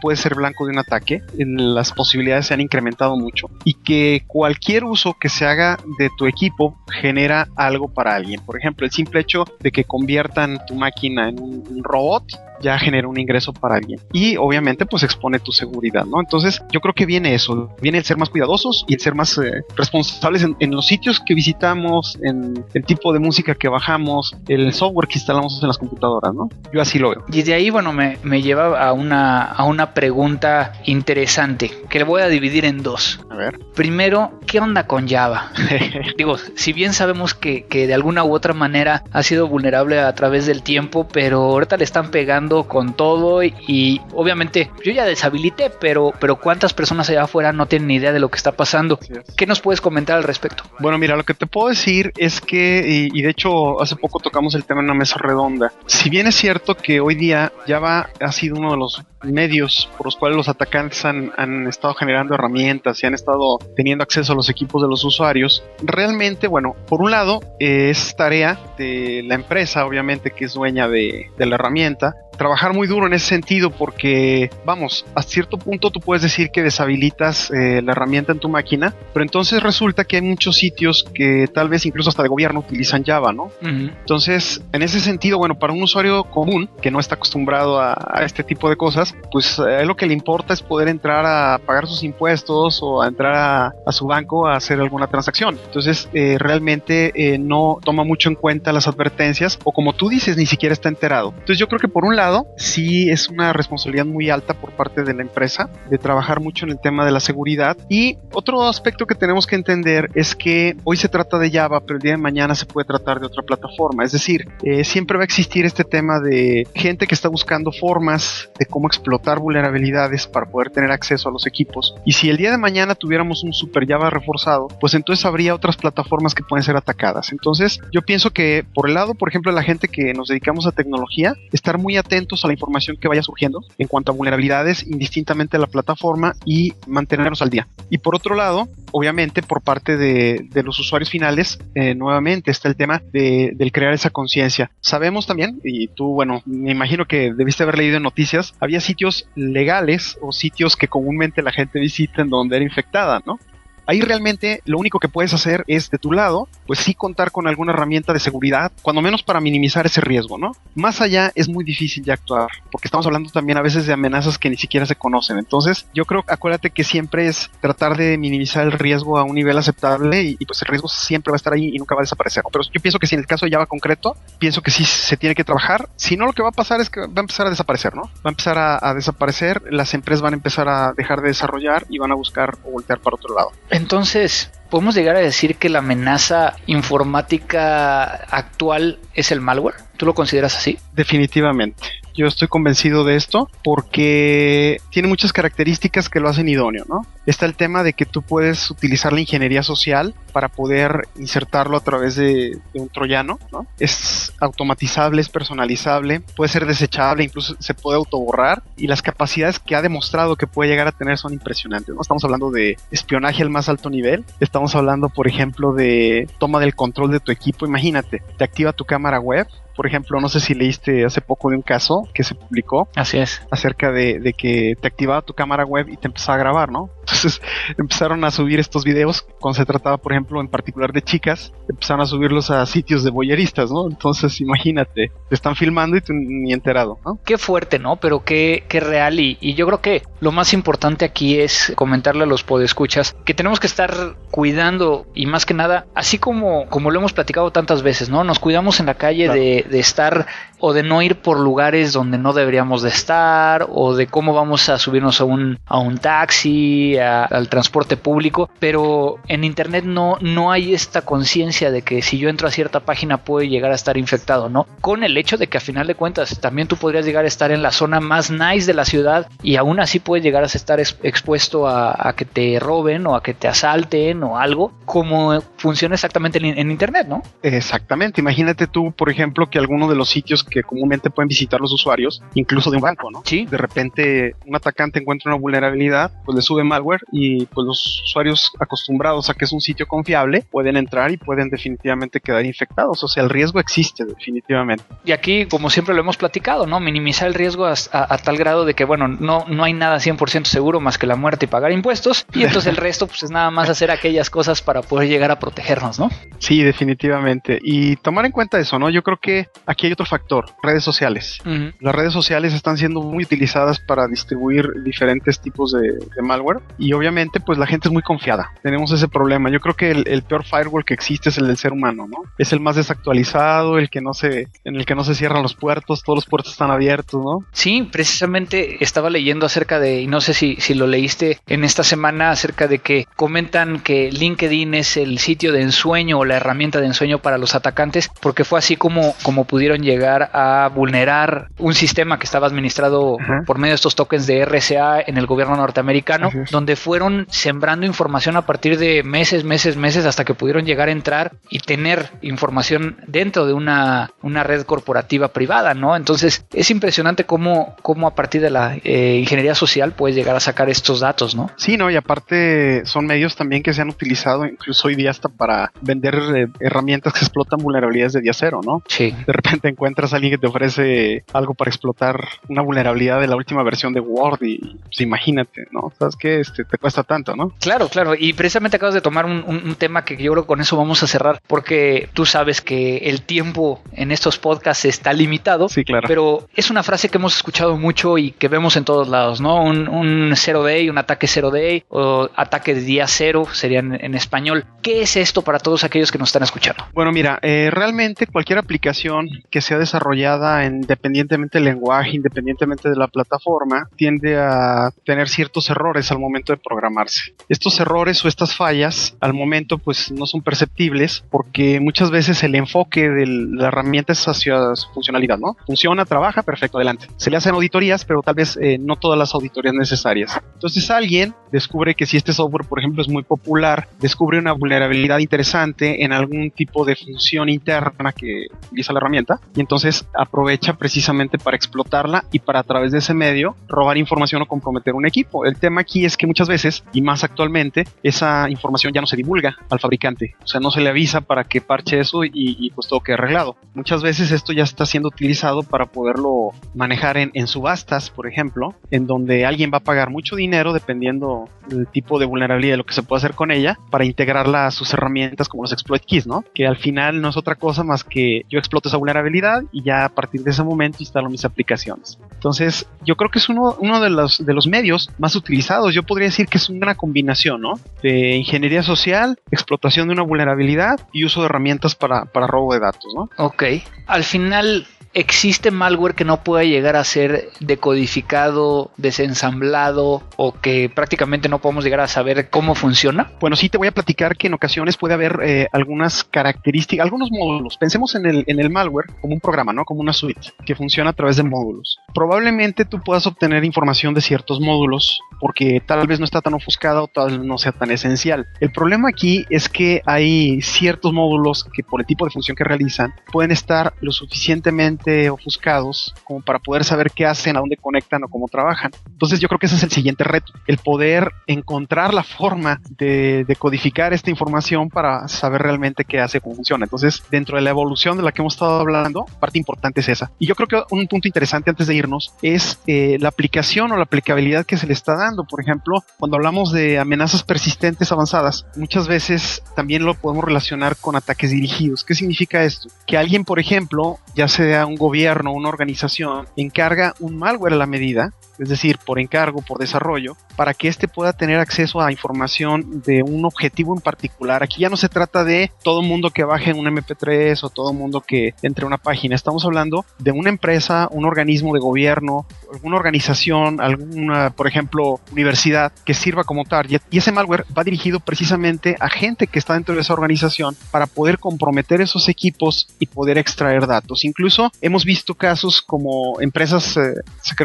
puede 0.00 0.16
ser 0.16 0.34
blanco 0.34 0.66
de 0.66 0.72
un 0.72 0.78
ataque, 0.78 1.22
las 1.36 1.92
posibilidades 1.92 2.46
se 2.46 2.54
han 2.54 2.60
incrementado 2.60 3.16
mucho 3.16 3.48
y 3.64 3.74
que 3.74 4.22
cualquier 4.26 4.84
uso 4.84 5.16
que 5.20 5.28
se 5.28 5.46
haga 5.46 5.78
de 5.98 6.10
tu 6.16 6.26
equipo 6.26 6.78
genera 6.90 7.48
algo 7.56 7.88
para 7.88 8.14
alguien. 8.14 8.40
Por 8.44 8.58
ejemplo, 8.58 8.86
el 8.86 8.92
simple 8.92 9.20
hecho 9.20 9.44
de 9.60 9.70
que 9.70 9.84
conviertan 9.84 10.58
tu 10.66 10.74
máquina 10.74 11.28
en 11.28 11.40
un 11.40 11.82
robot 11.82 12.24
ya 12.60 12.78
genera 12.78 13.08
un 13.08 13.18
ingreso 13.18 13.52
para 13.52 13.76
alguien. 13.76 14.00
Y 14.12 14.36
obviamente 14.36 14.86
pues 14.86 15.02
expone 15.02 15.38
tu 15.38 15.52
seguridad, 15.52 16.04
¿no? 16.04 16.20
Entonces 16.20 16.62
yo 16.70 16.80
creo 16.80 16.94
que 16.94 17.06
viene 17.06 17.34
eso, 17.34 17.70
viene 17.80 17.98
el 17.98 18.04
ser 18.04 18.16
más 18.16 18.30
cuidadosos 18.30 18.84
y 18.88 18.94
el 18.94 19.00
ser 19.00 19.14
más 19.14 19.38
eh, 19.38 19.64
responsables 19.76 20.42
en, 20.42 20.56
en, 20.60 20.70
los 20.70 20.86
sitios 20.86 21.20
que 21.20 21.34
visitamos, 21.34 22.18
en 22.22 22.64
el 22.74 22.84
tipo 22.84 23.12
de 23.12 23.18
música 23.18 23.54
que 23.54 23.68
bajamos, 23.68 24.36
el 24.48 24.72
software 24.72 25.08
que 25.08 25.18
instalamos 25.18 25.58
en 25.60 25.68
las 25.68 25.78
computadoras, 25.78 26.34
¿no? 26.34 26.48
Yo 26.72 26.80
así 26.80 26.98
lo 26.98 27.10
veo. 27.10 27.24
Y 27.32 27.42
de 27.42 27.54
ahí, 27.54 27.70
bueno, 27.70 27.92
me, 27.92 28.18
me 28.22 28.42
lleva 28.42 28.82
a 28.82 28.92
una, 28.92 29.42
a 29.42 29.64
una 29.64 29.94
pregunta 29.94 30.72
interesante 30.84 31.70
que 31.88 31.98
le 31.98 32.04
voy 32.04 32.22
a 32.22 32.28
dividir 32.28 32.64
en 32.64 32.82
dos. 32.82 33.20
A 33.30 33.36
ver. 33.36 33.58
Primero, 33.74 34.38
¿qué 34.46 34.60
onda 34.60 34.86
con 34.86 35.08
Java? 35.08 35.52
Digo, 36.18 36.36
si 36.54 36.72
bien 36.72 36.92
sabemos 36.92 37.34
que, 37.34 37.66
que 37.66 37.86
de 37.86 37.94
alguna 37.94 38.24
u 38.24 38.34
otra 38.34 38.52
manera 38.52 39.04
ha 39.12 39.22
sido 39.22 39.48
vulnerable 39.48 40.00
a 40.00 40.14
través 40.14 40.46
del 40.46 40.62
tiempo, 40.62 41.06
pero 41.08 41.42
ahorita 41.42 41.76
le 41.76 41.84
están 41.84 42.10
pegando 42.10 42.45
con 42.48 42.94
todo 42.94 43.42
y, 43.42 44.00
obviamente 44.14 44.70
yo 44.84 44.92
ya 44.92 45.04
deshabilité, 45.04 45.70
pero, 45.70 46.12
pero 46.18 46.36
cuántas 46.36 46.72
personas 46.72 47.10
allá 47.10 47.24
afuera 47.24 47.52
no 47.52 47.66
tienen 47.66 47.88
ni 47.88 47.96
idea 47.96 48.12
de 48.12 48.20
lo 48.20 48.28
que 48.28 48.36
está 48.36 48.52
pasando. 48.52 48.98
¿Qué 49.36 49.46
nos 49.46 49.60
puedes 49.60 49.80
comentar 49.80 50.16
al 50.16 50.24
respecto? 50.24 50.64
Bueno, 50.78 50.98
mira, 50.98 51.16
lo 51.16 51.24
que 51.24 51.34
te 51.34 51.46
puedo 51.46 51.68
decir 51.68 52.12
es 52.16 52.40
que, 52.40 53.08
y, 53.12 53.18
y, 53.18 53.22
de 53.22 53.30
hecho 53.30 53.80
hace 53.80 53.96
poco 53.96 54.20
tocamos 54.20 54.54
el 54.54 54.64
tema 54.64 54.80
en 54.80 54.86
una 54.86 54.94
mesa 54.94 55.18
redonda, 55.18 55.72
si 55.86 56.10
bien 56.10 56.26
es 56.26 56.36
cierto 56.36 56.76
que 56.76 57.00
hoy 57.00 57.14
día 57.14 57.52
Java 57.66 58.10
ha 58.20 58.32
sido 58.32 58.56
uno 58.56 58.70
de 58.72 58.78
los 58.78 59.02
medios 59.22 59.88
por 59.96 60.06
los 60.06 60.16
cuales 60.16 60.36
los 60.36 60.48
atacantes 60.48 61.04
han, 61.04 61.32
han, 61.36 61.66
estado 61.66 61.94
generando 61.94 62.34
herramientas 62.34 63.02
y 63.02 63.06
han 63.06 63.14
estado 63.14 63.58
teniendo 63.74 64.04
acceso 64.04 64.32
a 64.32 64.36
los 64.36 64.48
equipos 64.48 64.82
de 64.82 64.88
los 64.88 65.04
usuarios, 65.04 65.62
realmente, 65.82 66.46
bueno, 66.46 66.74
por 66.88 67.02
un 67.02 67.10
lado 67.10 67.40
es 67.58 68.14
tarea 68.16 68.58
de 68.78 69.22
la 69.24 69.34
empresa, 69.34 69.86
obviamente, 69.86 70.30
que 70.30 70.44
es 70.44 70.54
dueña 70.54 70.88
de, 70.88 71.26
de 71.36 71.46
la 71.46 71.54
herramienta, 71.56 72.14
trabajar 72.36 72.72
muy 72.72 72.86
duro 72.86 73.06
en 73.06 73.14
ese 73.14 73.26
sentido 73.26 73.70
porque, 73.70 74.50
vamos, 74.64 75.04
a 75.14 75.22
cierto 75.22 75.58
punto 75.58 75.90
tú 75.90 76.00
puedes 76.00 76.22
decir 76.22 76.50
que 76.50 76.62
deshabilitas 76.62 77.50
eh, 77.50 77.82
la 77.82 77.92
herramienta 77.92 78.32
en 78.32 78.38
tu 78.38 78.48
máquina, 78.48 78.94
pero 79.12 79.24
entonces 79.24 79.62
resulta 79.62 80.04
que 80.04 80.16
hay 80.16 80.22
muchos 80.22 80.56
sitios 80.56 81.04
que 81.14 81.48
tal 81.52 81.68
vez 81.68 81.86
incluso 81.86 82.10
hasta 82.10 82.22
de 82.22 82.28
gobierno 82.28 82.60
utilizan 82.60 83.04
Java, 83.04 83.32
¿no? 83.32 83.44
Uh 83.44 83.50
-huh. 83.62 83.90
Entonces, 83.98 84.62
en 84.72 84.82
ese 84.82 85.00
sentido, 85.00 85.38
bueno, 85.38 85.58
para 85.58 85.72
un 85.72 85.82
usuario 85.82 86.24
común 86.24 86.68
que 86.80 86.90
no 86.90 87.00
está 87.00 87.14
acostumbrado 87.16 87.80
a, 87.80 87.94
a 87.94 88.24
este 88.24 88.44
tipo 88.44 88.68
de 88.68 88.76
cosas, 88.76 89.05
pues 89.30 89.58
él 89.58 89.86
lo 89.86 89.96
que 89.96 90.06
le 90.06 90.14
importa 90.14 90.52
es 90.52 90.62
poder 90.62 90.88
entrar 90.88 91.24
a 91.24 91.58
pagar 91.64 91.86
sus 91.86 92.02
impuestos 92.02 92.80
o 92.82 93.02
a 93.02 93.08
entrar 93.08 93.72
a, 93.86 93.92
su 93.92 94.06
banco 94.06 94.46
a 94.46 94.56
hacer 94.56 94.80
alguna 94.80 95.06
transacción. 95.06 95.58
Entonces, 95.64 96.08
eh, 96.12 96.36
realmente 96.38 97.12
eh, 97.14 97.38
no 97.38 97.78
toma 97.82 98.04
mucho 98.04 98.28
en 98.28 98.34
cuenta 98.34 98.72
las 98.72 98.88
advertencias 98.88 99.58
o 99.64 99.72
como 99.72 99.92
tú 99.92 100.08
dices, 100.08 100.36
ni 100.36 100.46
siquiera 100.46 100.72
está 100.72 100.88
enterado. 100.88 101.30
Entonces, 101.30 101.58
yo 101.58 101.68
creo 101.68 101.78
que 101.78 101.88
por 101.88 102.04
un 102.04 102.16
lado, 102.16 102.26
lado, 102.26 102.48
sí 102.56 103.10
es 103.10 103.28
una 103.28 103.52
responsabilidad 103.52 104.04
muy 104.04 104.30
alta 104.30 104.54
por 104.54 104.72
parte 104.72 105.04
de 105.04 105.14
la 105.14 105.22
empresa 105.22 105.70
de 105.88 105.98
trabajar 105.98 106.40
mucho 106.40 106.64
en 106.64 106.72
el 106.72 106.80
tema 106.80 107.04
de 107.04 107.12
la 107.12 107.20
seguridad. 107.20 107.76
Y 107.88 108.18
otro 108.32 108.64
aspecto 108.64 109.06
que 109.06 109.14
tenemos 109.14 109.46
que 109.46 109.54
entender 109.54 110.08
es 110.14 110.34
que 110.34 110.76
hoy 110.84 110.96
se 110.96 111.08
trata 111.08 111.38
de 111.38 111.50
Java, 111.50 111.80
pero 111.80 111.96
el 111.96 112.02
día 112.02 112.12
de 112.12 112.18
mañana 112.18 112.54
se 112.54 112.66
puede 112.66 112.86
tratar 112.86 113.20
de 113.20 113.26
otra 113.26 113.42
plataforma. 113.44 114.04
Es 114.04 114.12
decir, 114.12 114.48
eh, 114.64 114.82
siempre 114.82 115.16
va 115.16 115.22
a 115.22 115.24
existir 115.26 115.64
este 115.64 115.84
tema 115.84 116.18
de 116.18 116.66
gente 116.74 117.06
que 117.06 117.14
está 117.14 117.28
buscando 117.28 117.70
formas 117.70 118.50
de 118.58 118.66
cómo 118.66 118.88
explotar 118.96 119.38
vulnerabilidades 119.38 120.26
para 120.26 120.46
poder 120.46 120.70
tener 120.70 120.90
acceso 120.90 121.28
a 121.28 121.32
los 121.32 121.46
equipos. 121.46 121.94
Y 122.04 122.12
si 122.12 122.30
el 122.30 122.36
día 122.36 122.50
de 122.50 122.58
mañana 122.58 122.94
tuviéramos 122.94 123.44
un 123.44 123.52
super 123.52 123.86
Java 123.86 124.10
reforzado, 124.10 124.68
pues 124.80 124.94
entonces 124.94 125.24
habría 125.24 125.54
otras 125.54 125.76
plataformas 125.76 126.34
que 126.34 126.42
pueden 126.42 126.64
ser 126.64 126.76
atacadas. 126.76 127.32
Entonces, 127.32 127.80
yo 127.92 128.02
pienso 128.02 128.30
que 128.30 128.64
por 128.74 128.88
el 128.88 128.94
lado, 128.94 129.14
por 129.14 129.28
ejemplo, 129.28 129.52
de 129.52 129.56
la 129.56 129.62
gente 129.62 129.88
que 129.88 130.12
nos 130.14 130.28
dedicamos 130.28 130.66
a 130.66 130.72
tecnología, 130.72 131.34
estar 131.52 131.78
muy 131.78 131.96
atentos 131.96 132.44
a 132.44 132.48
la 132.48 132.54
información 132.54 132.96
que 132.96 133.08
vaya 133.08 133.22
surgiendo 133.22 133.60
en 133.78 133.88
cuanto 133.88 134.12
a 134.12 134.14
vulnerabilidades 134.14 134.86
indistintamente 134.86 135.56
a 135.56 135.60
la 135.60 135.66
plataforma 135.66 136.34
y 136.44 136.72
mantenernos 136.86 137.42
al 137.42 137.50
día. 137.50 137.68
Y 137.90 137.98
por 137.98 138.14
otro 138.14 138.34
lado, 138.34 138.68
obviamente, 138.96 139.42
por 139.42 139.60
parte 139.60 139.98
de, 139.98 140.48
los 140.62 140.78
usuarios 140.78 141.10
finales, 141.10 141.58
eh, 141.74 141.94
nuevamente 141.94 142.50
está 142.50 142.66
el 142.66 142.76
tema 142.76 143.02
de, 143.12 143.52
del 143.54 143.70
crear 143.70 143.92
esa 143.92 144.08
conciencia. 144.08 144.70
Sabemos 144.80 145.26
también, 145.26 145.60
y 145.62 145.88
tú, 145.88 146.14
bueno, 146.14 146.40
me 146.46 146.70
imagino 146.70 147.04
que 147.04 147.34
debiste 147.34 147.62
haber 147.62 147.76
leído 147.76 147.98
en 147.98 148.04
noticias, 148.04 148.54
había 148.58 148.80
sitios 148.80 149.28
legales 149.34 150.16
o 150.22 150.32
sitios 150.32 150.76
que 150.76 150.88
comúnmente 150.88 151.42
la 151.42 151.52
gente 151.52 151.78
visita 151.78 152.22
en 152.22 152.30
donde 152.30 152.56
era 152.56 152.64
infectada, 152.64 153.22
¿no? 153.26 153.38
Ahí 153.86 154.00
realmente 154.00 154.62
lo 154.64 154.78
único 154.78 154.98
que 154.98 155.08
puedes 155.08 155.32
hacer 155.32 155.64
es 155.66 155.90
de 155.90 155.98
tu 155.98 156.12
lado, 156.12 156.48
pues 156.66 156.80
sí 156.80 156.94
contar 156.94 157.30
con 157.30 157.46
alguna 157.46 157.72
herramienta 157.72 158.12
de 158.12 158.20
seguridad, 158.20 158.72
cuando 158.82 159.02
menos 159.02 159.22
para 159.22 159.40
minimizar 159.40 159.86
ese 159.86 160.00
riesgo, 160.00 160.38
¿no? 160.38 160.52
Más 160.74 161.00
allá 161.00 161.32
es 161.34 161.48
muy 161.48 161.64
difícil 161.64 162.04
de 162.04 162.12
actuar, 162.12 162.48
porque 162.70 162.88
estamos 162.88 163.06
hablando 163.06 163.30
también 163.30 163.58
a 163.58 163.62
veces 163.62 163.86
de 163.86 163.92
amenazas 163.92 164.38
que 164.38 164.50
ni 164.50 164.56
siquiera 164.56 164.86
se 164.86 164.96
conocen. 164.96 165.38
Entonces, 165.38 165.86
yo 165.94 166.04
creo, 166.04 166.24
acuérdate 166.26 166.70
que 166.70 166.84
siempre 166.84 167.26
es 167.28 167.50
tratar 167.60 167.96
de 167.96 168.18
minimizar 168.18 168.64
el 168.64 168.72
riesgo 168.72 169.18
a 169.18 169.24
un 169.24 169.34
nivel 169.34 169.56
aceptable 169.56 170.22
y, 170.22 170.46
pues 170.46 170.62
el 170.62 170.68
riesgo 170.68 170.88
siempre 170.88 171.30
va 171.30 171.36
a 171.36 171.36
estar 171.36 171.52
ahí 171.52 171.70
y 171.72 171.78
nunca 171.78 171.94
va 171.94 172.00
a 172.00 172.04
desaparecer. 172.04 172.42
Pero 172.50 172.64
yo 172.64 172.80
pienso 172.80 172.98
que 172.98 173.06
si 173.06 173.14
en 173.14 173.20
el 173.20 173.26
caso 173.26 173.46
de 173.46 173.52
Java 173.52 173.66
concreto, 173.66 174.16
pienso 174.38 174.62
que 174.62 174.70
sí 174.70 174.84
se 174.84 175.16
tiene 175.16 175.34
que 175.34 175.44
trabajar. 175.44 175.88
Si 175.96 176.16
no, 176.16 176.26
lo 176.26 176.32
que 176.32 176.42
va 176.42 176.48
a 176.48 176.52
pasar 176.52 176.80
es 176.80 176.90
que 176.90 177.00
va 177.00 177.12
a 177.16 177.20
empezar 177.20 177.46
a 177.46 177.50
desaparecer, 177.50 177.94
¿no? 177.94 178.02
Va 178.02 178.26
a 178.26 178.28
empezar 178.30 178.58
a, 178.58 178.78
a 178.80 178.94
desaparecer, 178.94 179.62
las 179.70 179.94
empresas 179.94 180.22
van 180.22 180.34
a 180.34 180.36
empezar 180.36 180.68
a 180.68 180.92
dejar 180.92 181.20
de 181.20 181.28
desarrollar 181.28 181.86
y 181.88 181.98
van 181.98 182.12
a 182.12 182.14
buscar 182.14 182.56
o 182.64 182.72
voltear 182.72 182.98
para 183.00 183.14
otro 183.14 183.34
lado. 183.34 183.52
Entonces, 183.76 184.50
¿podemos 184.70 184.94
llegar 184.94 185.16
a 185.16 185.20
decir 185.20 185.56
que 185.56 185.68
la 185.68 185.80
amenaza 185.80 186.54
informática 186.64 188.04
actual 188.04 188.98
es 189.12 189.30
el 189.30 189.42
malware? 189.42 189.76
¿Tú 189.96 190.06
lo 190.06 190.14
consideras 190.14 190.56
así? 190.56 190.78
Definitivamente. 190.94 191.82
Yo 192.14 192.26
estoy 192.26 192.48
convencido 192.48 193.04
de 193.04 193.16
esto 193.16 193.50
porque 193.62 194.78
tiene 194.90 195.06
muchas 195.06 195.34
características 195.34 196.08
que 196.08 196.18
lo 196.18 196.28
hacen 196.28 196.48
idóneo, 196.48 196.84
¿no? 196.88 197.02
Está 197.26 197.44
el 197.44 197.54
tema 197.54 197.82
de 197.82 197.92
que 197.92 198.06
tú 198.06 198.22
puedes 198.22 198.70
utilizar 198.70 199.12
la 199.12 199.20
ingeniería 199.20 199.62
social 199.62 200.14
para 200.32 200.48
poder 200.48 201.08
insertarlo 201.18 201.76
a 201.76 201.80
través 201.80 202.16
de, 202.16 202.58
un 202.72 202.88
troyano, 202.88 203.38
¿no? 203.52 203.66
Es 203.78 204.32
automatizable, 204.40 205.20
es 205.20 205.28
personalizable, 205.28 206.20
puede 206.20 206.50
ser 206.50 206.64
desechable, 206.64 207.24
incluso 207.24 207.54
se 207.58 207.74
puede 207.74 207.98
autoborrar 207.98 208.62
y 208.78 208.86
las 208.86 209.02
capacidades 209.02 209.58
que 209.58 209.76
ha 209.76 209.82
demostrado 209.82 210.36
que 210.36 210.46
puede 210.46 210.70
llegar 210.70 210.88
a 210.88 210.92
tener 210.92 211.18
son 211.18 211.34
impresionantes, 211.34 211.94
¿no? 211.94 212.00
Estamos 212.00 212.24
hablando 212.24 212.50
de 212.50 212.78
espionaje 212.90 213.42
al 213.42 213.50
más 213.50 213.68
alto 213.68 213.90
nivel, 213.90 214.24
estamos 214.40 214.74
hablando, 214.74 215.10
por 215.10 215.28
ejemplo, 215.28 215.74
de 215.74 216.28
toma 216.38 216.60
del 216.60 216.74
control 216.74 217.10
de 217.10 217.20
tu 217.20 217.30
equipo, 217.30 217.66
imagínate, 217.66 218.22
te 218.38 218.44
activa 218.44 218.72
tu 218.72 218.86
cámara 218.86 219.20
web, 219.20 219.46
por 219.76 219.86
ejemplo, 219.86 220.20
no 220.20 220.28
sé 220.28 220.40
si 220.40 220.54
leíste 220.54 221.04
hace 221.04 221.20
poco 221.20 221.50
de 221.50 221.56
un 221.56 221.62
caso 221.62 222.08
que 222.14 222.24
se 222.24 222.34
publicó. 222.34 222.88
Así 222.96 223.18
es. 223.18 223.42
Acerca 223.50 223.92
de, 223.92 224.34
que 224.36 224.74
te 224.80 224.88
activaba 224.88 225.22
tu 225.22 225.34
cámara 225.34 225.64
web 225.64 225.88
y 225.88 225.96
te 225.96 226.08
empezaba 226.08 226.36
a 226.36 226.38
grabar, 226.38 226.70
¿no? 226.70 226.90
Entonces 227.00 227.40
empezaron 227.78 228.24
a 228.24 228.30
subir 228.30 228.58
estos 228.58 228.84
videos 228.84 229.26
cuando 229.38 229.58
se 229.58 229.66
trataba, 229.66 229.98
por 229.98 230.12
ejemplo, 230.12 230.40
en 230.40 230.48
particular 230.48 230.92
de 230.92 231.02
chicas, 231.02 231.52
empezaron 231.68 232.00
a 232.00 232.06
subirlos 232.06 232.50
a 232.50 232.64
sitios 232.66 233.04
de 233.04 233.10
boyeristas, 233.10 233.70
¿no? 233.70 233.86
Entonces 233.88 234.40
imagínate, 234.40 235.12
te 235.28 235.34
están 235.34 235.54
filmando 235.54 235.96
y 235.96 236.00
tú 236.00 236.12
ni 236.12 236.52
enterado, 236.52 236.98
¿no? 237.04 237.18
Qué 237.24 237.38
fuerte, 237.38 237.78
¿no? 237.78 237.96
Pero 237.96 238.24
qué, 238.24 238.64
qué 238.68 238.80
real 238.80 239.20
y, 239.20 239.36
y 239.40 239.54
yo 239.54 239.66
creo 239.66 239.80
que 239.80 240.02
lo 240.20 240.32
más 240.32 240.54
importante 240.54 241.04
aquí 241.04 241.38
es 241.38 241.72
comentarle 241.76 242.24
a 242.24 242.26
los 242.26 242.42
podescuchas 242.42 243.16
que 243.24 243.34
tenemos 243.34 243.60
que 243.60 243.66
estar 243.66 244.16
cuidando 244.30 245.06
y 245.14 245.26
más 245.26 245.46
que 245.46 245.54
nada, 245.54 245.86
así 245.94 246.18
como, 246.18 246.66
como 246.68 246.90
lo 246.90 246.98
hemos 246.98 247.12
platicado 247.12 247.50
tantas 247.50 247.82
veces, 247.82 248.08
¿no? 248.08 248.24
Nos 248.24 248.38
cuidamos 248.38 248.80
en 248.80 248.86
la 248.86 248.94
calle 248.94 249.28
de 249.28 249.65
de 249.66 249.78
estar 249.78 250.26
o 250.58 250.72
de 250.72 250.82
no 250.82 251.02
ir 251.02 251.16
por 251.16 251.38
lugares 251.38 251.92
donde 251.92 252.18
no 252.18 252.32
deberíamos 252.32 252.82
de 252.82 252.88
estar 252.88 253.66
o 253.70 253.94
de 253.94 254.06
cómo 254.06 254.34
vamos 254.34 254.68
a 254.68 254.78
subirnos 254.78 255.20
a 255.20 255.24
un, 255.24 255.58
a 255.66 255.78
un 255.78 255.98
taxi, 255.98 256.96
al 256.98 257.48
transporte 257.48 257.96
público, 257.96 258.50
pero 258.58 259.16
en 259.28 259.44
internet 259.44 259.84
no, 259.84 260.16
no 260.20 260.50
hay 260.50 260.74
esta 260.74 261.02
conciencia 261.02 261.70
de 261.70 261.82
que 261.82 262.02
si 262.02 262.18
yo 262.18 262.28
entro 262.28 262.48
a 262.48 262.50
cierta 262.50 262.80
página 262.80 263.18
puedo 263.18 263.46
llegar 263.46 263.72
a 263.72 263.74
estar 263.74 263.96
infectado, 263.96 264.48
¿no? 264.48 264.66
Con 264.80 265.04
el 265.04 265.16
hecho 265.16 265.36
de 265.36 265.46
que 265.46 265.58
a 265.58 265.60
final 265.60 265.86
de 265.86 265.94
cuentas 265.94 266.40
también 266.40 266.68
tú 266.68 266.76
podrías 266.76 267.04
llegar 267.04 267.24
a 267.24 267.28
estar 267.28 267.50
en 267.50 267.62
la 267.62 267.72
zona 267.72 268.00
más 268.00 268.30
nice 268.30 268.66
de 268.66 268.74
la 268.74 268.84
ciudad 268.84 269.28
y 269.42 269.56
aún 269.56 269.80
así 269.80 270.00
puedes 270.00 270.24
llegar 270.24 270.42
a 270.42 270.46
estar 270.46 270.80
expuesto 270.80 271.68
a, 271.68 272.14
que 272.16 272.24
te 272.24 272.58
roben 272.58 273.06
o 273.06 273.14
a 273.14 273.22
que 273.22 273.34
te 273.34 273.48
asalten 273.48 274.22
o 274.22 274.38
algo, 274.38 274.72
como 274.84 275.40
funciona 275.56 275.94
exactamente 275.94 276.38
en, 276.38 276.58
en 276.58 276.70
internet, 276.70 277.06
¿no? 277.08 277.22
Exactamente, 277.42 278.20
imagínate 278.20 278.66
tú, 278.66 278.92
por 278.92 279.10
ejemplo, 279.10 279.50
que 279.50 279.58
alguno 279.58 279.88
de 279.88 279.96
los 279.96 280.08
sitios 280.08 280.45
que 280.48 280.62
comúnmente 280.62 281.10
pueden 281.10 281.28
visitar 281.28 281.60
los 281.60 281.72
usuarios, 281.72 282.22
incluso 282.34 282.70
de 282.70 282.76
un 282.76 282.82
banco, 282.82 283.10
¿no? 283.10 283.22
Sí. 283.24 283.46
De 283.46 283.56
repente 283.56 284.34
un 284.46 284.56
atacante 284.56 284.98
encuentra 284.98 285.32
una 285.32 285.40
vulnerabilidad, 285.40 286.12
pues 286.24 286.36
le 286.36 286.42
sube 286.42 286.64
malware 286.64 287.00
y 287.12 287.46
pues 287.46 287.66
los 287.66 288.02
usuarios 288.04 288.52
acostumbrados 288.58 289.30
a 289.30 289.34
que 289.34 289.44
es 289.44 289.52
un 289.52 289.60
sitio 289.60 289.86
confiable 289.86 290.44
pueden 290.50 290.76
entrar 290.76 291.10
y 291.10 291.16
pueden 291.16 291.48
definitivamente 291.48 292.20
quedar 292.20 292.44
infectados. 292.44 293.02
O 293.02 293.08
sea, 293.08 293.22
el 293.22 293.30
riesgo 293.30 293.60
existe 293.60 294.04
definitivamente. 294.04 294.84
Y 295.04 295.12
aquí, 295.12 295.46
como 295.46 295.70
siempre 295.70 295.94
lo 295.94 296.00
hemos 296.00 296.16
platicado, 296.16 296.66
¿no? 296.66 296.80
Minimizar 296.80 297.28
el 297.28 297.34
riesgo 297.34 297.66
a, 297.66 298.18
tal 298.18 298.36
grado 298.36 298.64
de 298.64 298.74
que, 298.74 298.84
bueno, 298.84 299.08
no, 299.08 299.44
no 299.48 299.64
hay 299.64 299.72
nada 299.72 299.96
100% 299.96 300.44
seguro 300.44 300.80
más 300.80 300.98
que 300.98 301.06
la 301.06 301.16
muerte 301.16 301.46
y 301.46 301.48
pagar 301.48 301.72
impuestos. 301.72 302.26
Y 302.32 302.42
entonces 302.42 302.66
el 302.66 302.76
resto, 302.76 303.06
pues 303.06 303.22
es 303.22 303.30
nada 303.30 303.50
más 303.50 303.68
hacer 303.68 303.90
aquellas 303.90 304.30
cosas 304.30 304.62
para 304.62 304.82
poder 304.82 305.08
llegar 305.08 305.30
a 305.30 305.38
protegernos, 305.38 305.98
¿no? 305.98 306.10
Sí, 306.38 306.62
definitivamente. 306.62 307.58
Y 307.62 307.96
tomar 307.96 308.26
en 308.26 308.32
cuenta 308.32 308.58
eso, 308.58 308.78
¿no? 308.78 308.90
Yo 308.90 309.02
creo 309.02 309.18
que 309.18 309.48
aquí 309.66 309.86
hay 309.86 309.92
otro 309.92 310.06
factor, 310.06 310.35
redes 310.62 310.84
sociales. 310.84 311.38
Las 311.80 311.94
redes 311.94 312.12
sociales 312.12 312.54
están 312.54 312.76
siendo 312.76 313.02
muy 313.02 313.24
utilizadas 313.24 313.78
para 313.78 314.06
distribuir 314.06 314.82
diferentes 314.82 315.40
tipos 315.40 315.72
de, 315.72 315.98
malware 316.22 316.60
y 316.78 316.92
obviamente 316.92 317.40
pues 317.40 317.58
la 317.58 317.66
gente 317.66 317.88
es 317.88 317.92
muy 317.92 318.02
confiada. 318.02 318.52
Tenemos 318.62 318.90
ese 318.90 319.06
problema. 319.06 319.50
Yo 319.50 319.60
creo 319.60 319.74
que 319.74 319.90
el, 319.90 320.22
peor 320.22 320.44
firewall 320.44 320.84
que 320.84 320.94
existe 320.94 321.28
es 321.28 321.38
el 321.38 321.46
del 321.46 321.56
ser 321.56 321.72
humano, 321.72 322.06
¿no? 322.08 322.24
Es 322.38 322.52
el 322.52 322.60
más 322.60 322.76
desactualizado, 322.76 323.78
el 323.78 323.90
que 323.90 324.00
no 324.00 324.12
se, 324.12 324.48
en 324.64 324.76
el 324.76 324.84
que 324.84 324.94
no 324.94 325.04
se 325.04 325.14
cierran 325.14 325.42
los 325.42 325.54
puertos, 325.54 326.02
todos 326.02 326.16
los 326.16 326.26
puertos 326.26 326.52
están 326.52 326.70
abiertos, 326.70 327.22
¿no? 327.22 327.46
Sí, 327.52 327.88
precisamente 327.90 328.82
estaba 328.82 329.10
leyendo 329.10 329.46
acerca 329.46 329.78
de, 329.78 330.00
y 330.00 330.06
no 330.06 330.20
sé 330.20 330.34
si, 330.34 330.56
si 330.56 330.74
lo 330.74 330.86
leíste 330.86 331.38
en 331.46 331.64
esta 331.64 331.84
semana, 331.84 332.30
acerca 332.30 332.66
de 332.66 332.78
que 332.78 333.06
comentan 333.14 333.80
que 333.80 334.10
LinkedIn 334.10 334.74
es 334.74 334.96
el 334.96 335.18
sitio 335.18 335.52
de 335.52 335.62
ensueño 335.62 336.18
o 336.18 336.24
la 336.24 336.36
herramienta 336.36 336.80
de 336.80 336.86
ensueño 336.86 337.18
para 337.18 337.38
los 337.38 337.54
atacantes, 337.54 338.10
porque 338.20 338.44
fue 338.44 338.58
así 338.58 338.76
como, 338.76 339.14
como 339.22 339.44
pudieron 339.44 339.82
llegar 339.82 340.25
a 340.32 340.68
vulnerar 340.68 341.48
un 341.58 341.74
sistema 341.74 342.18
que 342.18 342.24
estaba 342.24 342.46
administrado 342.46 343.16
por 343.46 343.58
medio 343.58 343.72
de 343.72 343.76
estos 343.76 343.94
tokens 343.94 344.26
de 344.26 344.44
RSA 344.44 345.00
en 345.06 345.16
el 345.16 345.26
gobierno 345.26 345.56
norteamericano, 345.56 346.30
donde 346.50 346.76
fueron 346.76 347.26
sembrando 347.30 347.86
información 347.86 348.36
a 348.36 348.42
partir 348.46 348.78
de 348.78 349.02
meses, 349.02 349.44
meses, 349.44 349.76
meses, 349.76 350.04
hasta 350.06 350.24
que 350.24 350.34
pudieron 350.34 350.64
llegar 350.64 350.88
a 350.88 350.92
entrar 350.92 351.32
y 351.48 351.60
tener 351.60 352.10
información 352.22 352.98
dentro 353.06 353.46
de 353.46 353.52
una, 353.52 354.10
una 354.22 354.42
red 354.42 354.62
corporativa 354.62 355.28
privada, 355.28 355.74
¿no? 355.74 355.96
Entonces 355.96 356.44
es 356.52 356.70
impresionante 356.70 357.24
cómo, 357.24 357.76
cómo 357.82 358.06
a 358.06 358.14
partir 358.14 358.40
de 358.40 358.50
la 358.50 358.76
eh, 358.84 359.18
ingeniería 359.20 359.54
social 359.54 359.92
puedes 359.92 360.16
llegar 360.16 360.36
a 360.36 360.40
sacar 360.40 360.68
estos 360.68 361.00
datos, 361.00 361.34
¿no? 361.34 361.50
Sí, 361.56 361.76
¿no? 361.76 361.90
Y 361.90 361.96
aparte 361.96 362.84
son 362.86 363.06
medios 363.06 363.36
también 363.36 363.62
que 363.62 363.72
se 363.72 363.82
han 363.82 363.88
utilizado 363.88 364.46
incluso 364.46 364.88
hoy 364.88 364.94
día 364.94 365.10
hasta 365.10 365.28
para 365.28 365.72
vender 365.80 366.14
eh, 366.34 366.48
herramientas 366.60 367.12
que 367.12 367.20
explotan 367.20 367.60
vulnerabilidades 367.60 368.14
de 368.14 368.20
día 368.20 368.32
cero, 368.32 368.60
¿no? 368.64 368.82
Sí. 368.88 369.14
De 369.26 369.32
repente 369.32 369.68
encuentras 369.68 370.12
alguien 370.16 370.32
que 370.32 370.38
te 370.38 370.46
ofrece 370.46 371.24
algo 371.32 371.54
para 371.54 371.70
explotar 371.70 372.28
una 372.48 372.62
vulnerabilidad 372.62 373.20
de 373.20 373.26
la 373.26 373.36
última 373.36 373.62
versión 373.62 373.92
de 373.92 374.00
Word 374.00 374.42
y 374.42 374.58
pues, 374.58 375.00
imagínate, 375.00 375.66
¿no? 375.70 375.92
¿Sabes 375.98 376.16
qué? 376.16 376.40
Este, 376.40 376.64
te 376.64 376.78
cuesta 376.78 377.02
tanto, 377.02 377.36
¿no? 377.36 377.52
Claro, 377.60 377.88
claro. 377.88 378.14
Y 378.18 378.32
precisamente 378.32 378.76
acabas 378.76 378.94
de 378.94 379.00
tomar 379.00 379.26
un, 379.26 379.76
tema 379.76 380.04
que 380.04 380.16
yo 380.16 380.32
creo 380.32 380.44
que 380.44 380.48
con 380.48 380.60
eso 380.60 380.76
vamos 380.76 381.02
a 381.02 381.06
cerrar, 381.06 381.40
porque 381.46 382.08
tú 382.14 382.24
sabes 382.24 382.62
que 382.62 382.98
el 382.98 383.22
tiempo 383.22 383.82
en 383.92 384.10
estos 384.10 384.38
podcasts 384.38 384.86
está 384.86 385.12
limitado. 385.12 385.68
Sí, 385.68 385.84
claro. 385.84 386.08
Pero 386.08 386.48
es 386.54 386.70
una 386.70 386.82
frase 386.82 387.10
que 387.10 387.18
hemos 387.18 387.36
escuchado 387.36 387.76
mucho 387.76 388.16
y 388.16 388.30
que 388.30 388.48
vemos 388.48 388.76
en 388.76 388.84
todos 388.84 389.08
lados, 389.08 389.40
¿no? 389.40 389.62
Un, 389.62 389.88
un 389.88 390.34
zero 390.34 390.62
day, 390.62 390.88
un 390.88 390.96
ataque 390.98 391.26
zero 391.26 391.50
day 391.50 391.84
o 391.88 392.30
ataque 392.34 392.74
de 392.74 392.80
día 392.80 393.06
cero 393.06 393.46
serían 393.52 393.98
en 394.02 394.14
español. 394.14 394.64
¿Qué 394.82 395.02
es 395.02 395.16
esto 395.16 395.42
para 395.42 395.58
todos 395.58 395.84
aquellos 395.84 396.10
que 396.10 396.18
nos 396.18 396.30
están 396.30 396.42
escuchando? 396.42 396.84
Bueno, 396.94 397.12
mira, 397.12 397.38
eh, 397.42 397.70
realmente 397.70 398.26
cualquier 398.26 398.58
aplicación 398.58 399.28
que 399.50 399.60
sea 399.60 399.78
desarrollada 399.78 400.05
independientemente 400.14 401.58
del 401.58 401.64
lenguaje, 401.64 402.10
independientemente 402.16 402.88
de 402.88 402.96
la 402.96 403.08
plataforma, 403.08 403.88
tiende 403.96 404.38
a 404.38 404.90
tener 405.04 405.28
ciertos 405.28 405.70
errores 405.70 406.10
al 406.10 406.18
momento 406.18 406.52
de 406.52 406.58
programarse. 406.58 407.34
Estos 407.48 407.78
errores 407.80 408.24
o 408.24 408.28
estas 408.28 408.54
fallas 408.54 409.16
al 409.20 409.34
momento 409.34 409.78
pues 409.78 410.10
no 410.12 410.26
son 410.26 410.42
perceptibles 410.42 411.24
porque 411.30 411.80
muchas 411.80 412.10
veces 412.10 412.42
el 412.42 412.54
enfoque 412.54 413.08
de 413.08 413.26
la 413.26 413.68
herramienta 413.68 414.12
es 414.12 414.26
hacia 414.28 414.74
su 414.74 414.88
funcionalidad, 414.92 415.38
¿no? 415.38 415.56
Funciona, 415.66 416.04
trabaja, 416.04 416.42
perfecto, 416.42 416.78
adelante. 416.78 417.06
Se 417.16 417.30
le 417.30 417.36
hacen 417.36 417.54
auditorías, 417.54 418.04
pero 418.04 418.22
tal 418.22 418.34
vez 418.34 418.58
eh, 418.60 418.78
no 418.78 418.96
todas 418.96 419.18
las 419.18 419.34
auditorías 419.34 419.74
necesarias. 419.74 420.40
Entonces 420.54 420.90
alguien 420.90 421.34
descubre 421.52 421.94
que 421.94 422.06
si 422.06 422.16
este 422.16 422.32
software, 422.32 422.66
por 422.66 422.78
ejemplo, 422.78 423.02
es 423.02 423.08
muy 423.08 423.22
popular, 423.22 423.88
descubre 424.00 424.38
una 424.38 424.52
vulnerabilidad 424.52 425.18
interesante 425.18 426.04
en 426.04 426.12
algún 426.12 426.50
tipo 426.50 426.84
de 426.84 426.96
función 426.96 427.48
interna 427.48 428.12
que 428.12 428.46
utiliza 428.66 428.92
la 428.92 428.98
herramienta 428.98 429.40
y 429.54 429.60
entonces 429.60 429.95
aprovecha 430.14 430.74
precisamente 430.74 431.38
para 431.38 431.56
explotarla 431.56 432.24
y 432.32 432.40
para 432.40 432.60
a 432.60 432.62
través 432.62 432.92
de 432.92 432.98
ese 432.98 433.14
medio 433.14 433.56
robar 433.68 433.96
información 433.96 434.42
o 434.42 434.46
comprometer 434.46 434.94
un 434.94 435.06
equipo. 435.06 435.44
El 435.44 435.58
tema 435.58 435.82
aquí 435.82 436.04
es 436.04 436.16
que 436.16 436.26
muchas 436.26 436.48
veces, 436.48 436.84
y 436.92 437.02
más 437.02 437.24
actualmente, 437.24 437.84
esa 438.02 438.48
información 438.50 438.92
ya 438.92 439.00
no 439.00 439.06
se 439.06 439.16
divulga 439.16 439.56
al 439.70 439.80
fabricante, 439.80 440.34
o 440.42 440.46
sea, 440.46 440.60
no 440.60 440.70
se 440.70 440.80
le 440.80 440.90
avisa 440.90 441.20
para 441.20 441.44
que 441.44 441.60
parche 441.60 442.00
eso 442.00 442.24
y, 442.24 442.70
pues 442.74 442.88
todo 442.88 443.00
quede 443.00 443.14
arreglado. 443.14 443.56
Muchas 443.74 444.02
veces 444.02 444.30
esto 444.32 444.52
ya 444.52 444.64
está 444.64 444.86
siendo 444.86 445.08
utilizado 445.08 445.62
para 445.62 445.86
poderlo 445.86 446.50
manejar 446.74 447.16
en, 447.16 447.30
en 447.34 447.46
subastas, 447.46 448.10
por 448.10 448.26
ejemplo, 448.26 448.74
en 448.90 449.06
donde 449.06 449.46
alguien 449.46 449.70
va 449.72 449.78
a 449.78 449.84
pagar 449.84 450.10
mucho 450.10 450.36
dinero 450.36 450.72
dependiendo 450.72 451.48
del 451.68 451.86
tipo 451.86 452.18
de 452.18 452.26
vulnerabilidad 452.26 452.74
de 452.74 452.76
lo 452.78 452.86
que 452.86 452.94
se 452.94 453.02
puede 453.02 453.18
hacer 453.18 453.34
con 453.34 453.50
ella 453.50 453.78
para 453.90 454.04
integrarla 454.04 454.66
a 454.66 454.70
sus 454.70 454.92
herramientas 454.92 455.48
como 455.48 455.64
los 455.64 455.72
exploit 455.72 456.02
keys, 456.04 456.26
¿no? 456.26 456.44
Que 456.54 456.66
al 456.66 456.76
final 456.76 457.20
no 457.20 457.28
es 457.28 457.36
otra 457.36 457.54
cosa 457.54 457.84
más 457.84 458.04
que 458.04 458.42
yo 458.48 458.58
exploto 458.58 458.88
esa 458.88 458.96
vulnerabilidad 458.96 459.62
y 459.72 459.82
ya 459.86 460.04
a 460.04 460.08
partir 460.08 460.42
de 460.42 460.50
ese 460.50 460.64
momento 460.64 460.98
instalo 461.00 461.30
mis 461.30 461.44
aplicaciones. 461.44 462.18
Entonces, 462.32 462.86
yo 463.04 463.16
creo 463.16 463.30
que 463.30 463.38
es 463.38 463.48
uno, 463.48 463.76
uno 463.78 464.00
de, 464.00 464.10
los, 464.10 464.44
de 464.44 464.52
los 464.52 464.66
medios 464.66 465.10
más 465.16 465.36
utilizados. 465.36 465.94
Yo 465.94 466.02
podría 466.02 466.26
decir 466.26 466.48
que 466.48 466.58
es 466.58 466.68
una 466.68 466.96
combinación, 466.96 467.60
¿no? 467.60 467.74
De 468.02 468.34
ingeniería 468.34 468.82
social, 468.82 469.38
explotación 469.52 470.08
de 470.08 470.14
una 470.14 470.22
vulnerabilidad 470.22 470.98
y 471.12 471.24
uso 471.24 471.40
de 471.40 471.46
herramientas 471.46 471.94
para, 471.94 472.24
para 472.24 472.48
robo 472.48 472.74
de 472.74 472.80
datos, 472.80 473.14
¿no? 473.14 473.30
Ok. 473.38 473.62
Al 474.08 474.24
final, 474.24 474.88
¿existe 475.16 475.70
malware 475.70 476.14
que 476.14 476.26
no 476.26 476.44
pueda 476.44 476.62
llegar 476.62 476.94
a 476.94 477.02
ser 477.02 477.48
decodificado, 477.60 478.90
desensamblado 478.98 480.22
o 480.36 480.52
que 480.52 480.90
prácticamente 480.94 481.48
no 481.48 481.58
podemos 481.58 481.84
llegar 481.84 482.00
a 482.00 482.06
saber 482.06 482.50
cómo 482.50 482.74
funciona? 482.74 483.32
Bueno, 483.40 483.56
sí 483.56 483.70
te 483.70 483.78
voy 483.78 483.88
a 483.88 483.92
platicar 483.92 484.36
que 484.36 484.48
en 484.48 484.54
ocasiones 484.54 484.98
puede 484.98 485.14
haber 485.14 485.40
eh, 485.42 485.68
algunas 485.72 486.22
características, 486.22 487.04
algunos 487.04 487.30
módulos. 487.32 487.78
Pensemos 487.78 488.14
en 488.14 488.26
el, 488.26 488.70
malware 488.70 489.06
como 489.22 489.32
un 489.32 489.40
programa, 489.40 489.72
¿no? 489.72 489.86
Como 489.86 490.02
una 490.02 490.12
suite 490.12 490.52
que 490.66 490.74
funciona 490.74 491.10
a 491.10 491.14
través 491.14 491.36
de 491.36 491.44
módulos. 491.44 491.98
Probablemente 492.12 492.84
tú 492.84 493.00
puedas 493.00 493.26
obtener 493.26 493.64
información 493.64 494.12
de 494.12 494.20
ciertos 494.20 494.60
módulos 494.60 495.20
porque 495.40 495.80
tal 495.86 496.06
vez 496.06 496.18
no 496.18 496.26
está 496.26 496.42
tan 496.42 496.52
ofuscada 496.52 497.02
o 497.02 497.08
tal 497.08 497.38
vez 497.38 497.46
no 497.46 497.56
sea 497.56 497.72
tan 497.72 497.90
esencial. 497.90 498.46
El 498.60 498.70
problema 498.70 499.08
aquí 499.08 499.46
es 499.48 499.70
que 499.70 500.02
hay 500.04 500.60
ciertos 500.60 501.14
módulos 501.14 501.64
que 501.72 501.82
por 501.82 502.00
el 502.00 502.06
tipo 502.06 502.26
de 502.26 502.32
función 502.32 502.54
que 502.54 502.64
realizan 502.64 503.14
pueden 503.32 503.50
estar 503.50 503.94
lo 504.00 504.12
suficientemente 504.12 505.05
ofuscados 505.30 506.14
como 506.24 506.40
para 506.40 506.58
poder 506.58 506.84
saber 506.84 507.10
qué 507.10 507.26
hacen, 507.26 507.56
a 507.56 507.60
dónde 507.60 507.76
conectan 507.76 508.24
o 508.24 508.28
cómo 508.28 508.48
trabajan. 508.48 508.90
Entonces 509.10 509.40
yo 509.40 509.48
creo 509.48 509.58
que 509.58 509.66
ese 509.66 509.76
es 509.76 509.82
el 509.82 509.90
siguiente 509.90 510.24
reto, 510.24 510.52
el 510.66 510.78
poder 510.78 511.32
encontrar 511.46 512.12
la 512.12 512.22
forma 512.22 512.80
de, 512.98 513.46
codificar 513.58 514.12
esta 514.12 514.30
información 514.30 514.90
para 514.90 515.28
saber 515.28 515.62
realmente 515.62 516.04
qué 516.04 516.20
hace, 516.20 516.40
cómo 516.40 516.56
funciona. 516.56 516.84
Entonces 516.84 517.22
dentro 517.30 517.56
de 517.56 517.62
la 517.62 517.70
evolución 517.70 518.16
de 518.16 518.22
la 518.22 518.32
que 518.32 518.42
hemos 518.42 518.54
estado 518.54 518.80
hablando, 518.80 519.24
parte 519.40 519.58
importante 519.58 520.00
es 520.00 520.08
esa. 520.08 520.30
Y 520.38 520.46
yo 520.46 520.54
creo 520.54 520.68
que 520.68 520.94
un 520.94 521.06
punto 521.06 521.28
interesante 521.28 521.70
antes 521.70 521.86
de 521.86 521.94
irnos 521.94 522.34
es 522.42 522.78
eh, 522.86 523.16
la 523.20 523.28
aplicación 523.28 523.92
o 523.92 523.96
la 523.96 524.02
aplicabilidad 524.02 524.66
que 524.66 524.76
se 524.76 524.86
le 524.86 524.92
está 524.92 525.16
dando. 525.16 525.44
Por 525.44 525.60
ejemplo, 525.60 526.04
cuando 526.18 526.36
hablamos 526.36 526.72
de 526.72 526.98
amenazas 526.98 527.42
persistentes 527.42 528.12
avanzadas, 528.12 528.66
muchas 528.76 529.08
veces 529.08 529.62
también 529.74 530.04
lo 530.04 530.14
podemos 530.14 530.44
relacionar 530.44 530.96
con 530.96 531.16
ataques 531.16 531.50
dirigidos. 531.50 532.04
¿Qué 532.04 532.14
significa 532.14 532.64
esto? 532.64 532.88
Que 533.06 533.16
alguien, 533.16 533.44
por 533.44 533.58
ejemplo, 533.58 534.18
ya 534.36 534.48
sea 534.48 534.84
un 534.84 534.96
gobierno, 534.96 535.52
una 535.52 535.70
organización, 535.70 536.46
encarga 536.56 537.14
un 537.20 537.38
malware 537.38 537.72
a 537.72 537.78
la 537.78 537.86
medida, 537.86 538.34
es 538.58 538.68
decir, 538.68 538.98
por 539.04 539.18
encargo, 539.18 539.62
por 539.62 539.78
desarrollo, 539.78 540.36
para 540.56 540.74
que 540.74 540.88
éste 540.88 541.08
pueda 541.08 541.32
tener 541.32 541.58
acceso 541.58 542.00
a 542.00 542.12
información 542.12 543.02
de 543.04 543.22
un 543.22 543.44
objetivo 543.44 543.94
en 543.94 544.00
particular. 544.00 544.62
Aquí 544.62 544.80
ya 544.80 544.88
no 544.88 544.96
se 544.96 545.08
trata 545.08 545.44
de 545.44 545.70
todo 545.82 546.02
mundo 546.02 546.30
que 546.30 546.44
baje 546.44 546.72
un 546.72 546.86
MP3 546.86 547.62
o 547.62 547.70
todo 547.70 547.92
mundo 547.92 548.20
que 548.20 548.54
entre 548.62 548.86
una 548.86 548.98
página. 548.98 549.34
Estamos 549.34 549.64
hablando 549.64 550.04
de 550.18 550.32
una 550.32 550.48
empresa, 550.48 551.08
un 551.10 551.24
organismo 551.24 551.74
de 551.74 551.80
gobierno, 551.80 552.46
alguna 552.72 552.96
organización, 552.96 553.80
alguna, 553.80 554.50
por 554.50 554.66
ejemplo, 554.66 555.20
universidad 555.32 555.92
que 556.04 556.14
sirva 556.14 556.44
como 556.44 556.64
target. 556.64 557.02
Y 557.10 557.18
ese 557.18 557.32
malware 557.32 557.64
va 557.76 557.84
dirigido 557.84 558.20
precisamente 558.20 558.96
a 559.00 559.08
gente 559.08 559.46
que 559.46 559.58
está 559.58 559.74
dentro 559.74 559.94
de 559.94 560.00
esa 560.00 560.14
organización 560.14 560.76
para 560.90 561.06
poder 561.06 561.38
comprometer 561.38 562.00
esos 562.00 562.28
equipos 562.28 562.88
y 562.98 563.06
poder 563.06 563.38
extraer 563.38 563.86
datos. 563.86 564.24
Incluso 564.24 564.70
hemos 564.80 565.04
visto 565.04 565.34
casos 565.34 565.82
como 565.82 566.40
empresas, 566.40 566.96
eh, 566.96 567.14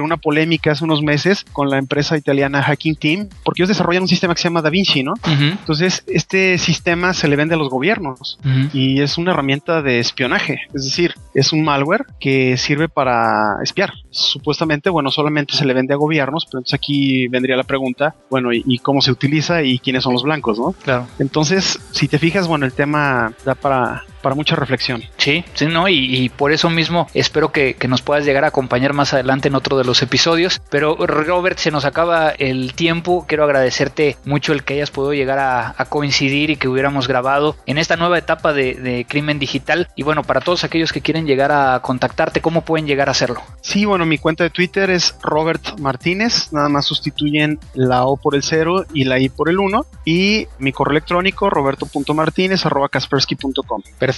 una 0.01 0.17
polémica 0.17 0.73
hace 0.82 0.86
unos 0.86 1.02
meses 1.02 1.46
con 1.52 1.70
la 1.70 1.78
empresa 1.78 2.17
italiana 2.17 2.63
Hacking 2.63 2.96
Team, 2.96 3.30
porque 3.44 3.62
ellos 3.62 3.70
desarrollan 3.70 4.04
un 4.04 4.08
sistema 4.08 4.34
que 4.34 4.41
se 4.41 4.48
llama 4.48 4.62
DaVinci, 4.62 5.04
¿no? 5.04 5.13
Entonces, 5.28 6.04
este 6.08 6.58
sistema 6.58 7.13
se 7.13 7.28
le 7.28 7.36
vende 7.36 7.56
a 7.56 7.58
los 7.58 7.70
gobiernos 7.70 8.39
y 8.74 9.02
es 9.02 9.17
una 9.17 9.32
herramienta 9.32 9.82
de 9.82 10.00
espionaje, 10.00 10.62
es 10.74 10.84
decir, 10.86 11.13
es 11.34 11.54
un 11.54 11.63
malware 11.63 12.06
que 12.20 12.58
sirve 12.58 12.89
para 12.89 13.58
espiar. 13.63 13.94
Supuestamente, 14.10 14.89
bueno, 14.89 15.12
solamente 15.12 15.56
se 15.56 15.65
le 15.65 15.74
vende 15.74 15.94
a 15.94 15.98
gobiernos, 15.98 16.46
pero 16.46 16.60
entonces 16.60 16.74
aquí 16.74 17.28
vendría 17.28 17.56
la 17.56 17.63
pregunta, 17.63 18.15
bueno, 18.30 18.52
¿y, 18.52 18.63
y 18.65 18.80
cómo 18.80 19.02
se 19.02 19.12
utiliza 19.12 19.63
y 19.63 19.80
quiénes 19.80 20.04
son 20.04 20.13
los 20.13 20.24
blancos, 20.24 20.60
¿no? 20.60 20.74
Claro. 20.84 21.08
Entonces, 21.20 21.80
si 21.91 22.08
te 22.08 22.20
fijas, 22.20 22.48
bueno, 22.48 22.65
el 22.65 22.74
tema 22.74 23.34
da 23.46 23.56
para 23.56 24.04
para 24.21 24.36
mucha 24.36 24.55
reflexión. 24.55 25.03
Sí, 25.17 25.43
sí, 25.53 25.65
no, 25.65 25.88
y, 25.88 26.29
por 26.29 26.51
eso 26.51 26.69
mismo 26.69 27.07
espero 27.13 27.51
que, 27.51 27.75
nos 27.88 28.01
puedas 28.01 28.25
llegar 28.25 28.45
a 28.45 28.47
acompañar 28.47 28.93
más 28.93 29.13
adelante 29.13 29.49
en 29.49 29.55
otro 29.55 29.77
de 29.77 29.84
los 29.84 30.01
episodios. 30.01 30.62
Pero 30.69 30.95
Robert, 30.95 31.57
se 31.57 31.71
nos 31.71 31.84
acaba 31.84 32.29
el 32.29 32.73
tiempo. 32.73 33.25
Quiero 33.27 33.43
agradecerte 33.43 34.15
mucho 34.23 34.53
el 34.53 34.63
que 34.63 34.75
hayas 34.75 34.91
podido 34.91 35.13
llegar 35.13 35.39
a, 35.39 35.75
coincidir 35.89 36.51
y 36.51 36.55
que 36.55 36.69
hubiéramos 36.69 37.07
grabado 37.07 37.57
en 37.65 37.77
esta 37.77 37.97
nueva 37.97 38.17
etapa 38.17 38.53
de, 38.53 39.05
crimen 39.10 39.39
digital. 39.39 39.89
Y 39.95 40.03
bueno, 40.03 40.23
para 40.23 40.39
todos 40.39 40.63
aquellos 40.63 40.93
que 40.93 41.01
quieren 41.01 41.25
llegar 41.25 41.51
a 41.51 41.81
contactarte, 41.81 42.39
¿cómo 42.39 42.62
pueden 42.62 42.88
llegar 42.88 43.10
a 43.10 43.12
hacerlo? 43.12 43.41
Sí, 43.62 43.84
bueno, 43.84 44.05
mi 44.05 44.17
cuenta 44.17 44.45
de 44.45 44.51
Twitter 44.51 44.89
es 44.89 45.15
Robert 45.21 45.79
Martínez. 45.79 46.53
Nada 46.53 46.69
más 46.69 46.86
sustituyen 46.86 47.60
la 47.73 48.05
O 48.05 48.15
por 48.15 48.36
el 48.36 48.43
0 48.43 48.86
y 48.93 49.03
la 49.03 49.19
I 49.19 49.27
por 49.29 49.49
el 49.49 49.60
1. 49.60 49.86
Y 50.05 50.47
mi 50.60 50.71
correo 50.71 50.91
electrónico, 50.91 51.49
roberto.martinez.com. 51.49 53.81
Perfecto. 53.99 54.11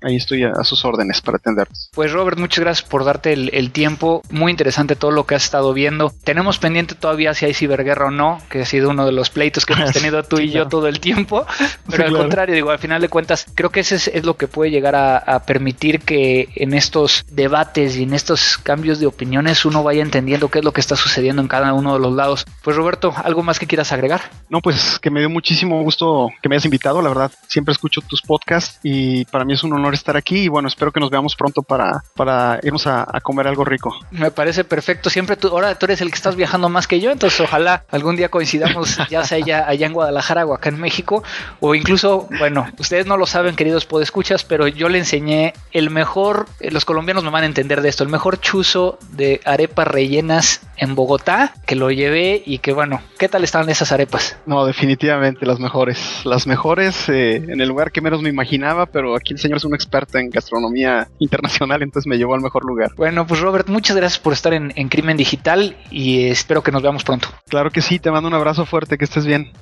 Ahí 0.00 0.16
estoy 0.16 0.44
a, 0.44 0.62
sus 0.64 0.84
órdenes 0.84 1.20
para 1.20 1.36
atender. 1.36 1.68
Pues 1.94 2.12
Robert, 2.12 2.38
muchas 2.38 2.60
gracias 2.60 2.88
por 2.88 3.04
darte 3.04 3.32
el, 3.32 3.70
tiempo. 3.72 4.22
Muy 4.30 4.50
interesante 4.50 4.96
todo 4.96 5.10
lo 5.10 5.26
que 5.26 5.34
has 5.34 5.44
estado 5.44 5.72
viendo. 5.72 6.12
Tenemos 6.24 6.58
pendiente 6.58 6.94
todavía 6.94 7.34
si 7.34 7.46
hay 7.46 7.54
ciberguerra 7.54 8.06
o 8.06 8.10
no, 8.10 8.38
que 8.50 8.62
ha 8.62 8.66
sido 8.66 8.90
uno 8.90 9.06
de 9.06 9.12
los 9.12 9.30
pleitos 9.30 9.66
que 9.66 9.72
hemos 9.74 9.92
tenido 9.92 10.22
tú 10.22 10.38
y 10.38 10.50
yo 10.50 10.68
todo 10.68 10.88
el 10.88 11.00
tiempo. 11.00 11.46
Pero 11.90 12.04
al 12.04 12.12
contrario, 12.12 12.54
digo, 12.54 12.70
al 12.70 12.78
final 12.78 13.00
de 13.00 13.08
cuentas, 13.08 13.46
creo 13.54 13.70
que 13.70 13.80
ese 13.80 13.96
es, 13.96 14.24
lo 14.24 14.36
que 14.36 14.48
puede 14.48 14.70
llegar 14.70 14.94
a, 14.94 15.42
permitir 15.46 16.00
que 16.00 16.48
en 16.54 16.74
estos 16.74 17.24
debates 17.30 17.96
y 17.96 18.04
en 18.04 18.14
estos 18.14 18.58
cambios 18.58 19.00
de 19.00 19.06
opiniones 19.06 19.64
uno 19.64 19.82
vaya 19.82 20.02
entendiendo 20.02 20.48
qué 20.48 20.60
es 20.60 20.64
lo 20.64 20.72
que 20.72 20.80
está 20.80 20.94
sucediendo 20.96 21.42
en 21.42 21.48
cada 21.48 21.72
uno 21.72 21.94
de 21.94 22.00
los 22.00 22.14
lados. 22.14 22.46
Pues 22.62 22.76
Roberto, 22.76 23.12
¿algo 23.24 23.42
más 23.42 23.58
que 23.58 23.66
quieras 23.66 23.92
agregar? 23.92 24.20
No, 24.48 24.60
pues 24.60 24.98
que 24.98 25.10
me 25.10 25.20
dio 25.20 25.30
muchísimo 25.30 25.82
gusto 25.82 26.28
que 26.42 26.48
me 26.48 26.54
hayas 26.54 26.64
invitado, 26.64 27.02
la 27.02 27.08
verdad. 27.08 27.32
Siempre 27.48 27.72
escucho 27.72 28.00
tus 28.00 28.22
podcasts 28.22 28.78
y 28.82 29.24
para 29.32 29.44
mí 29.46 29.54
es 29.54 29.64
un 29.64 29.72
honor 29.72 29.94
estar 29.94 30.16
aquí 30.16 30.42
y 30.42 30.48
bueno, 30.48 30.68
espero 30.68 30.92
que 30.92 31.00
nos 31.00 31.10
veamos 31.10 31.34
pronto 31.34 31.62
para, 31.62 32.04
para 32.14 32.60
irnos 32.62 32.86
a, 32.86 33.06
comer 33.22 33.48
algo 33.48 33.64
rico. 33.64 33.94
Me 34.10 34.30
parece 34.30 34.62
perfecto. 34.62 35.08
Siempre 35.08 35.36
tú, 35.36 35.48
ahora 35.48 35.74
tú 35.76 35.86
eres 35.86 36.00
el 36.00 36.10
que 36.10 36.16
estás 36.16 36.36
viajando 36.36 36.68
más 36.68 36.86
que 36.86 37.00
yo, 37.00 37.10
entonces 37.10 37.40
ojalá 37.40 37.84
algún 37.90 38.14
día 38.16 38.28
coincidamos, 38.28 38.98
ya 39.10 39.24
sea 39.24 39.38
allá, 39.38 39.64
allá 39.66 39.86
en 39.86 39.92
Guadalajara 39.92 40.44
o 40.44 40.54
acá 40.54 40.68
en 40.68 40.78
México, 40.78 41.24
o 41.60 41.74
incluso, 41.74 42.28
bueno, 42.38 42.66
ustedes 42.78 43.06
no 43.06 43.16
lo 43.16 43.26
saben, 43.26 43.56
queridos 43.56 43.86
podescuchas, 43.86 44.44
pero 44.44 44.68
yo 44.68 44.88
le 44.88 44.98
enseñé 44.98 45.54
el 45.72 45.90
mejor, 45.90 46.46
los 46.60 46.84
colombianos 46.84 47.24
me 47.24 47.30
van 47.30 47.44
a 47.44 47.46
entender 47.46 47.80
de 47.80 47.88
esto, 47.88 48.04
el 48.04 48.10
mejor 48.10 48.38
chuzo 48.38 48.98
de 49.12 49.40
arepas 49.44 49.88
rellenas 49.88 50.60
en 50.76 50.94
Bogotá, 50.94 51.54
que 51.64 51.76
lo 51.76 51.90
llevé 51.90 52.42
y 52.44 52.58
que 52.58 52.72
bueno, 52.72 53.00
¿qué 53.18 53.28
tal 53.28 53.44
estaban 53.44 53.70
esas 53.70 53.92
arepas? 53.92 54.36
No, 54.46 54.66
definitivamente 54.66 55.46
las 55.46 55.58
mejores. 55.58 56.22
Las 56.24 56.46
mejores 56.46 57.08
eh, 57.08 57.36
en 57.36 57.60
el 57.60 57.68
lugar 57.68 57.92
que 57.92 58.00
menos 58.00 58.20
me 58.20 58.28
imaginaba, 58.28 58.86
pero 58.86 59.16
aquí 59.22 59.32
el 59.32 59.38
señor 59.38 59.56
es 59.56 59.64
un 59.64 59.74
experto 59.74 60.18
en 60.18 60.28
gastronomía 60.28 61.08
internacional, 61.18 61.82
entonces 61.82 62.06
me 62.08 62.18
llevó 62.18 62.34
al 62.34 62.40
mejor 62.40 62.64
lugar. 62.64 62.92
Bueno, 62.96 63.26
pues 63.26 63.40
Robert, 63.40 63.68
muchas 63.68 63.96
gracias 63.96 64.18
por 64.18 64.32
estar 64.32 64.52
en, 64.52 64.72
en 64.76 64.88
Crimen 64.88 65.16
Digital 65.16 65.76
y 65.90 66.26
espero 66.26 66.62
que 66.62 66.72
nos 66.72 66.82
veamos 66.82 67.04
pronto. 67.04 67.28
Claro 67.48 67.70
que 67.70 67.80
sí, 67.80 67.98
te 67.98 68.10
mando 68.10 68.28
un 68.28 68.34
abrazo 68.34 68.66
fuerte, 68.66 68.98
que 68.98 69.04
estés 69.04 69.24
bien. 69.24 69.52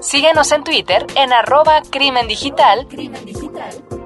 Síguenos 0.00 0.50
en 0.52 0.64
Twitter 0.64 1.06
en 1.16 1.32
arroba 1.32 1.82
crimen 1.90 2.26
digital, 2.26 2.86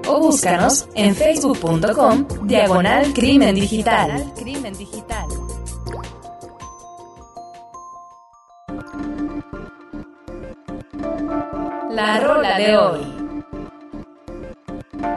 o 0.05 0.19
búscanos 0.19 0.87
en 0.95 1.15
facebook.com 1.15 2.27
diagonal 2.45 3.13
crimen 3.13 3.55
digital. 3.55 4.33
La 11.93 12.19
rola 12.19 12.57
de 12.57 12.75
hoy. 12.75 13.01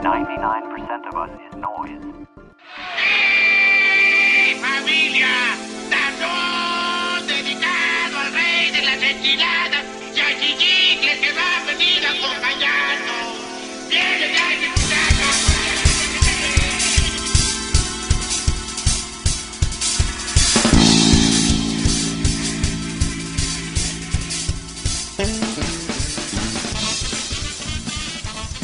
99% 0.03 1.07
of 1.07 1.15
us 1.15 1.31
is 1.49 1.57
noise. 1.57 2.05
¡Hey, 2.95 4.55
familia! 4.61 5.27
¡Tazón 5.89 7.25
dedicado 7.25 8.19
al 8.19 8.31
rey 8.31 8.69
de 8.69 8.81
las 8.85 9.01
enchiladas 9.01 9.83
y 10.15 10.19
al 10.19 10.39
chichicle 10.39 11.19
que 11.19 11.33
va 11.33 11.57
a 11.57 11.65
venir 11.65 12.05
acompañando! 12.05 12.66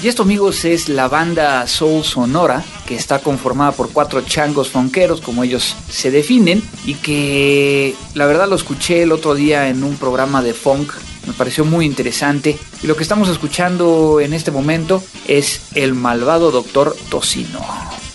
Y 0.04 0.10
esto 0.10 0.24
amigos 0.24 0.66
es 0.66 0.90
la 0.90 1.08
banda 1.08 1.66
Soul 1.66 2.04
Sonora, 2.04 2.62
que 2.86 2.94
está 2.94 3.20
conformada 3.20 3.72
por 3.72 3.90
cuatro 3.94 4.20
changos 4.20 4.68
fonqueros, 4.70 5.22
como 5.22 5.46
ellos 5.46 5.78
se 5.90 6.12
definen, 6.12 6.62
y 6.84 6.96
que 6.96 7.96
la 8.14 8.26
verdad 8.26 8.50
lo 8.50 8.56
escuché 8.56 9.04
el 9.04 9.14
otro 9.14 9.34
día 9.34 9.70
en 9.70 9.82
un 9.82 9.96
programa 9.96 10.42
de 10.42 10.54
funk, 10.54 10.92
me 11.26 11.32
pareció 11.32 11.64
muy 11.64 11.86
interesante. 11.86 12.60
Y 12.84 12.88
lo 12.88 12.98
que 12.98 13.04
estamos 13.04 13.30
escuchando 13.30 14.20
en 14.20 14.34
este 14.34 14.52
momento 14.52 15.02
es 15.26 15.62
El 15.74 15.94
malvado 15.94 16.52
doctor 16.52 16.94
Tocino. 17.10 17.62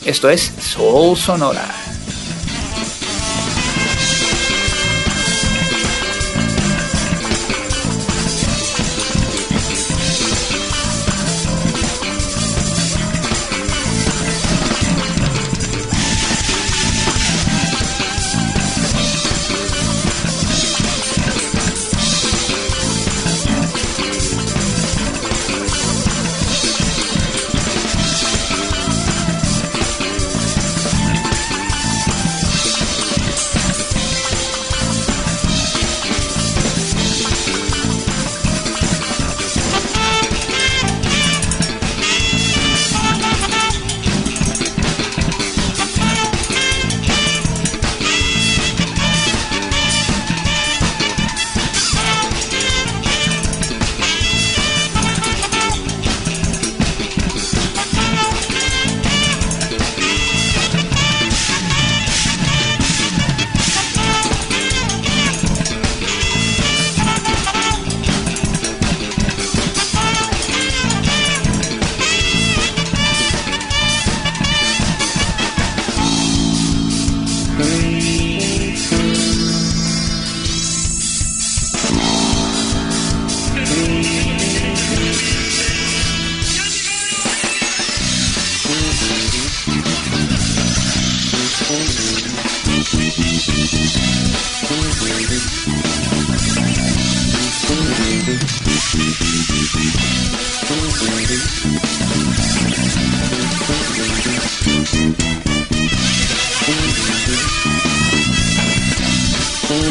Esto 0.04 0.28
es 0.28 0.52
Soul 0.60 1.16
Sonora. 1.16 1.64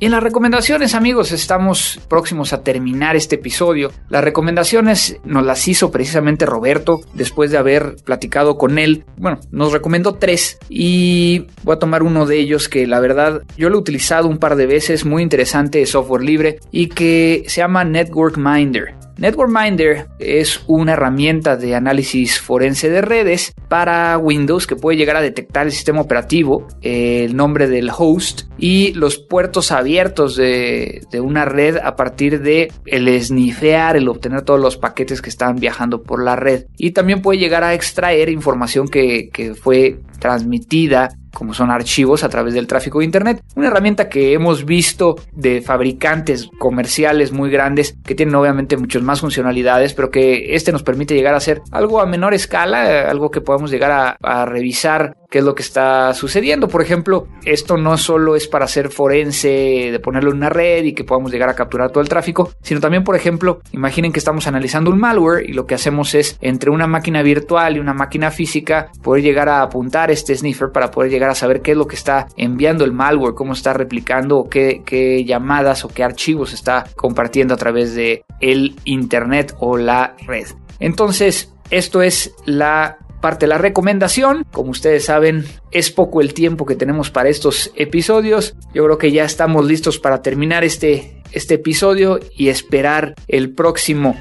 Y 0.00 0.06
en 0.06 0.12
las 0.12 0.22
recomendaciones, 0.22 0.94
amigos, 0.94 1.32
estamos 1.32 1.98
próximos 2.08 2.52
a 2.52 2.62
terminar 2.62 3.16
este 3.16 3.36
episodio. 3.36 3.90
Las 4.10 4.22
recomendaciones 4.22 5.18
nos 5.24 5.46
las 5.46 5.66
hizo 5.66 5.90
precisamente 5.90 6.44
Roberto 6.44 7.00
después 7.14 7.50
de 7.50 7.56
haber 7.56 7.96
platicado 8.04 8.58
con 8.58 8.78
él. 8.78 9.06
Bueno, 9.16 9.40
nos 9.50 9.72
recomendó 9.72 10.16
tres 10.16 10.58
y 10.68 11.46
voy 11.62 11.76
a 11.76 11.78
tomar 11.78 12.02
uno 12.02 12.26
de 12.26 12.38
ellos 12.38 12.68
que 12.68 12.86
la 12.86 13.00
verdad 13.00 13.40
yo 13.56 13.70
lo 13.70 13.76
he 13.76 13.80
utilizado 13.80 14.28
un 14.28 14.36
par 14.36 14.56
de 14.56 14.66
veces, 14.66 15.06
muy 15.06 15.22
interesante, 15.22 15.86
software 15.86 16.22
libre 16.22 16.58
y 16.70 16.88
que 16.88 17.44
se 17.46 17.62
llama 17.62 17.84
Network 17.84 18.36
Minder. 18.36 19.03
Network 19.16 19.50
Minder 19.50 20.08
es 20.18 20.62
una 20.66 20.92
herramienta 20.92 21.56
de 21.56 21.74
análisis 21.74 22.40
forense 22.40 22.90
de 22.90 23.00
redes 23.00 23.54
para 23.68 24.18
Windows 24.18 24.66
que 24.66 24.76
puede 24.76 24.98
llegar 24.98 25.16
a 25.16 25.22
detectar 25.22 25.66
el 25.66 25.72
sistema 25.72 26.00
operativo, 26.00 26.66
el 26.82 27.36
nombre 27.36 27.68
del 27.68 27.90
host 27.96 28.42
y 28.58 28.92
los 28.94 29.18
puertos 29.18 29.70
abiertos 29.70 30.36
de, 30.36 31.06
una 31.20 31.44
red 31.44 31.76
a 31.76 31.96
partir 31.96 32.42
de 32.42 32.72
el 32.86 33.22
snifear, 33.22 33.96
el 33.96 34.08
obtener 34.08 34.42
todos 34.42 34.60
los 34.60 34.76
paquetes 34.76 35.22
que 35.22 35.30
están 35.30 35.56
viajando 35.56 36.02
por 36.02 36.22
la 36.22 36.36
red. 36.36 36.66
Y 36.76 36.90
también 36.90 37.22
puede 37.22 37.38
llegar 37.38 37.62
a 37.62 37.74
extraer 37.74 38.28
información 38.28 38.88
que 38.88 39.54
fue 39.60 40.00
transmitida 40.18 41.10
como 41.34 41.52
son 41.52 41.70
archivos 41.70 42.24
a 42.24 42.28
través 42.28 42.54
del 42.54 42.66
tráfico 42.66 43.00
de 43.00 43.04
Internet. 43.04 43.42
Una 43.54 43.66
herramienta 43.66 44.08
que 44.08 44.32
hemos 44.32 44.64
visto 44.64 45.16
de 45.32 45.60
fabricantes 45.60 46.48
comerciales 46.58 47.32
muy 47.32 47.50
grandes 47.50 47.96
que 48.04 48.14
tienen 48.14 48.34
obviamente 48.34 48.76
muchas 48.76 49.02
más 49.02 49.20
funcionalidades, 49.20 49.92
pero 49.92 50.10
que 50.10 50.54
este 50.54 50.72
nos 50.72 50.82
permite 50.82 51.14
llegar 51.14 51.34
a 51.34 51.38
hacer 51.38 51.60
algo 51.70 52.00
a 52.00 52.06
menor 52.06 52.32
escala, 52.32 53.10
algo 53.10 53.30
que 53.30 53.40
podamos 53.40 53.70
llegar 53.70 53.90
a, 53.90 54.16
a 54.22 54.46
revisar 54.46 55.16
qué 55.34 55.38
es 55.40 55.44
lo 55.44 55.56
que 55.56 55.64
está 55.64 56.14
sucediendo. 56.14 56.68
Por 56.68 56.80
ejemplo, 56.80 57.26
esto 57.44 57.76
no 57.76 57.98
solo 57.98 58.36
es 58.36 58.46
para 58.46 58.66
hacer 58.66 58.88
forense, 58.90 59.48
de 59.90 59.98
ponerlo 59.98 60.30
en 60.30 60.36
una 60.36 60.48
red 60.48 60.84
y 60.84 60.92
que 60.92 61.02
podamos 61.02 61.32
llegar 61.32 61.48
a 61.48 61.56
capturar 61.56 61.90
todo 61.90 62.00
el 62.00 62.08
tráfico, 62.08 62.52
sino 62.62 62.78
también, 62.78 63.02
por 63.02 63.16
ejemplo, 63.16 63.60
imaginen 63.72 64.12
que 64.12 64.20
estamos 64.20 64.46
analizando 64.46 64.92
un 64.92 65.00
malware 65.00 65.50
y 65.50 65.52
lo 65.52 65.66
que 65.66 65.74
hacemos 65.74 66.14
es 66.14 66.38
entre 66.40 66.70
una 66.70 66.86
máquina 66.86 67.20
virtual 67.22 67.76
y 67.76 67.80
una 67.80 67.94
máquina 67.94 68.30
física 68.30 68.92
poder 69.02 69.24
llegar 69.24 69.48
a 69.48 69.62
apuntar 69.62 70.12
este 70.12 70.36
sniffer 70.36 70.70
para 70.70 70.92
poder 70.92 71.10
llegar 71.10 71.30
a 71.30 71.34
saber 71.34 71.62
qué 71.62 71.72
es 71.72 71.76
lo 71.76 71.88
que 71.88 71.96
está 71.96 72.28
enviando 72.36 72.84
el 72.84 72.92
malware, 72.92 73.34
cómo 73.34 73.54
está 73.54 73.72
replicando 73.72 74.38
o 74.38 74.48
qué, 74.48 74.82
qué 74.86 75.24
llamadas 75.24 75.84
o 75.84 75.88
qué 75.88 76.04
archivos 76.04 76.52
está 76.52 76.84
compartiendo 76.94 77.54
a 77.54 77.56
través 77.56 77.96
de 77.96 78.22
el 78.38 78.76
internet 78.84 79.52
o 79.58 79.78
la 79.78 80.14
red. 80.28 80.46
Entonces, 80.78 81.52
esto 81.70 82.02
es 82.02 82.32
la 82.44 82.98
parte 83.24 83.46
la 83.46 83.56
recomendación. 83.56 84.44
Como 84.52 84.70
ustedes 84.70 85.06
saben, 85.06 85.46
es 85.70 85.90
poco 85.90 86.20
el 86.20 86.34
tiempo 86.34 86.66
que 86.66 86.76
tenemos 86.76 87.10
para 87.10 87.30
estos 87.30 87.70
episodios. 87.74 88.54
Yo 88.74 88.84
creo 88.84 88.98
que 88.98 89.12
ya 89.12 89.24
estamos 89.24 89.64
listos 89.64 89.98
para 89.98 90.20
terminar 90.20 90.62
este, 90.62 91.22
este 91.32 91.54
episodio 91.54 92.20
y 92.36 92.50
esperar 92.50 93.14
el 93.26 93.54
próximo. 93.54 94.14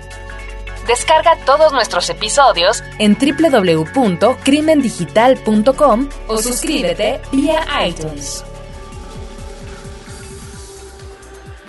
Descarga 0.88 1.38
todos 1.45 1.74
nuestros 1.74 2.10
episodios 2.10 2.82
en 2.97 3.18
www.crimendigital.com 3.18 6.10
o 6.28 6.38
suscríbete 6.38 7.20
vía 7.34 7.66
iTunes. 7.86 8.45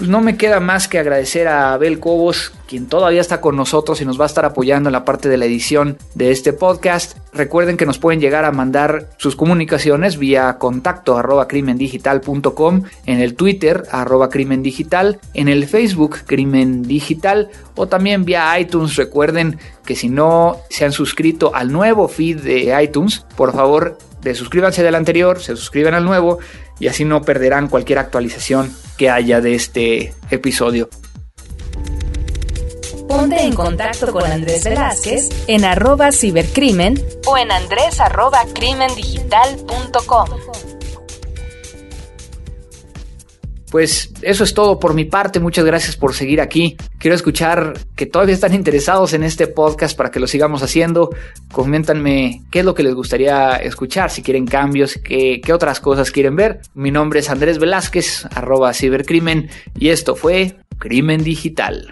No 0.08 0.20
me 0.20 0.36
queda 0.36 0.60
más 0.60 0.86
que 0.86 0.98
agradecer 0.98 1.48
a 1.48 1.72
Abel 1.72 1.98
Cobos, 1.98 2.52
quien 2.68 2.86
todavía 2.86 3.20
está 3.20 3.40
con 3.40 3.56
nosotros 3.56 4.00
y 4.00 4.04
nos 4.04 4.20
va 4.20 4.24
a 4.24 4.26
estar 4.26 4.44
apoyando 4.44 4.88
en 4.88 4.92
la 4.92 5.04
parte 5.04 5.28
de 5.28 5.38
la 5.38 5.46
edición 5.46 5.96
de 6.14 6.30
este 6.30 6.52
podcast. 6.52 7.16
Recuerden 7.32 7.76
que 7.76 7.86
nos 7.86 7.98
pueden 7.98 8.20
llegar 8.20 8.44
a 8.44 8.52
mandar 8.52 9.10
sus 9.16 9.34
comunicaciones 9.34 10.18
vía 10.18 10.58
contacto 10.58 11.16
arroba 11.16 11.48
crimendigital.com, 11.48 12.82
en 13.06 13.20
el 13.20 13.34
Twitter 13.34 13.84
arroba 13.90 14.28
crimendigital, 14.28 15.20
en 15.32 15.48
el 15.48 15.66
Facebook 15.66 16.18
Crimen 16.26 16.82
Digital 16.82 17.48
o 17.74 17.86
también 17.86 18.24
vía 18.24 18.58
iTunes. 18.58 18.96
Recuerden 18.96 19.58
que 19.86 19.96
si 19.96 20.08
no 20.08 20.58
se 20.68 20.84
han 20.84 20.92
suscrito 20.92 21.54
al 21.54 21.72
nuevo 21.72 22.08
feed 22.08 22.40
de 22.40 22.82
iTunes, 22.82 23.24
por 23.36 23.52
favor 23.52 23.96
de 24.20 24.34
suscríbanse 24.34 24.82
del 24.82 24.94
anterior, 24.94 25.40
se 25.40 25.54
suscriben 25.54 25.94
al 25.94 26.04
nuevo 26.04 26.38
y 26.78 26.88
así 26.88 27.04
no 27.04 27.22
perderán 27.22 27.68
cualquier 27.68 27.98
actualización 27.98 28.74
que 28.96 29.10
haya 29.10 29.40
de 29.40 29.54
este 29.54 30.14
episodio. 30.30 30.88
Ponte 33.08 33.40
en 33.42 33.54
contacto 33.54 34.12
con 34.12 34.24
Andrés 34.24 34.64
Velázquez 34.64 35.28
en 35.46 35.64
arroba 35.64 36.10
cibercrimen 36.10 37.00
o 37.26 37.38
en 37.38 37.52
andrés 37.52 38.00
arroba 38.00 38.40
crimendigital.com. 38.54 40.28
Pues 43.74 44.12
eso 44.22 44.44
es 44.44 44.54
todo 44.54 44.78
por 44.78 44.94
mi 44.94 45.04
parte. 45.04 45.40
Muchas 45.40 45.64
gracias 45.64 45.96
por 45.96 46.14
seguir 46.14 46.40
aquí. 46.40 46.76
Quiero 46.96 47.16
escuchar 47.16 47.72
que 47.96 48.06
todavía 48.06 48.36
están 48.36 48.54
interesados 48.54 49.14
en 49.14 49.24
este 49.24 49.48
podcast 49.48 49.96
para 49.96 50.12
que 50.12 50.20
lo 50.20 50.28
sigamos 50.28 50.62
haciendo. 50.62 51.10
Coméntanme 51.50 52.42
qué 52.52 52.60
es 52.60 52.64
lo 52.64 52.72
que 52.72 52.84
les 52.84 52.94
gustaría 52.94 53.56
escuchar, 53.56 54.12
si 54.12 54.22
quieren 54.22 54.46
cambios, 54.46 55.00
qué, 55.02 55.42
otras 55.52 55.80
cosas 55.80 56.12
quieren 56.12 56.36
ver. 56.36 56.60
Mi 56.74 56.92
nombre 56.92 57.18
es 57.18 57.28
Andrés 57.28 57.58
Velázquez, 57.58 58.26
arroba 58.36 58.72
cibercrimen, 58.74 59.50
y 59.76 59.88
esto 59.88 60.14
fue 60.14 60.54
Crimen 60.78 61.24
Digital. 61.24 61.90